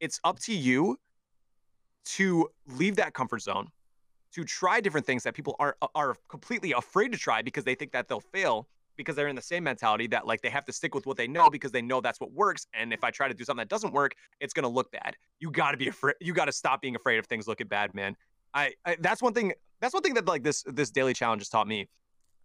it's 0.00 0.20
up 0.24 0.38
to 0.38 0.54
you 0.54 0.98
to 2.04 2.48
leave 2.66 2.96
that 2.96 3.14
comfort 3.14 3.40
zone 3.40 3.68
to 4.34 4.44
try 4.44 4.80
different 4.80 5.06
things 5.06 5.22
that 5.22 5.34
people 5.34 5.56
are 5.58 5.76
are 5.94 6.16
completely 6.28 6.72
afraid 6.72 7.12
to 7.12 7.18
try 7.18 7.42
because 7.42 7.64
they 7.64 7.74
think 7.74 7.92
that 7.92 8.08
they'll 8.08 8.20
fail 8.20 8.68
because 8.96 9.16
they're 9.16 9.28
in 9.28 9.36
the 9.36 9.42
same 9.42 9.64
mentality 9.64 10.06
that 10.06 10.26
like 10.26 10.40
they 10.40 10.50
have 10.50 10.64
to 10.64 10.72
stick 10.72 10.94
with 10.94 11.06
what 11.06 11.16
they 11.16 11.26
know 11.26 11.50
because 11.50 11.72
they 11.72 11.82
know 11.82 12.00
that's 12.00 12.20
what 12.20 12.32
works 12.32 12.66
and 12.74 12.92
if 12.92 13.02
i 13.04 13.10
try 13.10 13.26
to 13.28 13.34
do 13.34 13.44
something 13.44 13.60
that 13.60 13.68
doesn't 13.68 13.92
work 13.92 14.14
it's 14.40 14.52
going 14.52 14.62
to 14.62 14.68
look 14.68 14.90
bad. 14.92 15.16
You 15.40 15.50
got 15.50 15.72
to 15.72 15.76
be 15.76 15.88
afraid 15.88 16.14
you 16.20 16.32
got 16.32 16.46
to 16.46 16.52
stop 16.52 16.80
being 16.82 16.96
afraid 16.96 17.18
of 17.18 17.26
things 17.26 17.46
looking 17.48 17.66
bad 17.68 17.94
man. 17.94 18.16
I, 18.52 18.72
I 18.84 18.96
that's 19.00 19.22
one 19.22 19.34
thing 19.34 19.52
that's 19.80 19.94
one 19.94 20.02
thing 20.02 20.14
that 20.14 20.26
like 20.26 20.42
this 20.42 20.64
this 20.66 20.90
daily 20.90 21.14
challenge 21.14 21.40
has 21.40 21.48
taught 21.48 21.68
me. 21.68 21.88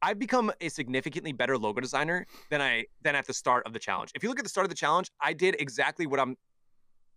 I've 0.02 0.18
become 0.18 0.52
a 0.62 0.70
significantly 0.70 1.34
better 1.34 1.58
logo 1.58 1.82
designer 1.82 2.26
than 2.50 2.62
i 2.62 2.86
than 3.04 3.16
at 3.16 3.26
the 3.28 3.34
start 3.34 3.66
of 3.66 3.74
the 3.74 3.80
challenge. 3.80 4.12
If 4.16 4.24
you 4.24 4.30
look 4.30 4.40
at 4.40 4.46
the 4.46 4.50
start 4.50 4.66
of 4.66 4.70
the 4.70 4.76
challenge 4.76 5.12
i 5.22 5.34
did 5.34 5.56
exactly 5.60 6.06
what 6.08 6.20
i'm 6.20 6.36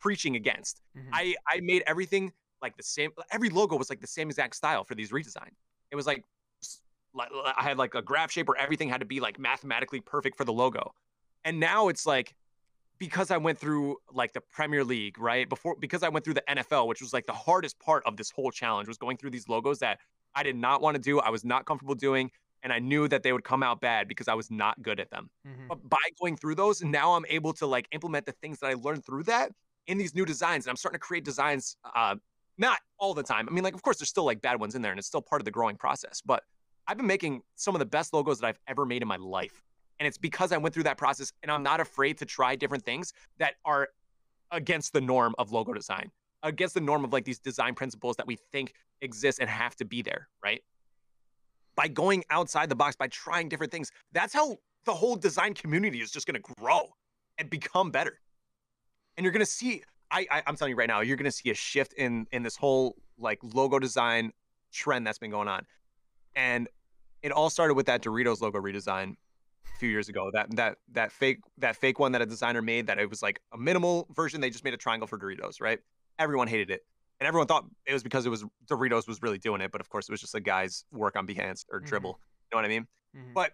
preaching 0.00 0.34
against. 0.36 0.82
Mhm. 0.96 1.08
I 1.12 1.34
I 1.46 1.60
made 1.60 1.82
everything 1.86 2.32
like 2.62 2.76
the 2.76 2.82
same. 2.82 3.10
Every 3.30 3.50
logo 3.50 3.76
was 3.76 3.90
like 3.90 4.00
the 4.00 4.06
same 4.06 4.28
exact 4.28 4.56
style 4.56 4.84
for 4.84 4.94
these 4.94 5.10
redesigns. 5.10 5.56
It 5.90 5.96
was 5.96 6.06
like 6.06 6.24
I 7.18 7.62
had 7.62 7.76
like 7.76 7.94
a 7.94 8.02
graph 8.02 8.30
shape 8.30 8.48
where 8.48 8.56
everything 8.56 8.88
had 8.88 9.00
to 9.00 9.06
be 9.06 9.20
like 9.20 9.38
mathematically 9.38 10.00
perfect 10.00 10.36
for 10.36 10.44
the 10.44 10.52
logo. 10.52 10.94
And 11.44 11.60
now 11.60 11.88
it's 11.88 12.06
like 12.06 12.34
because 12.98 13.30
I 13.30 13.36
went 13.36 13.58
through 13.58 13.96
like 14.12 14.32
the 14.32 14.40
Premier 14.40 14.84
League, 14.84 15.18
right? 15.18 15.48
Before 15.48 15.76
because 15.78 16.02
I 16.02 16.08
went 16.08 16.24
through 16.24 16.34
the 16.34 16.44
NFL, 16.48 16.86
which 16.86 17.02
was 17.02 17.12
like 17.12 17.26
the 17.26 17.32
hardest 17.32 17.78
part 17.80 18.02
of 18.06 18.16
this 18.16 18.30
whole 18.30 18.50
challenge 18.50 18.88
was 18.88 18.96
going 18.96 19.16
through 19.16 19.30
these 19.30 19.48
logos 19.48 19.80
that 19.80 19.98
I 20.34 20.42
did 20.42 20.56
not 20.56 20.80
want 20.80 20.94
to 20.94 21.00
do, 21.00 21.20
I 21.20 21.30
was 21.30 21.44
not 21.44 21.66
comfortable 21.66 21.94
doing, 21.94 22.30
and 22.62 22.72
I 22.72 22.78
knew 22.78 23.08
that 23.08 23.22
they 23.22 23.32
would 23.32 23.44
come 23.44 23.62
out 23.62 23.80
bad 23.80 24.08
because 24.08 24.28
I 24.28 24.34
was 24.34 24.50
not 24.50 24.80
good 24.82 25.00
at 25.00 25.10
them. 25.10 25.30
Mhm. 25.46 25.68
But 25.68 25.88
by 25.88 25.98
going 26.20 26.36
through 26.36 26.54
those, 26.54 26.82
now 26.82 27.14
I'm 27.14 27.26
able 27.28 27.52
to 27.54 27.66
like 27.66 27.88
implement 27.90 28.24
the 28.24 28.32
things 28.32 28.60
that 28.60 28.68
I 28.68 28.74
learned 28.74 29.04
through 29.04 29.24
that 29.24 29.52
in 29.86 29.98
these 29.98 30.14
new 30.14 30.24
designs. 30.24 30.64
And 30.64 30.70
I'm 30.70 30.76
starting 30.76 30.98
to 31.00 31.04
create 31.04 31.24
designs, 31.24 31.76
uh, 31.94 32.16
not 32.62 32.78
all 32.98 33.12
the 33.12 33.22
time. 33.22 33.46
I 33.48 33.52
mean, 33.52 33.64
like, 33.64 33.74
of 33.74 33.82
course, 33.82 33.98
there's 33.98 34.08
still 34.08 34.24
like 34.24 34.40
bad 34.40 34.58
ones 34.58 34.74
in 34.74 34.80
there 34.80 34.92
and 34.92 34.98
it's 34.98 35.08
still 35.08 35.20
part 35.20 35.42
of 35.42 35.44
the 35.44 35.50
growing 35.50 35.76
process. 35.76 36.22
But 36.24 36.44
I've 36.86 36.96
been 36.96 37.06
making 37.06 37.42
some 37.56 37.74
of 37.74 37.80
the 37.80 37.86
best 37.86 38.14
logos 38.14 38.40
that 38.40 38.46
I've 38.46 38.58
ever 38.66 38.86
made 38.86 39.02
in 39.02 39.08
my 39.08 39.16
life. 39.16 39.62
And 39.98 40.06
it's 40.06 40.18
because 40.18 40.52
I 40.52 40.56
went 40.56 40.72
through 40.74 40.84
that 40.84 40.96
process 40.96 41.32
and 41.42 41.50
I'm 41.50 41.62
not 41.62 41.80
afraid 41.80 42.18
to 42.18 42.24
try 42.24 42.56
different 42.56 42.84
things 42.84 43.12
that 43.38 43.54
are 43.64 43.88
against 44.50 44.92
the 44.92 45.00
norm 45.00 45.34
of 45.38 45.52
logo 45.52 45.72
design, 45.72 46.10
against 46.42 46.74
the 46.74 46.80
norm 46.80 47.04
of 47.04 47.12
like 47.12 47.24
these 47.24 47.38
design 47.38 47.74
principles 47.74 48.16
that 48.16 48.26
we 48.26 48.38
think 48.52 48.74
exist 49.00 49.38
and 49.40 49.50
have 49.50 49.76
to 49.76 49.84
be 49.84 50.02
there, 50.02 50.28
right? 50.42 50.62
By 51.76 51.88
going 51.88 52.24
outside 52.30 52.68
the 52.68 52.74
box, 52.74 52.96
by 52.96 53.08
trying 53.08 53.48
different 53.48 53.72
things, 53.72 53.90
that's 54.12 54.34
how 54.34 54.56
the 54.84 54.94
whole 54.94 55.16
design 55.16 55.54
community 55.54 56.00
is 56.00 56.10
just 56.10 56.26
going 56.26 56.40
to 56.40 56.54
grow 56.60 56.88
and 57.38 57.48
become 57.48 57.90
better. 57.90 58.18
And 59.16 59.24
you're 59.24 59.32
going 59.32 59.44
to 59.44 59.50
see, 59.50 59.82
I, 60.12 60.26
I, 60.30 60.42
I'm 60.46 60.56
telling 60.56 60.70
you 60.70 60.76
right 60.76 60.88
now, 60.88 61.00
you're 61.00 61.16
going 61.16 61.24
to 61.24 61.36
see 61.36 61.50
a 61.50 61.54
shift 61.54 61.94
in 61.94 62.26
in 62.32 62.42
this 62.42 62.56
whole 62.56 62.96
like 63.18 63.38
logo 63.42 63.78
design 63.78 64.32
trend 64.72 65.06
that's 65.06 65.18
been 65.18 65.30
going 65.30 65.48
on. 65.48 65.66
And 66.36 66.68
it 67.22 67.32
all 67.32 67.50
started 67.50 67.74
with 67.74 67.86
that 67.86 68.02
Doritos 68.02 68.40
logo 68.40 68.60
redesign 68.60 69.16
a 69.74 69.78
few 69.78 69.88
years 69.88 70.08
ago. 70.08 70.30
That 70.32 70.54
that 70.56 70.78
that 70.92 71.12
fake 71.12 71.38
that 71.58 71.76
fake 71.76 71.98
one 71.98 72.12
that 72.12 72.22
a 72.22 72.26
designer 72.26 72.62
made 72.62 72.86
that 72.86 72.98
it 72.98 73.08
was 73.08 73.22
like 73.22 73.40
a 73.52 73.58
minimal 73.58 74.06
version. 74.14 74.40
They 74.40 74.50
just 74.50 74.64
made 74.64 74.74
a 74.74 74.78
triangle 74.78 75.06
for 75.06 75.18
Doritos, 75.18 75.60
right? 75.60 75.78
Everyone 76.18 76.48
hated 76.48 76.70
it. 76.70 76.82
And 77.20 77.26
everyone 77.28 77.46
thought 77.46 77.64
it 77.86 77.92
was 77.92 78.02
because 78.02 78.26
it 78.26 78.30
was 78.30 78.44
Doritos 78.66 79.06
was 79.06 79.22
really 79.22 79.38
doing 79.38 79.60
it, 79.60 79.70
but 79.70 79.80
of 79.80 79.88
course 79.88 80.08
it 80.08 80.12
was 80.12 80.20
just 80.20 80.34
a 80.34 80.40
guy's 80.40 80.84
work 80.90 81.16
on 81.16 81.26
Behance 81.26 81.64
or 81.70 81.80
Mhm. 81.80 81.88
Dribbble. 81.88 82.14
You 82.14 82.52
know 82.52 82.58
what 82.58 82.64
I 82.64 82.68
mean? 82.68 82.86
Mhm. 83.16 83.34
But 83.34 83.52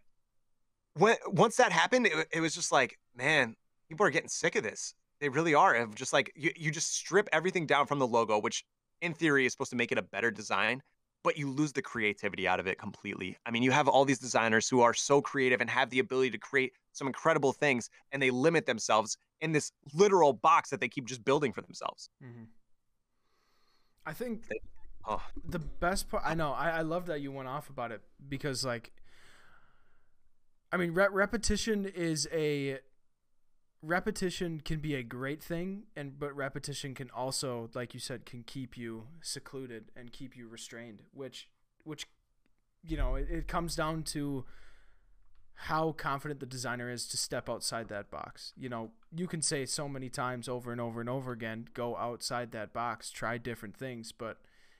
when 0.94 1.16
once 1.26 1.56
that 1.56 1.72
happened, 1.72 2.06
it, 2.06 2.28
it 2.32 2.40
was 2.40 2.54
just 2.54 2.72
like, 2.72 2.98
man, 3.14 3.56
people 3.88 4.06
are 4.06 4.10
getting 4.10 4.28
sick 4.28 4.56
of 4.56 4.62
this. 4.62 4.94
They 5.20 5.28
really 5.28 5.54
are. 5.54 5.74
Of 5.74 5.94
just 5.94 6.12
like 6.12 6.32
you, 6.36 6.52
you 6.56 6.70
just 6.70 6.94
strip 6.94 7.28
everything 7.32 7.66
down 7.66 7.86
from 7.86 7.98
the 7.98 8.06
logo, 8.06 8.38
which 8.38 8.64
in 9.00 9.14
theory 9.14 9.46
is 9.46 9.52
supposed 9.52 9.70
to 9.70 9.76
make 9.76 9.92
it 9.92 9.98
a 9.98 10.02
better 10.02 10.30
design, 10.30 10.82
but 11.24 11.36
you 11.36 11.50
lose 11.50 11.72
the 11.72 11.82
creativity 11.82 12.46
out 12.46 12.60
of 12.60 12.66
it 12.66 12.78
completely. 12.78 13.36
I 13.46 13.50
mean, 13.50 13.62
you 13.62 13.70
have 13.70 13.88
all 13.88 14.04
these 14.04 14.18
designers 14.18 14.68
who 14.68 14.80
are 14.80 14.94
so 14.94 15.20
creative 15.20 15.60
and 15.60 15.70
have 15.70 15.90
the 15.90 15.98
ability 15.98 16.30
to 16.30 16.38
create 16.38 16.72
some 16.92 17.06
incredible 17.06 17.52
things, 17.52 17.90
and 18.12 18.22
they 18.22 18.30
limit 18.30 18.66
themselves 18.66 19.16
in 19.40 19.52
this 19.52 19.72
literal 19.94 20.32
box 20.32 20.70
that 20.70 20.80
they 20.80 20.88
keep 20.88 21.06
just 21.06 21.24
building 21.24 21.52
for 21.52 21.62
themselves. 21.62 22.10
Mhm. 22.22 22.46
I 24.06 24.12
think 24.12 24.44
Oh, 25.10 25.22
the 25.42 25.58
best 25.58 26.10
part 26.10 26.22
i 26.26 26.34
know 26.34 26.52
I, 26.52 26.68
I 26.70 26.80
love 26.82 27.06
that 27.06 27.22
you 27.22 27.32
went 27.32 27.48
off 27.48 27.70
about 27.70 27.92
it 27.92 28.02
because 28.28 28.62
like 28.62 28.92
i 30.70 30.76
mean 30.76 30.92
re- 30.92 31.08
repetition 31.10 31.86
is 31.86 32.28
a 32.30 32.78
repetition 33.82 34.60
can 34.64 34.80
be 34.80 34.94
a 34.94 35.02
great 35.02 35.42
thing 35.42 35.84
and 35.94 36.18
but 36.18 36.34
repetition 36.34 36.94
can 36.94 37.08
also 37.10 37.70
like 37.74 37.94
you 37.94 38.00
said 38.00 38.26
can 38.26 38.42
keep 38.42 38.76
you 38.76 39.04
secluded 39.22 39.84
and 39.94 40.12
keep 40.12 40.36
you 40.36 40.48
restrained 40.48 41.02
which 41.12 41.48
which 41.84 42.08
you 42.84 42.96
know 42.96 43.14
it, 43.14 43.28
it 43.30 43.46
comes 43.46 43.76
down 43.76 44.02
to 44.02 44.44
how 45.62 45.92
confident 45.92 46.38
the 46.38 46.46
designer 46.46 46.88
is 46.88 47.08
to 47.08 47.16
step 47.16 47.48
outside 47.50 47.88
that 47.88 48.10
box. 48.10 48.52
You 48.56 48.68
know 48.68 48.90
you 49.14 49.26
can 49.26 49.42
say 49.42 49.66
so 49.66 49.88
many 49.88 50.08
times 50.08 50.48
over 50.48 50.70
and 50.70 50.80
over 50.80 51.00
and 51.00 51.08
over 51.08 51.32
again 51.32 51.66
go 51.74 51.96
outside 51.96 52.52
that 52.52 52.72
box 52.72 53.10
try 53.10 53.38
different 53.38 53.76
things 53.76 54.12
but 54.12 54.38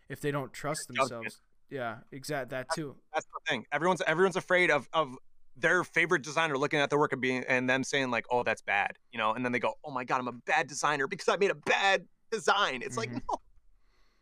if 0.09 0.21
they 0.21 0.31
don't 0.31 0.53
trust 0.53 0.87
themselves 0.87 1.41
yeah 1.71 1.97
exact 2.13 2.51
that 2.51 2.67
too. 2.75 2.95
that's 3.13 3.27
the 3.27 3.51
thing. 3.51 3.65
Everyone's 3.73 4.03
everyone's 4.07 4.37
afraid 4.37 4.71
of 4.71 4.89
of 4.93 5.17
their 5.61 5.85
favorite 5.85 6.23
designer 6.23 6.57
looking 6.57 6.79
at 6.79 6.91
their 6.91 6.99
work 6.99 7.13
and 7.13 7.21
being 7.21 7.45
and 7.49 7.69
them 7.69 7.83
saying 7.85 8.11
like, 8.11 8.27
"Oh, 8.31 8.43
that's 8.43 8.63
bad," 8.63 8.97
you 9.13 9.19
know, 9.19 9.33
and 9.35 9.45
then 9.45 9.53
they 9.53 9.59
go, 9.59 9.75
"Oh 9.85 9.91
my 9.91 10.05
god, 10.05 10.21
I'm 10.21 10.29
a 10.29 10.33
bad 10.33 10.67
designer 10.67 11.07
because 11.07 11.29
I 11.29 11.37
made 11.37 11.51
a 11.51 11.55
bad 11.55 12.07
design." 12.31 12.83
It's 12.83 12.97
like, 12.97 13.11
Mhm. 13.11 13.23
no, 13.31 13.41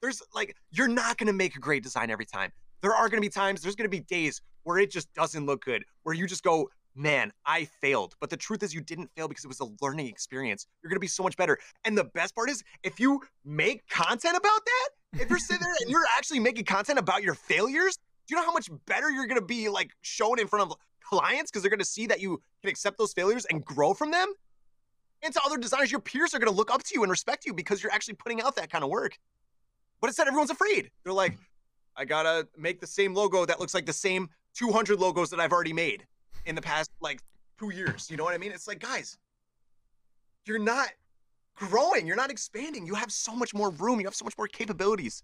there's 0.01 0.22
like 0.35 0.57
you're 0.70 0.88
not 0.88 1.18
gonna 1.18 1.33
make 1.33 1.57
a 1.57 1.61
great 1.61 1.83
design 1.83 2.11
every 2.11 2.27
time. 2.27 2.53
There 2.81 2.94
are 2.94 3.09
gonna 3.09 3.20
be 3.20 3.29
times, 3.29 3.62
there's 3.62 3.77
gonna 3.77 3.88
be 3.88 4.01
days 4.01 4.40
where 4.62 4.79
it 4.79 4.90
just 4.90 5.12
doesn't 5.14 5.46
look 5.46 5.64
good, 5.64 5.85
where 6.03 6.14
you 6.14 6.27
just 6.27 6.42
go, 6.42 6.70
"Man, 6.94 7.33
I 7.44 7.66
failed." 7.66 8.14
But 8.20 8.31
the 8.31 8.37
truth 8.37 8.62
is, 8.62 8.75
you 8.75 8.81
didn't 8.81 9.11
fail 9.16 9.29
because 9.29 9.44
it 9.44 9.49
was 9.49 9.61
a 9.61 9.68
learning 9.83 10.07
experience. 10.07 10.66
You're 10.83 10.90
gonna 10.90 11.01
be 11.01 11.07
so 11.09 11.22
much 11.22 11.37
better. 11.37 11.59
And 11.85 11.96
the 11.96 12.05
best 12.05 12.35
part 12.35 12.51
is, 12.51 12.62
if 12.83 12.99
you 12.99 13.22
make 13.44 13.87
content 13.88 14.37
about 14.37 14.64
that, 14.64 14.88
if 15.20 15.31
you're 15.31 15.38
sitting 15.38 15.62
there 15.62 15.75
and 15.81 15.90
you're 15.90 16.07
actually 16.16 16.40
making 16.40 16.64
content 16.64 16.99
about 16.99 17.22
your 17.22 17.35
failures, 17.35 17.99
do 18.27 18.35
you 18.35 18.41
know 18.41 18.47
how 18.47 18.53
much 18.53 18.69
better 18.87 19.11
you're 19.11 19.27
going 19.27 19.41
to 19.41 19.47
be 19.47 19.69
like 19.69 19.91
shown 20.03 20.39
in 20.39 20.47
front 20.47 20.71
of 20.71 20.77
clients 21.03 21.51
because 21.51 21.62
they're 21.62 21.71
going 21.71 21.79
to 21.79 21.85
see 21.85 22.07
that 22.07 22.21
you 22.21 22.43
can 22.62 22.71
accept 22.71 22.99
those 22.99 23.12
failures 23.12 23.47
and 23.47 23.65
grow 23.65 23.95
from 23.95 24.11
them? 24.11 24.33
And 25.23 25.33
to 25.33 25.41
other 25.45 25.57
designers, 25.57 25.91
your 25.91 26.01
peers 26.01 26.35
are 26.35 26.39
going 26.39 26.51
to 26.51 26.57
look 26.57 26.71
up 26.71 26.83
to 26.85 26.95
you 26.95 27.03
and 27.03 27.11
respect 27.11 27.47
you 27.47 27.55
because 27.55 27.83
you're 27.83 27.93
actually 27.93 28.15
putting 28.15 28.43
out 28.43 28.57
that 28.57 28.71
kind 28.71 28.85
of 28.85 28.91
work. 28.91 29.19
But 30.01 30.09
instead, 30.09 30.29
everyone's 30.29 30.51
afraid. 30.51 30.91
They're 31.05 31.12
like, 31.12 31.33
mm. 31.33 31.39
I 31.97 32.05
got 32.05 32.25
to 32.25 32.47
make 32.59 32.81
the 32.81 32.87
same 32.87 33.15
logo 33.15 33.47
that 33.47 33.59
looks 33.59 33.73
like 33.73 33.87
the 33.87 33.93
same 33.93 34.29
200 34.55 34.99
logos 34.99 35.31
that 35.31 35.41
I've 35.41 35.53
already 35.53 35.73
made 35.73 36.05
in 36.45 36.55
the 36.55 36.62
past 36.62 36.91
like 37.01 37.21
two 37.59 37.73
years. 37.73 38.11
You 38.11 38.17
know 38.17 38.25
what 38.25 38.35
I 38.35 38.39
mean? 38.39 38.53
It's 38.53 38.69
like, 38.69 38.81
guys, 38.81 39.17
you're 40.45 40.59
not 40.59 40.89
growing, 41.57 42.07
you're 42.07 42.17
not 42.17 42.31
expanding. 42.31 42.87
You 42.87 42.95
have 42.95 43.11
so 43.11 43.35
much 43.35 43.55
more 43.55 43.71
room, 43.71 44.01
you 44.01 44.07
have 44.07 44.15
so 44.15 44.25
much 44.25 44.37
more 44.37 44.47
capabilities. 44.47 45.23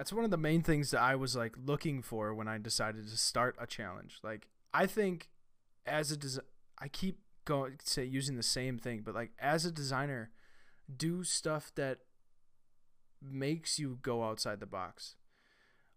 That's 0.00 0.14
one 0.14 0.24
of 0.24 0.30
the 0.30 0.38
main 0.38 0.62
things 0.62 0.92
that 0.92 1.02
I 1.02 1.14
was 1.14 1.36
like 1.36 1.54
looking 1.62 2.00
for 2.00 2.32
when 2.32 2.48
I 2.48 2.56
decided 2.56 3.06
to 3.06 3.16
start 3.18 3.54
a 3.60 3.66
challenge. 3.66 4.16
Like 4.22 4.48
I 4.72 4.86
think 4.86 5.28
as 5.84 6.10
a 6.10 6.16
des- 6.16 6.40
I 6.78 6.88
keep 6.88 7.18
going 7.44 7.74
say 7.84 8.06
using 8.06 8.36
the 8.36 8.42
same 8.42 8.78
thing, 8.78 9.02
but 9.04 9.14
like 9.14 9.32
as 9.38 9.66
a 9.66 9.70
designer, 9.70 10.30
do 10.96 11.22
stuff 11.22 11.70
that 11.74 11.98
makes 13.20 13.78
you 13.78 13.98
go 14.00 14.24
outside 14.24 14.58
the 14.60 14.64
box. 14.64 15.16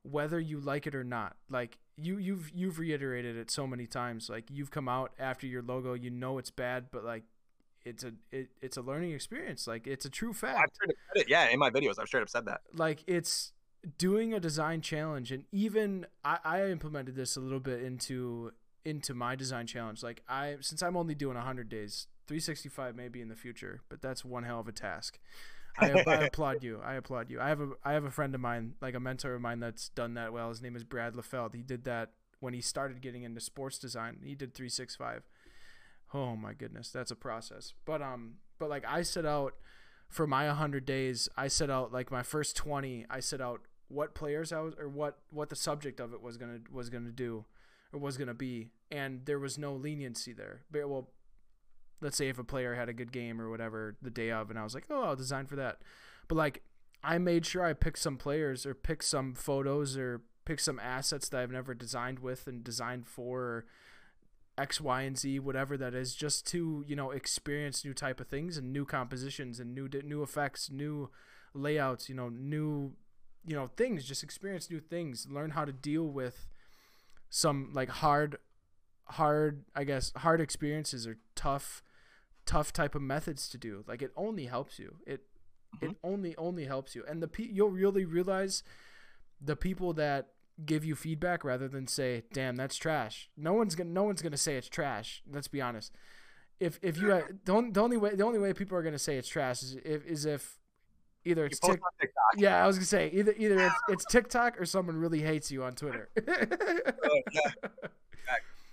Whether 0.02 0.38
you 0.38 0.60
like 0.60 0.86
it 0.86 0.96
or 0.96 1.06
not. 1.06 1.38
Like 1.50 1.78
you 1.96 2.18
you've 2.18 2.52
you've 2.54 2.80
reiterated 2.80 3.38
it 3.38 3.50
so 3.50 3.66
many 3.66 3.88
times. 3.88 4.30
Like 4.30 4.50
you've 4.52 4.70
come 4.70 4.90
out 4.90 5.14
after 5.18 5.48
your 5.48 5.62
logo, 5.62 5.94
you 5.94 6.10
know 6.10 6.40
it's 6.40 6.52
bad, 6.52 6.88
but 6.92 7.06
like 7.06 7.24
it's 7.86 8.04
a 8.04 8.12
it, 8.34 8.50
it's 8.62 8.76
a 8.76 8.82
learning 8.82 9.14
experience. 9.14 9.66
Like 9.66 9.88
it's 9.88 10.04
a 10.04 10.10
true 10.10 10.32
I've 10.32 10.36
fact 10.36 10.76
straight 10.76 10.90
up 10.90 10.96
it. 11.16 11.30
Yeah, 11.30 11.48
in 11.48 11.58
my 11.58 11.70
videos, 11.70 11.98
I've 11.98 12.08
straight 12.08 12.24
up 12.24 12.30
said 12.30 12.48
that. 12.48 12.60
like 12.76 13.02
it's 13.08 13.54
doing 13.98 14.34
a 14.34 14.40
design 14.40 14.82
challenge 14.82 15.32
and 15.32 15.44
even 15.52 16.06
I, 16.24 16.38
I 16.44 16.66
implemented 16.68 17.16
this 17.16 17.36
a 17.36 17.40
little 17.40 17.60
bit 17.60 17.82
into 17.84 18.52
into 18.86 19.14
my 19.14 19.36
design 19.36 19.68
challenge. 19.68 20.04
Like 20.04 20.22
i 20.28 20.58
since 20.62 20.82
i'm 20.82 20.96
only 20.98 21.16
doing 21.16 21.36
100 21.36 21.70
days 21.70 22.08
365 22.28 22.96
maybe 22.96 23.22
in 23.22 23.28
the 23.28 23.36
future 23.36 23.82
but 23.90 24.02
that's 24.02 24.24
one 24.24 24.44
hell 24.44 24.60
of 24.60 24.68
a 24.68 24.72
task. 24.72 25.20
I, 25.78 25.90
I 26.08 26.14
applaud 26.26 26.64
you. 26.64 26.80
I 26.84 26.94
applaud 26.96 27.32
you. 27.32 27.42
I 27.42 27.50
have 27.50 27.60
a 27.60 27.70
i 27.84 27.94
have 27.94 28.06
a 28.06 28.12
friend 28.12 28.34
of 28.36 28.42
mine 28.42 28.76
like 28.82 28.96
a 28.96 29.00
mentor 29.00 29.36
of 29.36 29.42
mine 29.42 29.60
that's 29.60 29.90
done 29.90 30.14
that 30.14 30.32
well. 30.32 30.50
His 30.50 30.62
name 30.62 30.76
is 30.76 30.84
brad 30.84 31.14
lefeld. 31.14 31.54
He 31.54 31.62
did 31.62 31.84
that 31.84 32.12
when 32.40 32.54
he 32.54 32.62
started 32.62 33.02
getting 33.02 33.24
into 33.24 33.42
sports 33.42 33.78
design. 33.78 34.20
He 34.24 34.36
did 34.36 34.54
365 34.54 35.24
oh 36.14 36.36
my 36.36 36.54
goodness 36.54 36.90
that's 36.90 37.12
a 37.12 37.16
process. 37.16 37.74
But 37.86 38.02
um 38.02 38.36
but 38.60 38.70
like 38.70 38.86
i 38.88 39.02
set 39.02 39.26
out 39.26 39.56
for 40.08 40.28
my 40.28 40.46
100 40.48 40.86
days 40.86 41.28
i 41.36 41.48
set 41.48 41.72
out 41.72 41.92
like 41.92 42.12
my 42.12 42.22
first 42.22 42.56
20 42.56 43.06
i 43.10 43.20
set 43.20 43.42
out 43.42 43.62
what 43.88 44.16
players 44.16 44.52
I 44.52 44.60
was 44.60 44.74
or 44.80 44.88
what 44.88 45.20
what 45.30 45.50
the 45.50 45.56
subject 45.56 46.00
of 46.00 46.14
it 46.14 46.22
was 46.22 46.38
gonna 46.38 46.60
was 46.72 46.90
gonna 46.90 47.12
do 47.12 47.46
or 47.92 48.00
was 48.00 48.18
gonna 48.18 48.34
be, 48.34 48.72
and 48.92 49.26
there 49.26 49.40
was 49.40 49.58
no 49.58 49.74
leniency 49.74 50.34
there. 50.34 50.64
But, 50.72 50.90
well, 50.90 51.10
let's 52.02 52.18
say 52.18 52.28
if 52.28 52.40
a 52.40 52.44
player 52.44 52.76
had 52.76 52.90
a 52.90 52.94
good 52.94 53.12
game 53.12 53.40
or 53.40 53.50
whatever 53.50 53.96
the 54.02 54.10
day 54.10 54.32
of, 54.32 54.50
and 54.50 54.58
I 54.58 54.64
was 54.64 54.74
like, 54.74 54.86
oh, 54.90 55.04
I'll 55.04 55.16
design 55.16 55.46
for 55.46 55.56
that. 55.58 55.80
But 56.28 56.36
like, 56.36 56.64
I 57.04 57.18
made 57.18 57.46
sure 57.46 57.64
I 57.64 57.74
picked 57.74 58.00
some 58.00 58.18
players 58.18 58.66
or 58.66 58.74
picked 58.74 59.04
some 59.06 59.36
photos 59.36 59.96
or 59.98 60.22
picked 60.46 60.62
some 60.62 60.80
assets 60.80 61.30
that 61.30 61.42
I've 61.42 61.52
never 61.52 61.74
designed 61.74 62.20
with 62.20 62.48
and 62.48 62.64
designed 62.64 63.08
for. 63.08 63.66
X, 64.56 64.80
Y, 64.80 65.02
and 65.02 65.18
Z, 65.18 65.40
whatever 65.40 65.78
that 65.78 65.96
is, 65.96 66.14
just 66.14 66.46
to 66.50 66.86
you 66.88 66.96
know 66.96 67.10
experience 67.10 67.84
new 67.84 67.92
type 67.96 68.20
of 68.20 68.28
things 68.28 68.56
and 68.56 68.72
new 68.72 68.86
compositions 68.86 69.60
and 69.60 69.74
new 69.74 69.90
new 70.04 70.22
effects, 70.22 70.70
new 70.70 71.10
layouts, 71.56 72.08
you 72.08 72.14
know, 72.14 72.30
new 72.30 72.94
you 73.46 73.56
know 73.56 73.68
things 73.68 74.06
just 74.06 74.24
experience 74.24 74.70
new 74.70 74.80
things 74.80 75.28
learn 75.30 75.52
how 75.52 75.66
to 75.66 75.72
deal 75.72 76.06
with 76.06 76.48
some 77.30 77.72
like 77.74 77.90
hard 77.90 78.38
hard 79.06 79.66
i 79.76 79.84
guess 79.84 80.12
hard 80.18 80.40
experiences 80.40 81.06
or 81.06 81.18
tough 81.36 81.84
tough 82.46 82.74
type 82.74 82.96
of 82.96 83.02
methods 83.02 83.48
to 83.50 83.58
do. 83.58 83.84
Like 83.88 84.02
it 84.02 84.12
only 84.16 84.46
helps 84.46 84.80
you. 84.80 84.96
It 85.06 85.22
mm-hmm. 85.76 85.92
it 85.92 85.98
only 86.04 86.36
only 86.38 86.66
helps 86.66 86.96
you. 86.96 87.04
And 87.08 87.22
the 87.22 87.28
pe- 87.28 87.50
you'll 87.52 87.72
really 87.72 88.06
realize 88.06 88.64
the 89.42 89.56
people 89.56 89.94
that 89.94 90.30
give 90.66 90.86
you 90.86 90.96
feedback 90.96 91.44
rather 91.44 91.68
than 91.68 91.88
say 91.88 92.24
damn 92.34 92.56
that's 92.56 92.76
trash. 92.76 93.30
No 93.38 93.54
one's 93.54 93.76
gonna 93.76 93.90
no 93.90 94.04
one's 94.04 94.22
gonna 94.22 94.38
say 94.38 94.56
it's 94.56 94.70
trash 94.70 95.22
let's 95.32 95.48
be 95.48 95.62
honest. 95.62 95.94
If 96.60 96.80
if 96.82 96.98
you 96.98 97.08
the, 97.46 97.52
only, 97.52 97.72
the 97.72 97.82
only 97.82 97.98
way 97.98 98.16
the 98.16 98.24
only 98.24 98.40
way 98.40 98.54
people 98.54 98.78
are 98.78 98.84
gonna 98.84 99.00
say 99.00 99.18
it's 99.18 99.28
trash 99.28 99.64
is 99.64 99.76
if 99.84 100.06
is 100.06 100.26
if 100.26 100.60
Either 101.26 101.46
it's 101.46 101.60
tic- 101.60 101.80
TikTok. 102.00 102.34
Yeah, 102.38 102.64
I 102.64 102.68
was 102.68 102.78
gonna 102.78 102.86
say 102.86 103.10
either 103.14 103.34
either 103.38 103.60
it's, 103.60 103.76
it's 103.88 104.06
TikTok 104.06 104.60
or 104.60 104.66
someone 104.66 104.98
really 104.98 105.22
hates 105.22 105.52
you 105.52 105.64
on 105.64 105.74
Twitter. 105.74 106.10
oh, 106.28 107.22
yeah. 107.32 107.52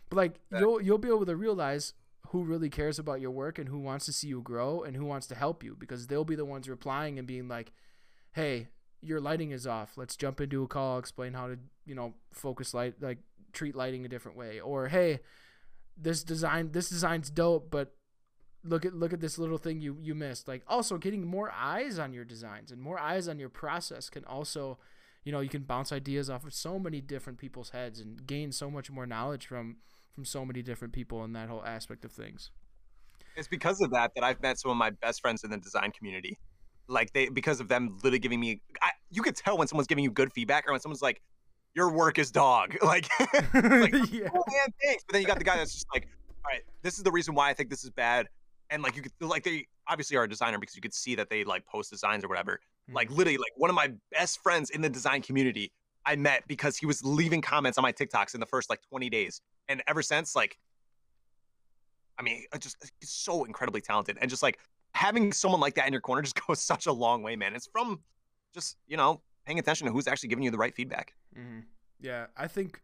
But 0.08 0.16
like 0.16 0.40
you'll 0.50 0.82
you'll 0.82 0.98
be 0.98 1.06
able 1.06 1.26
to 1.26 1.36
realize 1.36 1.94
who 2.30 2.42
really 2.42 2.68
cares 2.68 2.98
about 2.98 3.20
your 3.20 3.30
work 3.30 3.60
and 3.60 3.68
who 3.68 3.78
wants 3.78 4.06
to 4.06 4.12
see 4.12 4.26
you 4.26 4.42
grow 4.42 4.82
and 4.82 4.96
who 4.96 5.04
wants 5.04 5.28
to 5.28 5.36
help 5.36 5.62
you 5.62 5.76
because 5.78 6.08
they'll 6.08 6.24
be 6.24 6.34
the 6.34 6.44
ones 6.44 6.68
replying 6.68 7.16
and 7.18 7.28
being 7.28 7.46
like, 7.46 7.72
"Hey, 8.32 8.68
your 9.00 9.20
lighting 9.20 9.52
is 9.52 9.68
off. 9.68 9.96
Let's 9.96 10.16
jump 10.16 10.40
into 10.40 10.64
a 10.64 10.66
call, 10.66 10.98
explain 10.98 11.34
how 11.34 11.46
to, 11.46 11.58
you 11.86 11.94
know, 11.94 12.14
focus 12.32 12.74
light 12.74 12.94
like 13.00 13.18
treat 13.52 13.76
lighting 13.76 14.04
a 14.04 14.08
different 14.08 14.36
way." 14.36 14.60
Or, 14.60 14.88
"Hey, 14.88 15.20
this 15.96 16.24
design 16.24 16.72
this 16.72 16.88
design's 16.88 17.30
dope, 17.30 17.70
but 17.70 17.94
look 18.64 18.84
at 18.84 18.94
look 18.94 19.12
at 19.12 19.20
this 19.20 19.38
little 19.38 19.58
thing 19.58 19.80
you 19.80 19.96
you 20.00 20.14
missed. 20.14 20.48
Like 20.48 20.62
also 20.68 20.98
getting 20.98 21.26
more 21.26 21.50
eyes 21.50 21.98
on 21.98 22.12
your 22.12 22.24
designs 22.24 22.70
and 22.70 22.80
more 22.80 22.98
eyes 22.98 23.28
on 23.28 23.38
your 23.38 23.48
process 23.48 24.10
can 24.10 24.24
also 24.24 24.78
you 25.24 25.32
know 25.32 25.40
you 25.40 25.48
can 25.48 25.62
bounce 25.62 25.92
ideas 25.92 26.30
off 26.30 26.44
of 26.44 26.54
so 26.54 26.78
many 26.78 27.00
different 27.00 27.38
people's 27.38 27.70
heads 27.70 28.00
and 28.00 28.26
gain 28.26 28.52
so 28.52 28.70
much 28.70 28.90
more 28.90 29.06
knowledge 29.06 29.46
from 29.46 29.76
from 30.14 30.24
so 30.24 30.44
many 30.44 30.62
different 30.62 30.92
people 30.92 31.24
in 31.24 31.32
that 31.32 31.48
whole 31.48 31.64
aspect 31.64 32.04
of 32.04 32.12
things. 32.12 32.50
It's 33.36 33.48
because 33.48 33.80
of 33.80 33.90
that 33.92 34.12
that 34.16 34.24
i've 34.24 34.42
met 34.42 34.58
some 34.58 34.70
of 34.70 34.76
my 34.76 34.90
best 34.90 35.20
friends 35.20 35.44
in 35.44 35.50
the 35.50 35.58
design 35.58 35.92
community. 35.92 36.38
Like 36.88 37.12
they 37.12 37.28
because 37.28 37.60
of 37.60 37.68
them 37.68 37.96
literally 37.96 38.18
giving 38.18 38.40
me 38.40 38.60
I, 38.82 38.90
you 39.10 39.22
could 39.22 39.36
tell 39.36 39.56
when 39.56 39.68
someone's 39.68 39.86
giving 39.86 40.04
you 40.04 40.10
good 40.10 40.32
feedback 40.32 40.66
or 40.68 40.72
when 40.72 40.80
someone's 40.80 41.02
like 41.02 41.22
your 41.74 41.92
work 41.92 42.18
is 42.18 42.32
dog. 42.32 42.76
Like, 42.82 43.08
like 43.54 43.92
yeah. 44.10 44.28
oh 44.34 44.44
man 44.48 44.74
thanks. 44.82 45.04
But 45.04 45.12
then 45.12 45.22
you 45.22 45.26
got 45.26 45.38
the 45.38 45.44
guy 45.44 45.56
that's 45.56 45.72
just 45.72 45.86
like 45.94 46.08
all 46.44 46.50
right 46.50 46.62
this 46.82 46.96
is 46.96 47.04
the 47.04 47.12
reason 47.12 47.34
why 47.34 47.50
i 47.50 47.54
think 47.54 47.68
this 47.68 47.84
is 47.84 47.90
bad 47.90 48.26
and 48.70 48.83
like 48.83 48.96
you 48.96 49.02
could 49.02 49.12
like 49.20 49.44
they 49.44 49.66
obviously 49.88 50.16
are 50.16 50.24
a 50.24 50.28
designer 50.28 50.59
because 50.59 50.76
you 50.76 50.83
could 50.83 50.94
see 50.94 51.14
that 51.16 51.28
they 51.28 51.44
like 51.44 51.66
post 51.66 51.90
designs 51.90 52.24
or 52.24 52.28
whatever. 52.28 52.61
Mm-hmm. 52.88 52.96
Like 52.96 53.11
literally, 53.11 53.38
like 53.38 53.52
one 53.56 53.70
of 53.70 53.76
my 53.76 53.92
best 54.12 54.42
friends 54.42 54.70
in 54.70 54.80
the 54.80 54.88
design 54.88 55.22
community 55.22 55.72
I 56.06 56.16
met 56.16 56.46
because 56.48 56.76
he 56.76 56.87
was 56.87 57.04
leaving 57.04 57.42
comments 57.42 57.76
on 57.76 57.83
my 57.83 57.92
TikToks 57.92 58.35
in 58.35 58.40
the 58.40 58.46
first 58.46 58.70
like 58.70 58.80
20 58.88 59.11
days, 59.11 59.40
and 59.68 59.83
ever 59.87 60.02
since, 60.02 60.35
like, 60.35 60.59
I 62.18 62.22
mean, 62.22 62.44
just 62.59 62.76
he's 63.00 63.11
so 63.11 63.44
incredibly 63.44 63.80
talented, 63.80 64.16
and 64.20 64.30
just 64.30 64.42
like 64.42 64.59
having 64.94 65.33
someone 65.33 65.61
like 65.61 65.74
that 65.74 65.87
in 65.87 65.92
your 65.92 66.00
corner 66.00 66.22
just 66.22 66.46
goes 66.46 66.61
such 66.61 66.87
a 66.87 66.92
long 66.92 67.22
way, 67.22 67.37
man. 67.37 67.54
It's 67.54 67.66
from 67.66 68.00
just 68.54 68.76
you 68.87 68.96
know 68.96 69.20
paying 69.46 69.59
attention 69.59 69.87
to 69.87 69.92
who's 69.92 70.06
actually 70.06 70.28
giving 70.28 70.44
you 70.44 70.50
the 70.50 70.59
right 70.59 70.74
feedback. 70.74 71.14
Mm-hmm. 71.37 71.61
Yeah, 72.00 72.26
I 72.37 72.46
think 72.46 72.83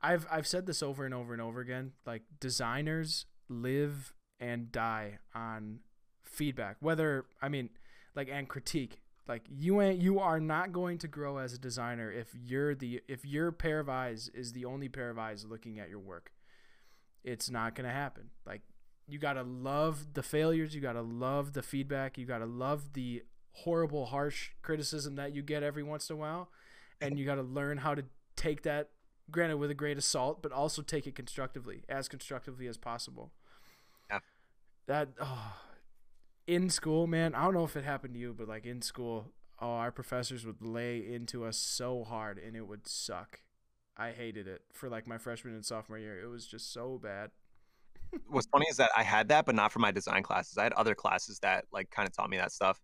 I've 0.00 0.26
I've 0.30 0.46
said 0.46 0.66
this 0.66 0.82
over 0.82 1.04
and 1.04 1.14
over 1.14 1.32
and 1.32 1.42
over 1.42 1.60
again. 1.60 1.92
Like 2.06 2.22
designers 2.38 3.26
live 3.48 4.12
and 4.44 4.70
die 4.70 5.18
on 5.34 5.78
feedback. 6.22 6.76
Whether 6.80 7.24
I 7.40 7.48
mean, 7.48 7.70
like 8.14 8.28
and 8.30 8.48
critique. 8.48 9.00
Like 9.26 9.44
you 9.48 9.80
ain't 9.80 10.00
you 10.00 10.18
are 10.20 10.38
not 10.38 10.72
going 10.72 10.98
to 10.98 11.08
grow 11.08 11.38
as 11.38 11.54
a 11.54 11.58
designer 11.58 12.12
if 12.12 12.28
you're 12.34 12.74
the 12.74 13.00
if 13.08 13.24
your 13.24 13.52
pair 13.52 13.80
of 13.80 13.88
eyes 13.88 14.30
is 14.34 14.52
the 14.52 14.66
only 14.66 14.88
pair 14.88 15.08
of 15.08 15.18
eyes 15.18 15.46
looking 15.48 15.80
at 15.80 15.88
your 15.88 15.98
work. 15.98 16.30
It's 17.24 17.48
not 17.48 17.74
gonna 17.74 17.92
happen. 17.92 18.30
Like 18.46 18.60
you 19.08 19.18
gotta 19.18 19.42
love 19.42 20.12
the 20.12 20.22
failures. 20.22 20.74
You 20.74 20.82
gotta 20.82 21.00
love 21.00 21.54
the 21.54 21.62
feedback. 21.62 22.18
You 22.18 22.26
gotta 22.26 22.44
love 22.44 22.92
the 22.92 23.22
horrible, 23.52 24.06
harsh 24.06 24.50
criticism 24.60 25.16
that 25.16 25.34
you 25.34 25.40
get 25.40 25.62
every 25.62 25.82
once 25.82 26.10
in 26.10 26.16
a 26.16 26.18
while, 26.18 26.50
and 27.00 27.18
you 27.18 27.24
gotta 27.24 27.42
learn 27.42 27.78
how 27.78 27.94
to 27.94 28.04
take 28.36 28.62
that, 28.64 28.90
granted 29.30 29.56
with 29.56 29.70
a 29.70 29.74
grain 29.74 29.96
of 29.96 30.04
salt, 30.04 30.42
but 30.42 30.52
also 30.52 30.82
take 30.82 31.06
it 31.06 31.14
constructively, 31.14 31.82
as 31.88 32.08
constructively 32.08 32.66
as 32.66 32.76
possible 32.76 33.32
that 34.86 35.08
oh, 35.20 35.52
in 36.46 36.70
school, 36.70 37.06
man. 37.06 37.34
I 37.34 37.44
don't 37.44 37.54
know 37.54 37.64
if 37.64 37.76
it 37.76 37.84
happened 37.84 38.14
to 38.14 38.20
you, 38.20 38.34
but 38.36 38.48
like 38.48 38.66
in 38.66 38.82
school, 38.82 39.32
oh, 39.60 39.66
our 39.66 39.90
professors 39.90 40.44
would 40.44 40.62
lay 40.62 40.98
into 40.98 41.44
us 41.44 41.56
so 41.56 42.04
hard, 42.04 42.38
and 42.38 42.56
it 42.56 42.66
would 42.66 42.86
suck. 42.86 43.40
I 43.96 44.10
hated 44.10 44.48
it 44.48 44.62
for 44.72 44.88
like 44.88 45.06
my 45.06 45.18
freshman 45.18 45.54
and 45.54 45.64
sophomore 45.64 45.98
year. 45.98 46.20
It 46.20 46.26
was 46.26 46.46
just 46.46 46.72
so 46.72 46.98
bad. 47.02 47.30
What's 48.28 48.48
funny 48.48 48.66
is 48.68 48.76
that 48.76 48.90
I 48.96 49.02
had 49.02 49.28
that, 49.28 49.46
but 49.46 49.54
not 49.54 49.72
for 49.72 49.78
my 49.78 49.92
design 49.92 50.22
classes. 50.22 50.58
I 50.58 50.64
had 50.64 50.72
other 50.74 50.94
classes 50.94 51.38
that 51.40 51.64
like 51.72 51.90
kind 51.90 52.08
of 52.08 52.14
taught 52.14 52.30
me 52.30 52.36
that 52.36 52.52
stuff, 52.52 52.80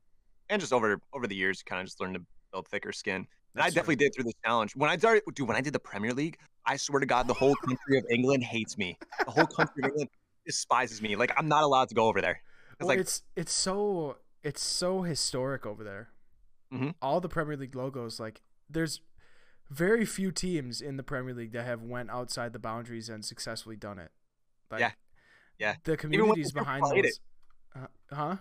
and 0.48 0.60
just 0.60 0.72
over 0.72 1.00
over 1.12 1.26
the 1.26 1.36
years, 1.36 1.62
kind 1.62 1.80
of 1.80 1.86
just 1.86 2.00
learned 2.00 2.14
to 2.14 2.22
build 2.52 2.68
thicker 2.68 2.92
skin. 2.92 3.26
And 3.54 3.62
I 3.64 3.66
definitely 3.66 3.96
did 3.96 4.14
through 4.14 4.24
the 4.24 4.32
challenge. 4.44 4.76
When 4.76 4.90
I 4.90 4.96
started, 4.96 5.24
dude, 5.34 5.48
when 5.48 5.56
I 5.56 5.60
did 5.60 5.72
the 5.72 5.80
Premier 5.80 6.12
League, 6.12 6.38
I 6.66 6.76
swear 6.76 7.00
to 7.00 7.06
God, 7.06 7.26
the 7.26 7.34
whole 7.34 7.56
country 7.56 7.98
of 7.98 8.04
England 8.08 8.44
hates 8.44 8.78
me. 8.78 8.96
The 9.24 9.30
whole 9.32 9.46
country 9.46 9.82
of 9.82 9.90
England 9.90 10.10
despises 10.44 11.02
me. 11.02 11.16
Like 11.16 11.32
I'm 11.36 11.48
not 11.48 11.62
allowed 11.62 11.88
to 11.88 11.94
go 11.94 12.06
over 12.06 12.20
there. 12.20 12.40
It's 12.72 12.80
well, 12.80 12.88
like 12.88 12.98
it's 12.98 13.22
it's 13.36 13.52
so 13.52 14.18
it's 14.42 14.62
so 14.62 15.02
historic 15.02 15.66
over 15.66 15.84
there. 15.84 16.08
Mm-hmm. 16.72 16.90
All 17.02 17.20
the 17.20 17.28
Premier 17.28 17.56
League 17.56 17.74
logos, 17.74 18.20
like 18.20 18.40
there's 18.68 19.00
very 19.68 20.04
few 20.04 20.32
teams 20.32 20.80
in 20.80 20.96
the 20.96 21.02
Premier 21.02 21.34
League 21.34 21.52
that 21.52 21.64
have 21.64 21.82
went 21.82 22.10
outside 22.10 22.52
the 22.52 22.58
boundaries 22.58 23.08
and 23.08 23.24
successfully 23.24 23.76
done 23.76 23.98
it. 23.98 24.10
Like, 24.70 24.80
yeah, 24.80 24.92
yeah. 25.58 25.74
The 25.84 25.96
communities 25.96 26.52
behind 26.52 26.84
those, 26.84 27.20
uh, 27.76 27.86
huh? 28.12 28.36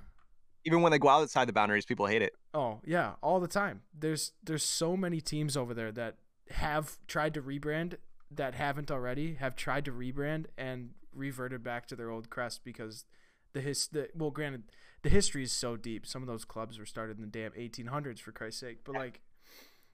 Even 0.66 0.82
when 0.82 0.92
they 0.92 1.00
go 1.00 1.10
outside 1.10 1.48
the 1.48 1.54
boundaries, 1.54 1.86
people 1.86 2.06
hate 2.06 2.22
it. 2.22 2.34
Oh 2.54 2.82
yeah, 2.86 3.14
all 3.22 3.40
the 3.40 3.48
time. 3.48 3.82
There's 3.98 4.34
there's 4.44 4.64
so 4.64 4.96
many 4.96 5.22
teams 5.22 5.58
over 5.58 5.74
there 5.74 5.92
that 5.92 6.16
have 6.52 6.98
tried 7.08 7.34
to 7.36 7.42
rebrand 7.42 7.96
that 8.32 8.56
haven't 8.56 8.92
already 8.92 9.36
have 9.36 9.56
tried 9.56 9.86
to 9.86 9.92
rebrand 9.92 10.46
and 10.58 10.92
reverted 11.14 11.64
back 11.64 11.88
to 11.88 11.96
their 11.96 12.10
old 12.10 12.30
crest 12.30 12.62
because 12.64 13.06
the 13.54 13.62
his 13.62 13.88
the 13.88 14.10
well 14.16 14.32
granted 14.32 14.64
the 15.02 15.10
history 15.10 15.44
is 15.44 15.52
so 15.52 15.78
deep. 15.78 16.06
Some 16.06 16.22
of 16.22 16.28
those 16.28 16.44
clubs 16.46 16.78
were 16.78 16.86
started 16.86 17.18
in 17.18 17.24
the 17.24 17.30
damn 17.30 17.52
1800s 17.52 18.20
for 18.20 18.32
christ's 18.32 18.60
sake. 18.60 18.80
But 18.84 18.96
like 18.96 19.22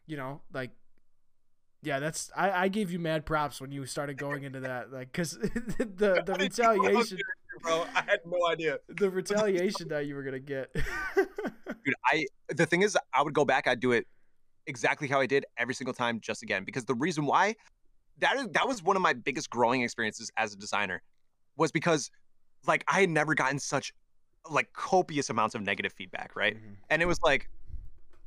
you 0.08 0.18
know 0.18 0.42
like 0.54 0.72
yeah 1.82 2.00
that's 2.00 2.32
i 2.36 2.52
i 2.52 2.68
gave 2.68 2.92
you 2.92 3.00
mad 3.00 3.26
props 3.26 3.62
when 3.62 3.72
you 3.72 3.86
started 3.86 4.18
going 4.18 4.44
into 4.44 4.60
that 4.62 4.92
like 4.92 5.12
because 5.12 5.32
the 5.40 6.24
the 6.26 6.36
retaliation 6.40 7.18
bro. 7.62 7.86
I 7.96 8.02
had 8.02 8.20
no 8.26 8.48
idea. 8.48 8.80
the 8.88 9.10
retaliation 9.10 9.88
that 9.90 10.06
you 10.06 10.16
were 10.16 10.24
gonna 10.24 10.40
get. 10.40 10.74
Dude 11.16 11.96
i 12.12 12.26
the 12.50 12.66
thing 12.66 12.82
is 12.82 12.98
i 13.14 13.22
would 13.22 13.34
go 13.34 13.46
back 13.46 13.68
i'd 13.68 13.80
do 13.80 13.92
it 13.92 14.08
exactly 14.68 15.08
how 15.08 15.20
i 15.20 15.28
did 15.28 15.46
every 15.58 15.76
single 15.76 15.94
time 15.94 16.20
just 16.20 16.42
again 16.42 16.64
because 16.64 16.86
the 16.86 16.96
reason 16.96 17.26
why 17.26 17.56
that 18.20 18.36
is 18.38 18.48
that 18.54 18.68
was 18.68 18.84
one 18.84 18.96
of 18.96 19.02
my 19.02 19.14
biggest 19.14 19.50
growing 19.50 19.82
experiences 19.82 20.32
as 20.38 20.54
a 20.54 20.58
designer 20.58 21.02
was 21.58 21.72
because 21.72 22.12
like 22.68 22.84
I 22.88 23.02
had 23.02 23.10
never 23.10 23.36
gotten 23.36 23.60
such 23.60 23.94
like 24.50 24.72
copious 24.74 25.30
amounts 25.30 25.56
of 25.56 25.62
negative 25.62 25.94
feedback, 25.94 26.36
right? 26.36 26.56
Mm-hmm. 26.56 26.74
And 26.90 27.02
it 27.02 27.06
was 27.06 27.20
like 27.22 27.50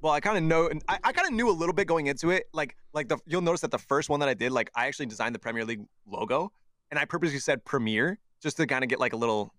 well, 0.00 0.12
I 0.12 0.20
kind 0.20 0.36
of 0.36 0.44
know, 0.44 0.70
I, 0.88 0.98
I 1.02 1.12
kind 1.12 1.26
of 1.26 1.34
knew 1.34 1.50
a 1.50 1.52
little 1.52 1.72
bit 1.72 1.86
going 1.86 2.06
into 2.06 2.30
it. 2.30 2.48
Like, 2.52 2.76
like 2.92 3.08
the 3.08 3.18
you'll 3.26 3.40
notice 3.40 3.60
that 3.62 3.70
the 3.70 3.78
first 3.78 4.08
one 4.08 4.20
that 4.20 4.28
I 4.28 4.34
did, 4.34 4.52
like, 4.52 4.70
I 4.74 4.86
actually 4.86 5.06
designed 5.06 5.34
the 5.34 5.40
Premier 5.40 5.64
League 5.64 5.84
logo, 6.06 6.52
and 6.90 6.98
I 6.98 7.04
purposely 7.04 7.38
said 7.38 7.64
Premier 7.64 8.18
just 8.40 8.56
to 8.58 8.66
kind 8.66 8.84
of 8.84 8.90
get 8.90 9.00
like 9.00 9.12
a 9.12 9.16
little, 9.16 9.52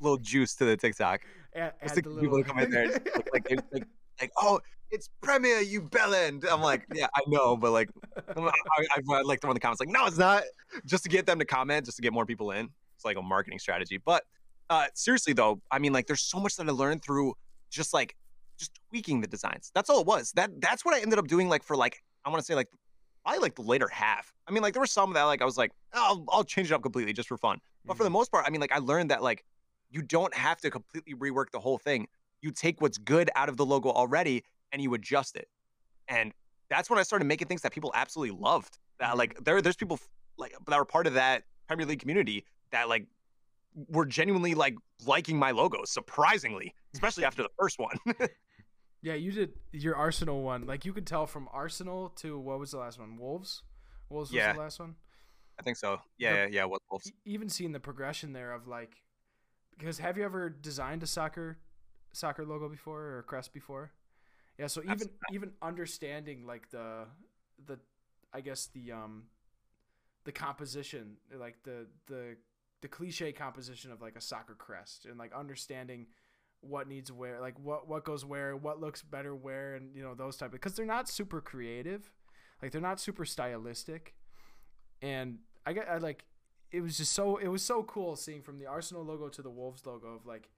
little 0.00 0.16
juice 0.16 0.54
to 0.56 0.64
the 0.64 0.76
TikTok. 0.76 1.20
Add, 1.54 1.74
Just 1.82 1.98
add 1.98 2.04
to 2.04 2.08
the 2.08 2.14
get 2.14 2.20
people 2.20 2.38
little- 2.38 2.44
to 2.44 2.48
come 2.48 2.58
in 2.60 2.70
there, 2.70 2.84
and 2.84 3.24
like, 3.32 3.50
like, 3.72 3.84
like, 4.22 4.32
oh, 4.40 4.60
it's 4.90 5.08
Premier, 5.22 5.60
you 5.60 5.82
bellend. 5.82 6.44
I'm 6.50 6.60
like, 6.60 6.86
yeah, 6.94 7.06
I 7.14 7.20
know, 7.26 7.56
but 7.56 7.72
like, 7.72 7.90
I, 8.36 8.40
I, 8.40 9.00
I 9.10 9.22
like 9.22 9.40
throw 9.40 9.50
in 9.50 9.54
the 9.54 9.60
comments 9.60 9.80
like, 9.80 9.88
no, 9.88 10.06
it's 10.06 10.18
not, 10.18 10.44
just 10.86 11.02
to 11.04 11.08
get 11.08 11.26
them 11.26 11.38
to 11.38 11.44
comment, 11.44 11.86
just 11.86 11.96
to 11.96 12.02
get 12.02 12.12
more 12.12 12.26
people 12.26 12.50
in. 12.52 12.68
It's 12.96 13.04
like 13.04 13.16
a 13.16 13.22
marketing 13.22 13.58
strategy. 13.58 13.98
But 13.98 14.22
uh, 14.70 14.86
seriously 14.94 15.32
though, 15.32 15.60
I 15.70 15.78
mean, 15.78 15.92
like, 15.92 16.06
there's 16.06 16.22
so 16.22 16.38
much 16.38 16.56
that 16.56 16.68
I 16.68 16.72
learned 16.72 17.02
through 17.02 17.34
just 17.70 17.92
like 17.92 18.14
just 18.58 18.78
tweaking 18.90 19.20
the 19.20 19.26
designs. 19.26 19.72
That's 19.74 19.90
all 19.90 20.00
it 20.00 20.06
was. 20.06 20.32
That 20.32 20.50
that's 20.60 20.84
what 20.84 20.94
I 20.94 21.00
ended 21.00 21.18
up 21.18 21.26
doing. 21.26 21.48
Like 21.48 21.62
for 21.62 21.76
like, 21.76 22.02
I 22.24 22.30
want 22.30 22.40
to 22.40 22.44
say 22.44 22.54
like, 22.54 22.68
probably 23.24 23.40
like 23.40 23.54
the 23.54 23.62
later 23.62 23.88
half. 23.88 24.32
I 24.46 24.52
mean, 24.52 24.62
like 24.62 24.74
there 24.74 24.80
were 24.80 24.86
some 24.86 25.12
that 25.14 25.24
like 25.24 25.42
I 25.42 25.44
was 25.44 25.56
like, 25.56 25.72
oh, 25.94 26.04
I'll, 26.04 26.24
I'll 26.28 26.44
change 26.44 26.70
it 26.70 26.74
up 26.74 26.82
completely 26.82 27.12
just 27.12 27.28
for 27.28 27.38
fun. 27.38 27.58
But 27.84 27.96
for 27.96 28.04
the 28.04 28.10
most 28.10 28.30
part, 28.30 28.44
I 28.46 28.50
mean, 28.50 28.60
like 28.60 28.72
I 28.72 28.78
learned 28.78 29.10
that 29.10 29.22
like 29.22 29.44
you 29.90 30.02
don't 30.02 30.34
have 30.34 30.58
to 30.58 30.70
completely 30.70 31.14
rework 31.14 31.50
the 31.50 31.60
whole 31.60 31.78
thing. 31.78 32.06
You 32.42 32.50
take 32.50 32.80
what's 32.80 32.98
good 32.98 33.30
out 33.34 33.48
of 33.48 33.56
the 33.56 33.64
logo 33.64 33.90
already 33.90 34.44
and 34.72 34.82
you 34.82 34.92
adjust 34.94 35.36
it. 35.36 35.48
And 36.08 36.32
that's 36.68 36.90
when 36.90 36.98
I 36.98 37.02
started 37.02 37.24
making 37.24 37.48
things 37.48 37.62
that 37.62 37.72
people 37.72 37.92
absolutely 37.94 38.36
loved. 38.38 38.78
That 38.98 39.10
mm-hmm. 39.10 39.18
like 39.18 39.44
there 39.44 39.62
there's 39.62 39.76
people 39.76 39.98
like 40.36 40.54
that 40.66 40.78
were 40.78 40.84
part 40.84 41.06
of 41.06 41.14
that 41.14 41.44
Premier 41.68 41.86
League 41.86 42.00
community 42.00 42.44
that 42.70 42.88
like 42.88 43.06
were 43.88 44.04
genuinely 44.04 44.54
like 44.54 44.74
liking 45.06 45.38
my 45.38 45.52
logo, 45.52 45.84
surprisingly, 45.84 46.74
especially 46.94 47.24
after 47.24 47.42
the 47.42 47.50
first 47.58 47.78
one. 47.78 47.96
Yeah, 49.02 49.14
you 49.14 49.32
did 49.32 49.50
your 49.72 49.96
Arsenal 49.96 50.42
one. 50.42 50.64
Like 50.64 50.84
you 50.84 50.92
could 50.92 51.06
tell 51.06 51.26
from 51.26 51.48
Arsenal 51.52 52.10
to 52.20 52.38
what 52.38 52.60
was 52.60 52.70
the 52.70 52.78
last 52.78 53.00
one? 53.00 53.18
Wolves. 53.18 53.62
Wolves 54.08 54.30
was 54.30 54.36
Yeah. 54.36 54.52
the 54.52 54.60
last 54.60 54.78
one. 54.78 54.94
I 55.58 55.62
think 55.62 55.76
so. 55.76 56.00
Yeah, 56.18 56.46
The- 56.46 56.52
yeah, 56.52 56.64
yeah. 56.64 56.76
Wolves? 56.88 57.12
Even 57.24 57.48
seeing 57.48 57.72
the 57.72 57.80
progression 57.80 58.32
there 58.32 58.52
of 58.52 58.68
like, 58.68 59.02
because 59.76 59.98
have 59.98 60.16
you 60.16 60.24
ever 60.24 60.48
designed 60.48 61.02
a 61.02 61.08
soccer 61.08 61.58
soccer 62.12 62.44
logo 62.44 62.68
before 62.68 63.00
or 63.18 63.22
crest 63.22 63.52
before? 63.52 63.92
Yeah, 64.58 64.66
so 64.66 64.82
even 64.82 64.92
Absolutely 64.92 65.18
even 65.32 65.52
understanding 65.62 66.46
like 66.46 66.70
the 66.70 67.06
the 67.66 67.78
I 68.32 68.40
guess 68.40 68.66
the 68.66 68.92
um 68.92 69.24
the 70.24 70.32
composition 70.32 71.16
like 71.36 71.56
the 71.64 71.86
the 72.06 72.36
the 72.80 72.88
cliche 72.88 73.32
composition 73.32 73.92
of 73.92 74.02
like 74.02 74.16
a 74.16 74.20
soccer 74.20 74.54
crest 74.54 75.06
and 75.06 75.18
like 75.18 75.32
understanding 75.34 76.06
what 76.60 76.88
needs 76.88 77.10
where 77.10 77.40
like 77.40 77.58
what 77.58 77.88
what 77.88 78.04
goes 78.04 78.24
where 78.24 78.56
what 78.56 78.80
looks 78.80 79.02
better 79.02 79.34
where 79.34 79.74
and 79.74 79.94
you 79.96 80.02
know 80.02 80.14
those 80.14 80.36
type 80.36 80.48
of 80.48 80.52
because 80.52 80.74
they're 80.74 80.86
not 80.86 81.08
super 81.08 81.40
creative 81.40 82.10
like 82.62 82.70
they're 82.70 82.80
not 82.80 83.00
super 83.00 83.24
stylistic 83.24 84.14
and 85.02 85.38
i 85.66 85.72
get 85.72 85.88
i 85.88 85.98
like 85.98 86.24
it 86.70 86.80
was 86.80 86.96
just 86.96 87.12
so 87.12 87.36
it 87.36 87.48
was 87.48 87.62
so 87.62 87.82
cool 87.82 88.16
seeing 88.16 88.42
from 88.42 88.58
the 88.58 88.66
arsenal 88.66 89.04
logo 89.04 89.28
to 89.28 89.42
the 89.42 89.50
wolves 89.50 89.84
logo 89.86 90.08
of 90.08 90.26
like 90.26 90.48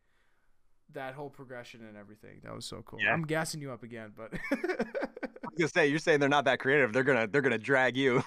that 0.95 1.15
whole 1.15 1.31
progression 1.31 1.81
and 1.87 1.97
everything 1.97 2.41
that 2.43 2.55
was 2.55 2.65
so 2.65 2.83
cool 2.87 3.01
Yeah. 3.01 3.13
i'm 3.13 3.23
gassing 3.25 3.61
you 3.61 3.71
up 3.73 3.83
again 3.83 4.13
but 4.17 4.33
I 4.53 4.57
was 5.57 5.59
gonna 5.59 5.69
say 5.69 5.87
you're 5.89 5.99
saying 6.01 6.19
they're 6.21 6.29
not 6.29 6.47
that 6.47 6.59
creative. 6.59 6.93
They're 6.93 7.05
gonna 7.05 7.27
they're 7.29 7.43
gonna 7.43 7.59
drag 7.59 7.97
you. 7.97 8.25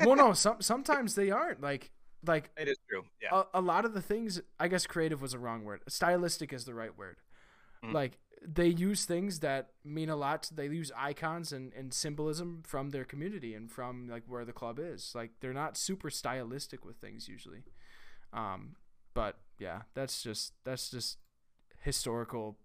well 0.00 0.16
no 0.16 0.32
some 0.44 0.60
sometimes 0.60 1.14
they 1.14 1.30
aren't 1.30 1.60
like 1.60 1.90
like 2.26 2.50
it 2.56 2.68
is 2.68 2.78
true. 2.88 3.04
Yeah. 3.22 3.42
a, 3.54 3.58
a 3.58 3.60
lot 3.60 3.84
of 3.84 3.92
the 3.94 4.00
things 4.02 4.40
i 4.58 4.66
guess 4.66 4.86
creative 4.86 5.20
was 5.22 5.34
a 5.34 5.38
wrong 5.38 5.62
word 5.64 5.82
stylistic 5.88 6.52
is 6.52 6.64
the 6.64 6.74
right 6.74 6.96
word 6.96 7.18
Mhm. 7.84 7.92
like 7.92 8.18
they 8.46 8.66
use 8.68 9.04
things 9.04 9.40
that 9.40 9.70
mean 9.84 10.08
a 10.10 10.16
lot 10.16 10.50
they 10.54 10.66
use 10.66 10.90
icons 10.96 11.52
and, 11.52 11.72
and 11.74 11.92
symbolism 11.94 12.62
from 12.66 12.90
their 12.90 13.04
community 13.04 13.54
and 13.54 13.70
from 13.70 14.08
like 14.08 14.22
where 14.26 14.44
the 14.44 14.52
club 14.54 14.78
is 14.80 15.12
like 15.14 15.30
they're 15.40 15.52
not 15.52 15.76
super 15.76 16.08
stylistic 16.10 16.84
with 16.84 16.96
things 16.96 17.28
usually 17.28 17.62
um 18.32 18.74
but 19.14 19.38
yeah 19.58 19.82
that's 19.94 20.22
just 20.22 20.54
that's 20.64 20.90
just 20.90 21.18
historical 21.84 22.56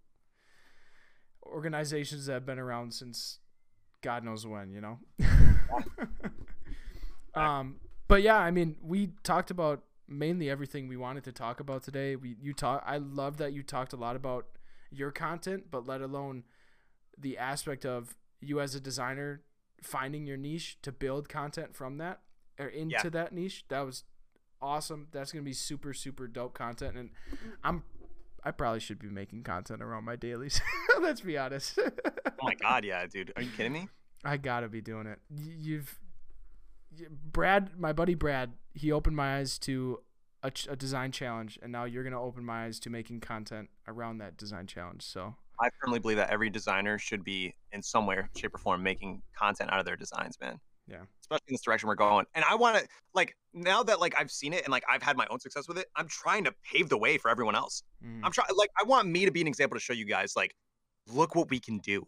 organizations 1.45 2.25
that 2.25 2.33
have 2.33 2.45
been 2.45 2.59
around 2.59 2.93
since 2.93 3.39
god 4.01 4.23
knows 4.23 4.45
when 4.45 4.71
you 4.71 4.81
know? 4.81 4.99
Um 7.35 7.75
but 8.07 8.21
yeah 8.23 8.37
i 8.37 8.49
mean 8.51 8.75
we 8.81 9.11
talked 9.23 9.51
about 9.51 9.83
mainly 10.07 10.49
everything 10.49 10.87
we 10.87 10.97
wanted 10.97 11.23
to 11.25 11.31
talk 11.31 11.59
about 11.59 11.83
today. 11.83 12.15
We 12.15 12.35
you 12.41 12.53
talk 12.53 12.83
i 12.85 12.97
love 12.97 13.37
that 13.37 13.53
you 13.53 13.61
talked 13.61 13.93
a 13.93 13.97
lot 13.97 14.15
about 14.15 14.47
your 14.91 15.11
content 15.11 15.65
but 15.69 15.85
let 15.85 16.01
alone 16.01 16.43
the 17.17 17.37
aspect 17.37 17.85
of 17.85 18.15
you 18.41 18.59
as 18.59 18.73
a 18.73 18.79
designer 18.79 19.43
finding 19.83 20.25
your 20.25 20.37
niche 20.37 20.79
to 20.81 20.91
build 20.91 21.29
content 21.29 21.75
from 21.75 21.97
that 21.99 22.21
or 22.59 22.67
into 22.67 22.95
Yeah. 23.03 23.09
that 23.09 23.31
niche. 23.31 23.63
That 23.69 23.81
was 23.81 24.03
awesome. 24.61 25.07
That's 25.11 25.31
gonna 25.31 25.43
be 25.43 25.53
super 25.53 25.93
super 25.93 26.27
dope 26.27 26.55
content 26.55 26.97
and 26.97 27.11
i'm 27.63 27.83
i 28.43 28.51
probably 28.51 28.79
should 28.79 28.99
be 28.99 29.07
making 29.07 29.43
content 29.43 29.81
around 29.81 30.03
my 30.03 30.15
dailies 30.15 30.61
let's 31.01 31.21
be 31.21 31.37
honest 31.37 31.79
oh 32.41 32.45
my 32.45 32.55
god, 32.55 32.85
yeah, 32.85 33.05
dude. 33.05 33.33
Are 33.35 33.41
you 33.41 33.51
kidding 33.55 33.73
me? 33.73 33.89
I 34.23 34.37
gotta 34.37 34.67
be 34.67 34.81
doing 34.81 35.07
it. 35.07 35.19
You've 35.29 35.99
Brad, 37.31 37.79
my 37.79 37.93
buddy 37.93 38.15
Brad, 38.15 38.51
he 38.73 38.91
opened 38.91 39.15
my 39.15 39.37
eyes 39.37 39.57
to 39.59 39.99
a, 40.43 40.51
ch- 40.51 40.67
a 40.69 40.75
design 40.75 41.11
challenge, 41.11 41.59
and 41.61 41.71
now 41.71 41.85
you're 41.85 42.03
gonna 42.03 42.21
open 42.21 42.43
my 42.43 42.65
eyes 42.65 42.79
to 42.81 42.89
making 42.89 43.21
content 43.21 43.69
around 43.87 44.17
that 44.19 44.37
design 44.37 44.67
challenge. 44.67 45.03
So 45.03 45.35
I 45.61 45.69
firmly 45.81 45.99
believe 45.99 46.17
that 46.17 46.29
every 46.29 46.49
designer 46.49 46.97
should 46.97 47.23
be 47.23 47.53
in 47.71 47.81
some 47.81 48.05
way, 48.05 48.17
shape, 48.35 48.55
or 48.55 48.57
form 48.57 48.83
making 48.83 49.21
content 49.37 49.71
out 49.71 49.79
of 49.79 49.85
their 49.85 49.97
designs, 49.97 50.37
man. 50.41 50.59
Yeah. 50.89 51.01
Especially 51.21 51.45
in 51.49 51.53
this 51.53 51.61
direction 51.61 51.87
we're 51.87 51.95
going. 51.95 52.25
And 52.33 52.43
I 52.45 52.55
want 52.55 52.77
to 52.77 52.87
like 53.13 53.35
now 53.53 53.83
that 53.83 53.99
like 53.99 54.15
I've 54.17 54.31
seen 54.31 54.53
it 54.53 54.63
and 54.63 54.71
like 54.71 54.83
I've 54.89 55.03
had 55.03 55.17
my 55.17 55.27
own 55.29 55.39
success 55.39 55.67
with 55.67 55.77
it, 55.77 55.87
I'm 55.95 56.07
trying 56.07 56.43
to 56.45 56.53
pave 56.63 56.89
the 56.89 56.97
way 56.97 57.17
for 57.17 57.29
everyone 57.29 57.55
else. 57.55 57.83
mm, 58.03 58.19
I'm 58.23 58.31
trying 58.31 58.47
like 58.55 58.69
I 58.79 58.83
want 58.85 59.07
me 59.07 59.25
to 59.25 59.31
be 59.31 59.41
an 59.41 59.47
example 59.47 59.77
to 59.77 59.81
show 59.81 59.93
you 59.93 60.05
guys 60.05 60.33
like 60.35 60.55
look 61.07 61.35
what 61.35 61.49
we 61.49 61.59
can 61.59 61.77
do. 61.79 62.05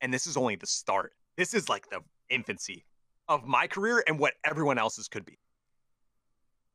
And 0.00 0.12
this 0.12 0.26
is 0.26 0.36
only 0.36 0.56
the 0.56 0.66
start. 0.66 1.12
This 1.36 1.54
is 1.54 1.68
like 1.68 1.88
the 1.90 2.00
infancy 2.28 2.84
of 3.28 3.46
my 3.46 3.66
career 3.66 4.02
and 4.06 4.18
what 4.18 4.34
everyone 4.44 4.78
else's 4.78 5.08
could 5.08 5.24
be. 5.24 5.38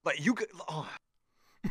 Like 0.05 0.23
you 0.23 0.33
could 0.33 0.47
oh 0.69 0.87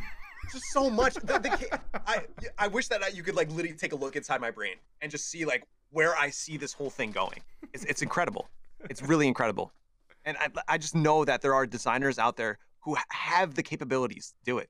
just 0.51 0.65
so 0.71 0.89
much. 0.89 1.15
The, 1.15 1.39
the, 1.39 1.79
I 2.05 2.21
I 2.57 2.67
wish 2.67 2.87
that 2.89 3.03
I, 3.03 3.07
you 3.07 3.23
could 3.23 3.35
like 3.35 3.49
literally 3.49 3.75
take 3.75 3.93
a 3.93 3.95
look 3.95 4.15
inside 4.15 4.39
my 4.39 4.51
brain 4.51 4.75
and 5.01 5.11
just 5.11 5.29
see 5.29 5.45
like 5.45 5.63
where 5.91 6.15
I 6.15 6.29
see 6.29 6.57
this 6.57 6.73
whole 6.73 6.91
thing 6.91 7.11
going. 7.11 7.39
It's 7.73 7.83
it's 7.85 8.01
incredible. 8.01 8.47
It's 8.89 9.01
really 9.01 9.27
incredible. 9.27 9.73
And 10.29 10.37
I 10.37 10.75
I 10.75 10.77
just 10.77 10.93
know 10.95 11.25
that 11.25 11.41
there 11.41 11.55
are 11.55 11.65
designers 11.65 12.19
out 12.19 12.37
there 12.37 12.59
who 12.81 12.95
have 13.09 13.55
the 13.55 13.63
capabilities 13.63 14.33
to 14.37 14.51
do 14.51 14.57
it. 14.59 14.69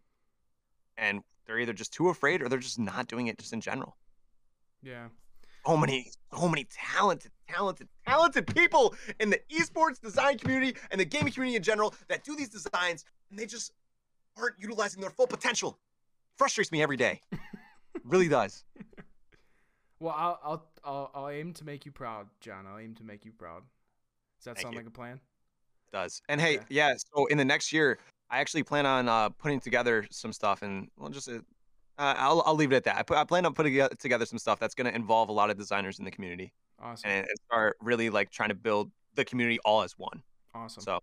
And 0.98 1.22
they're 1.46 1.60
either 1.60 1.74
just 1.74 1.94
too 1.94 2.08
afraid 2.10 2.42
or 2.42 2.48
they're 2.48 2.60
just 2.60 2.80
not 2.80 3.08
doing 3.08 3.28
it 3.28 3.38
just 3.38 3.52
in 3.52 3.60
general. 3.60 3.98
yeah, 4.82 5.10
So 5.66 5.76
many, 5.76 6.12
so 6.34 6.48
many 6.48 6.66
talented, 6.72 7.32
talented, 7.50 7.88
talented 8.08 8.48
people 8.48 8.96
in 9.20 9.30
the 9.32 9.40
esports 9.52 10.00
design 10.00 10.38
community 10.38 10.78
and 10.92 11.00
the 11.02 11.06
gaming 11.06 11.34
community 11.34 11.58
in 11.58 11.64
general 11.64 11.94
that 12.08 12.24
do 12.24 12.36
these 12.36 12.50
designs 12.50 13.04
and 13.30 13.38
they 13.38 13.46
just 13.46 13.72
aren't 14.38 14.56
utilizing 14.60 15.02
their 15.02 15.10
full 15.10 15.28
potential. 15.28 15.78
Frustrates 16.38 16.72
me 16.72 16.82
every 16.82 16.98
day. 16.98 17.22
really 18.06 18.30
does. 18.30 18.64
well, 20.00 20.16
I'll, 20.18 20.40
I'll 20.44 20.66
I'll 20.86 21.12
I'll 21.14 21.30
aim 21.30 21.54
to 21.56 21.66
make 21.66 21.86
you 21.86 21.92
proud, 21.92 22.28
John. 22.40 22.66
I'll 22.66 22.80
aim 22.80 22.96
to 22.96 23.04
make 23.04 23.26
you 23.26 23.34
proud. 23.34 23.64
Does 24.38 24.46
that 24.46 24.56
Thank 24.56 24.64
sound 24.64 24.74
you. 24.76 24.80
like 24.80 24.88
a 24.88 24.92
plan? 24.92 25.20
Does. 25.92 26.22
And 26.30 26.40
hey, 26.42 26.58
Okay. 26.58 26.66
yeah. 26.70 26.94
So 27.14 27.26
in 27.28 27.38
the 27.38 27.46
next 27.46 27.72
year, 27.74 27.98
I 28.30 28.40
actually 28.40 28.64
plan 28.64 28.86
on 28.86 29.08
uh, 29.10 29.30
putting 29.30 29.60
together 29.60 30.06
some 30.12 30.32
stuff, 30.34 30.62
and 30.62 30.90
well, 30.98 31.10
just 31.10 31.28
uh, 31.30 31.34
uh, 31.98 32.14
I'll 32.18 32.44
I'll 32.46 32.56
leave 32.56 32.72
it 32.72 32.76
at 32.78 32.84
that. 32.86 32.98
I, 32.98 33.04
put, 33.04 33.18
I 33.18 33.24
plan 33.24 33.46
on 33.46 33.54
putting 33.54 33.74
together 34.00 34.26
some 34.26 34.40
stuff 34.40 34.60
that's 34.60 34.76
going 34.76 34.86
to 34.88 34.96
involve 34.96 35.30
a 35.30 35.34
lot 35.34 35.50
of 35.50 35.58
designers 35.58 36.00
in 36.00 36.06
the 36.06 36.12
community, 36.12 36.54
Awesome, 36.82 37.10
and, 37.10 37.20
and 37.28 37.38
start 37.48 37.78
really 37.82 38.10
like 38.10 38.30
trying 38.30 38.50
to 38.50 38.56
build 38.56 38.92
the 39.16 39.26
community 39.26 39.60
all 39.66 39.82
as 39.82 39.94
one. 39.98 40.22
awesome, 40.54 40.82
So 40.84 41.00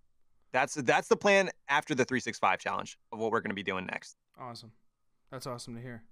that's 0.52 0.74
that's 0.74 1.08
the 1.08 1.16
plan 1.16 1.50
after 1.68 1.94
the 1.94 2.04
365 2.04 2.60
challenge 2.60 2.96
of 3.12 3.18
what 3.18 3.30
we're 3.32 3.40
going 3.40 3.50
to 3.50 3.54
be 3.56 3.62
doing 3.64 3.86
next. 3.86 4.16
awesome. 4.40 4.70
That's 5.30 5.46
awesome 5.46 5.74
to 5.74 5.80
hear. 5.82 6.04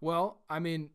Well, 0.00 0.40
I 0.50 0.58
mean, 0.58 0.90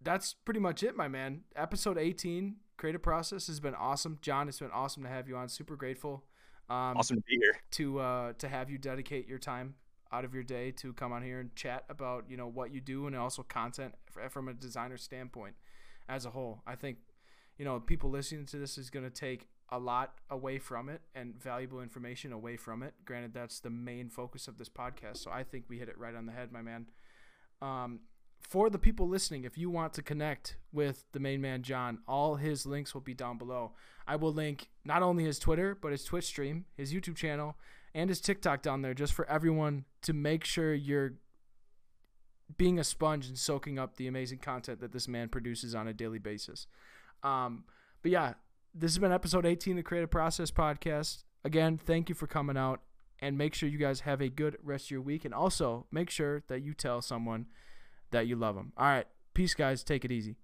that's 0.00 0.32
pretty 0.32 0.58
much 0.60 0.82
it, 0.82 0.96
my 0.96 1.06
man. 1.08 1.42
Episode 1.54 1.98
18, 1.98 2.56
creative 2.78 3.02
process 3.02 3.46
has 3.46 3.60
been 3.60 3.74
awesome. 3.74 4.18
John, 4.22 4.48
it's 4.48 4.58
been 4.58 4.70
awesome 4.70 5.02
to 5.02 5.08
have 5.10 5.28
you 5.28 5.36
on. 5.36 5.48
Super 5.50 5.76
grateful. 5.76 6.24
Um, 6.72 6.96
awesome 6.96 7.18
to 7.18 7.22
be 7.28 7.36
here. 7.36 7.54
to 7.72 8.00
uh, 8.00 8.32
to 8.38 8.48
have 8.48 8.70
you 8.70 8.78
dedicate 8.78 9.28
your 9.28 9.38
time 9.38 9.74
out 10.10 10.24
of 10.24 10.32
your 10.32 10.42
day 10.42 10.70
to 10.70 10.94
come 10.94 11.12
on 11.12 11.22
here 11.22 11.38
and 11.38 11.54
chat 11.54 11.84
about 11.90 12.24
you 12.30 12.36
know 12.38 12.46
what 12.46 12.72
you 12.72 12.80
do 12.80 13.06
and 13.06 13.14
also 13.14 13.42
content 13.42 13.94
from 14.30 14.48
a 14.48 14.54
designer 14.54 14.96
standpoint 14.96 15.54
as 16.08 16.24
a 16.24 16.30
whole. 16.30 16.62
I 16.66 16.76
think 16.76 16.96
you 17.58 17.66
know 17.66 17.78
people 17.78 18.08
listening 18.08 18.46
to 18.46 18.56
this 18.56 18.78
is 18.78 18.88
going 18.88 19.04
to 19.04 19.10
take 19.10 19.48
a 19.68 19.78
lot 19.78 20.14
away 20.30 20.58
from 20.58 20.88
it 20.88 21.02
and 21.14 21.34
valuable 21.42 21.82
information 21.82 22.32
away 22.32 22.56
from 22.56 22.82
it. 22.82 22.94
Granted, 23.04 23.34
that's 23.34 23.60
the 23.60 23.70
main 23.70 24.08
focus 24.08 24.48
of 24.48 24.56
this 24.56 24.70
podcast, 24.70 25.18
so 25.18 25.30
I 25.30 25.44
think 25.44 25.64
we 25.68 25.78
hit 25.78 25.90
it 25.90 25.98
right 25.98 26.14
on 26.14 26.24
the 26.24 26.32
head, 26.32 26.52
my 26.52 26.62
man. 26.62 26.86
Um, 27.60 28.00
for 28.42 28.68
the 28.68 28.78
people 28.78 29.08
listening, 29.08 29.44
if 29.44 29.56
you 29.56 29.70
want 29.70 29.94
to 29.94 30.02
connect 30.02 30.56
with 30.72 31.04
the 31.12 31.20
main 31.20 31.40
man 31.40 31.62
John, 31.62 31.98
all 32.06 32.36
his 32.36 32.66
links 32.66 32.94
will 32.94 33.00
be 33.00 33.14
down 33.14 33.38
below. 33.38 33.72
I 34.06 34.16
will 34.16 34.32
link 34.32 34.68
not 34.84 35.02
only 35.02 35.24
his 35.24 35.38
Twitter, 35.38 35.76
but 35.80 35.92
his 35.92 36.04
Twitch 36.04 36.24
stream, 36.24 36.66
his 36.76 36.92
YouTube 36.92 37.16
channel, 37.16 37.56
and 37.94 38.10
his 38.10 38.20
TikTok 38.20 38.62
down 38.62 38.82
there 38.82 38.94
just 38.94 39.12
for 39.12 39.28
everyone 39.28 39.84
to 40.02 40.12
make 40.12 40.44
sure 40.44 40.74
you're 40.74 41.14
being 42.56 42.78
a 42.78 42.84
sponge 42.84 43.26
and 43.28 43.38
soaking 43.38 43.78
up 43.78 43.96
the 43.96 44.06
amazing 44.06 44.38
content 44.38 44.80
that 44.80 44.92
this 44.92 45.08
man 45.08 45.28
produces 45.28 45.74
on 45.74 45.88
a 45.88 45.94
daily 45.94 46.18
basis. 46.18 46.66
Um, 47.22 47.64
but 48.02 48.10
yeah, 48.10 48.34
this 48.74 48.92
has 48.92 48.98
been 48.98 49.12
episode 49.12 49.46
18 49.46 49.72
of 49.72 49.76
the 49.78 49.82
Creative 49.82 50.10
Process 50.10 50.50
Podcast. 50.50 51.24
Again, 51.44 51.78
thank 51.78 52.08
you 52.08 52.14
for 52.14 52.26
coming 52.26 52.56
out 52.56 52.80
and 53.20 53.38
make 53.38 53.54
sure 53.54 53.68
you 53.68 53.78
guys 53.78 54.00
have 54.00 54.20
a 54.20 54.28
good 54.28 54.58
rest 54.62 54.86
of 54.86 54.90
your 54.90 55.00
week. 55.00 55.24
And 55.24 55.32
also 55.32 55.86
make 55.90 56.10
sure 56.10 56.42
that 56.48 56.62
you 56.62 56.74
tell 56.74 57.00
someone 57.00 57.46
that 58.12 58.26
you 58.26 58.36
love 58.36 58.54
them. 58.54 58.72
All 58.76 58.86
right. 58.86 59.06
Peace, 59.34 59.54
guys. 59.54 59.82
Take 59.82 60.04
it 60.04 60.12
easy. 60.12 60.36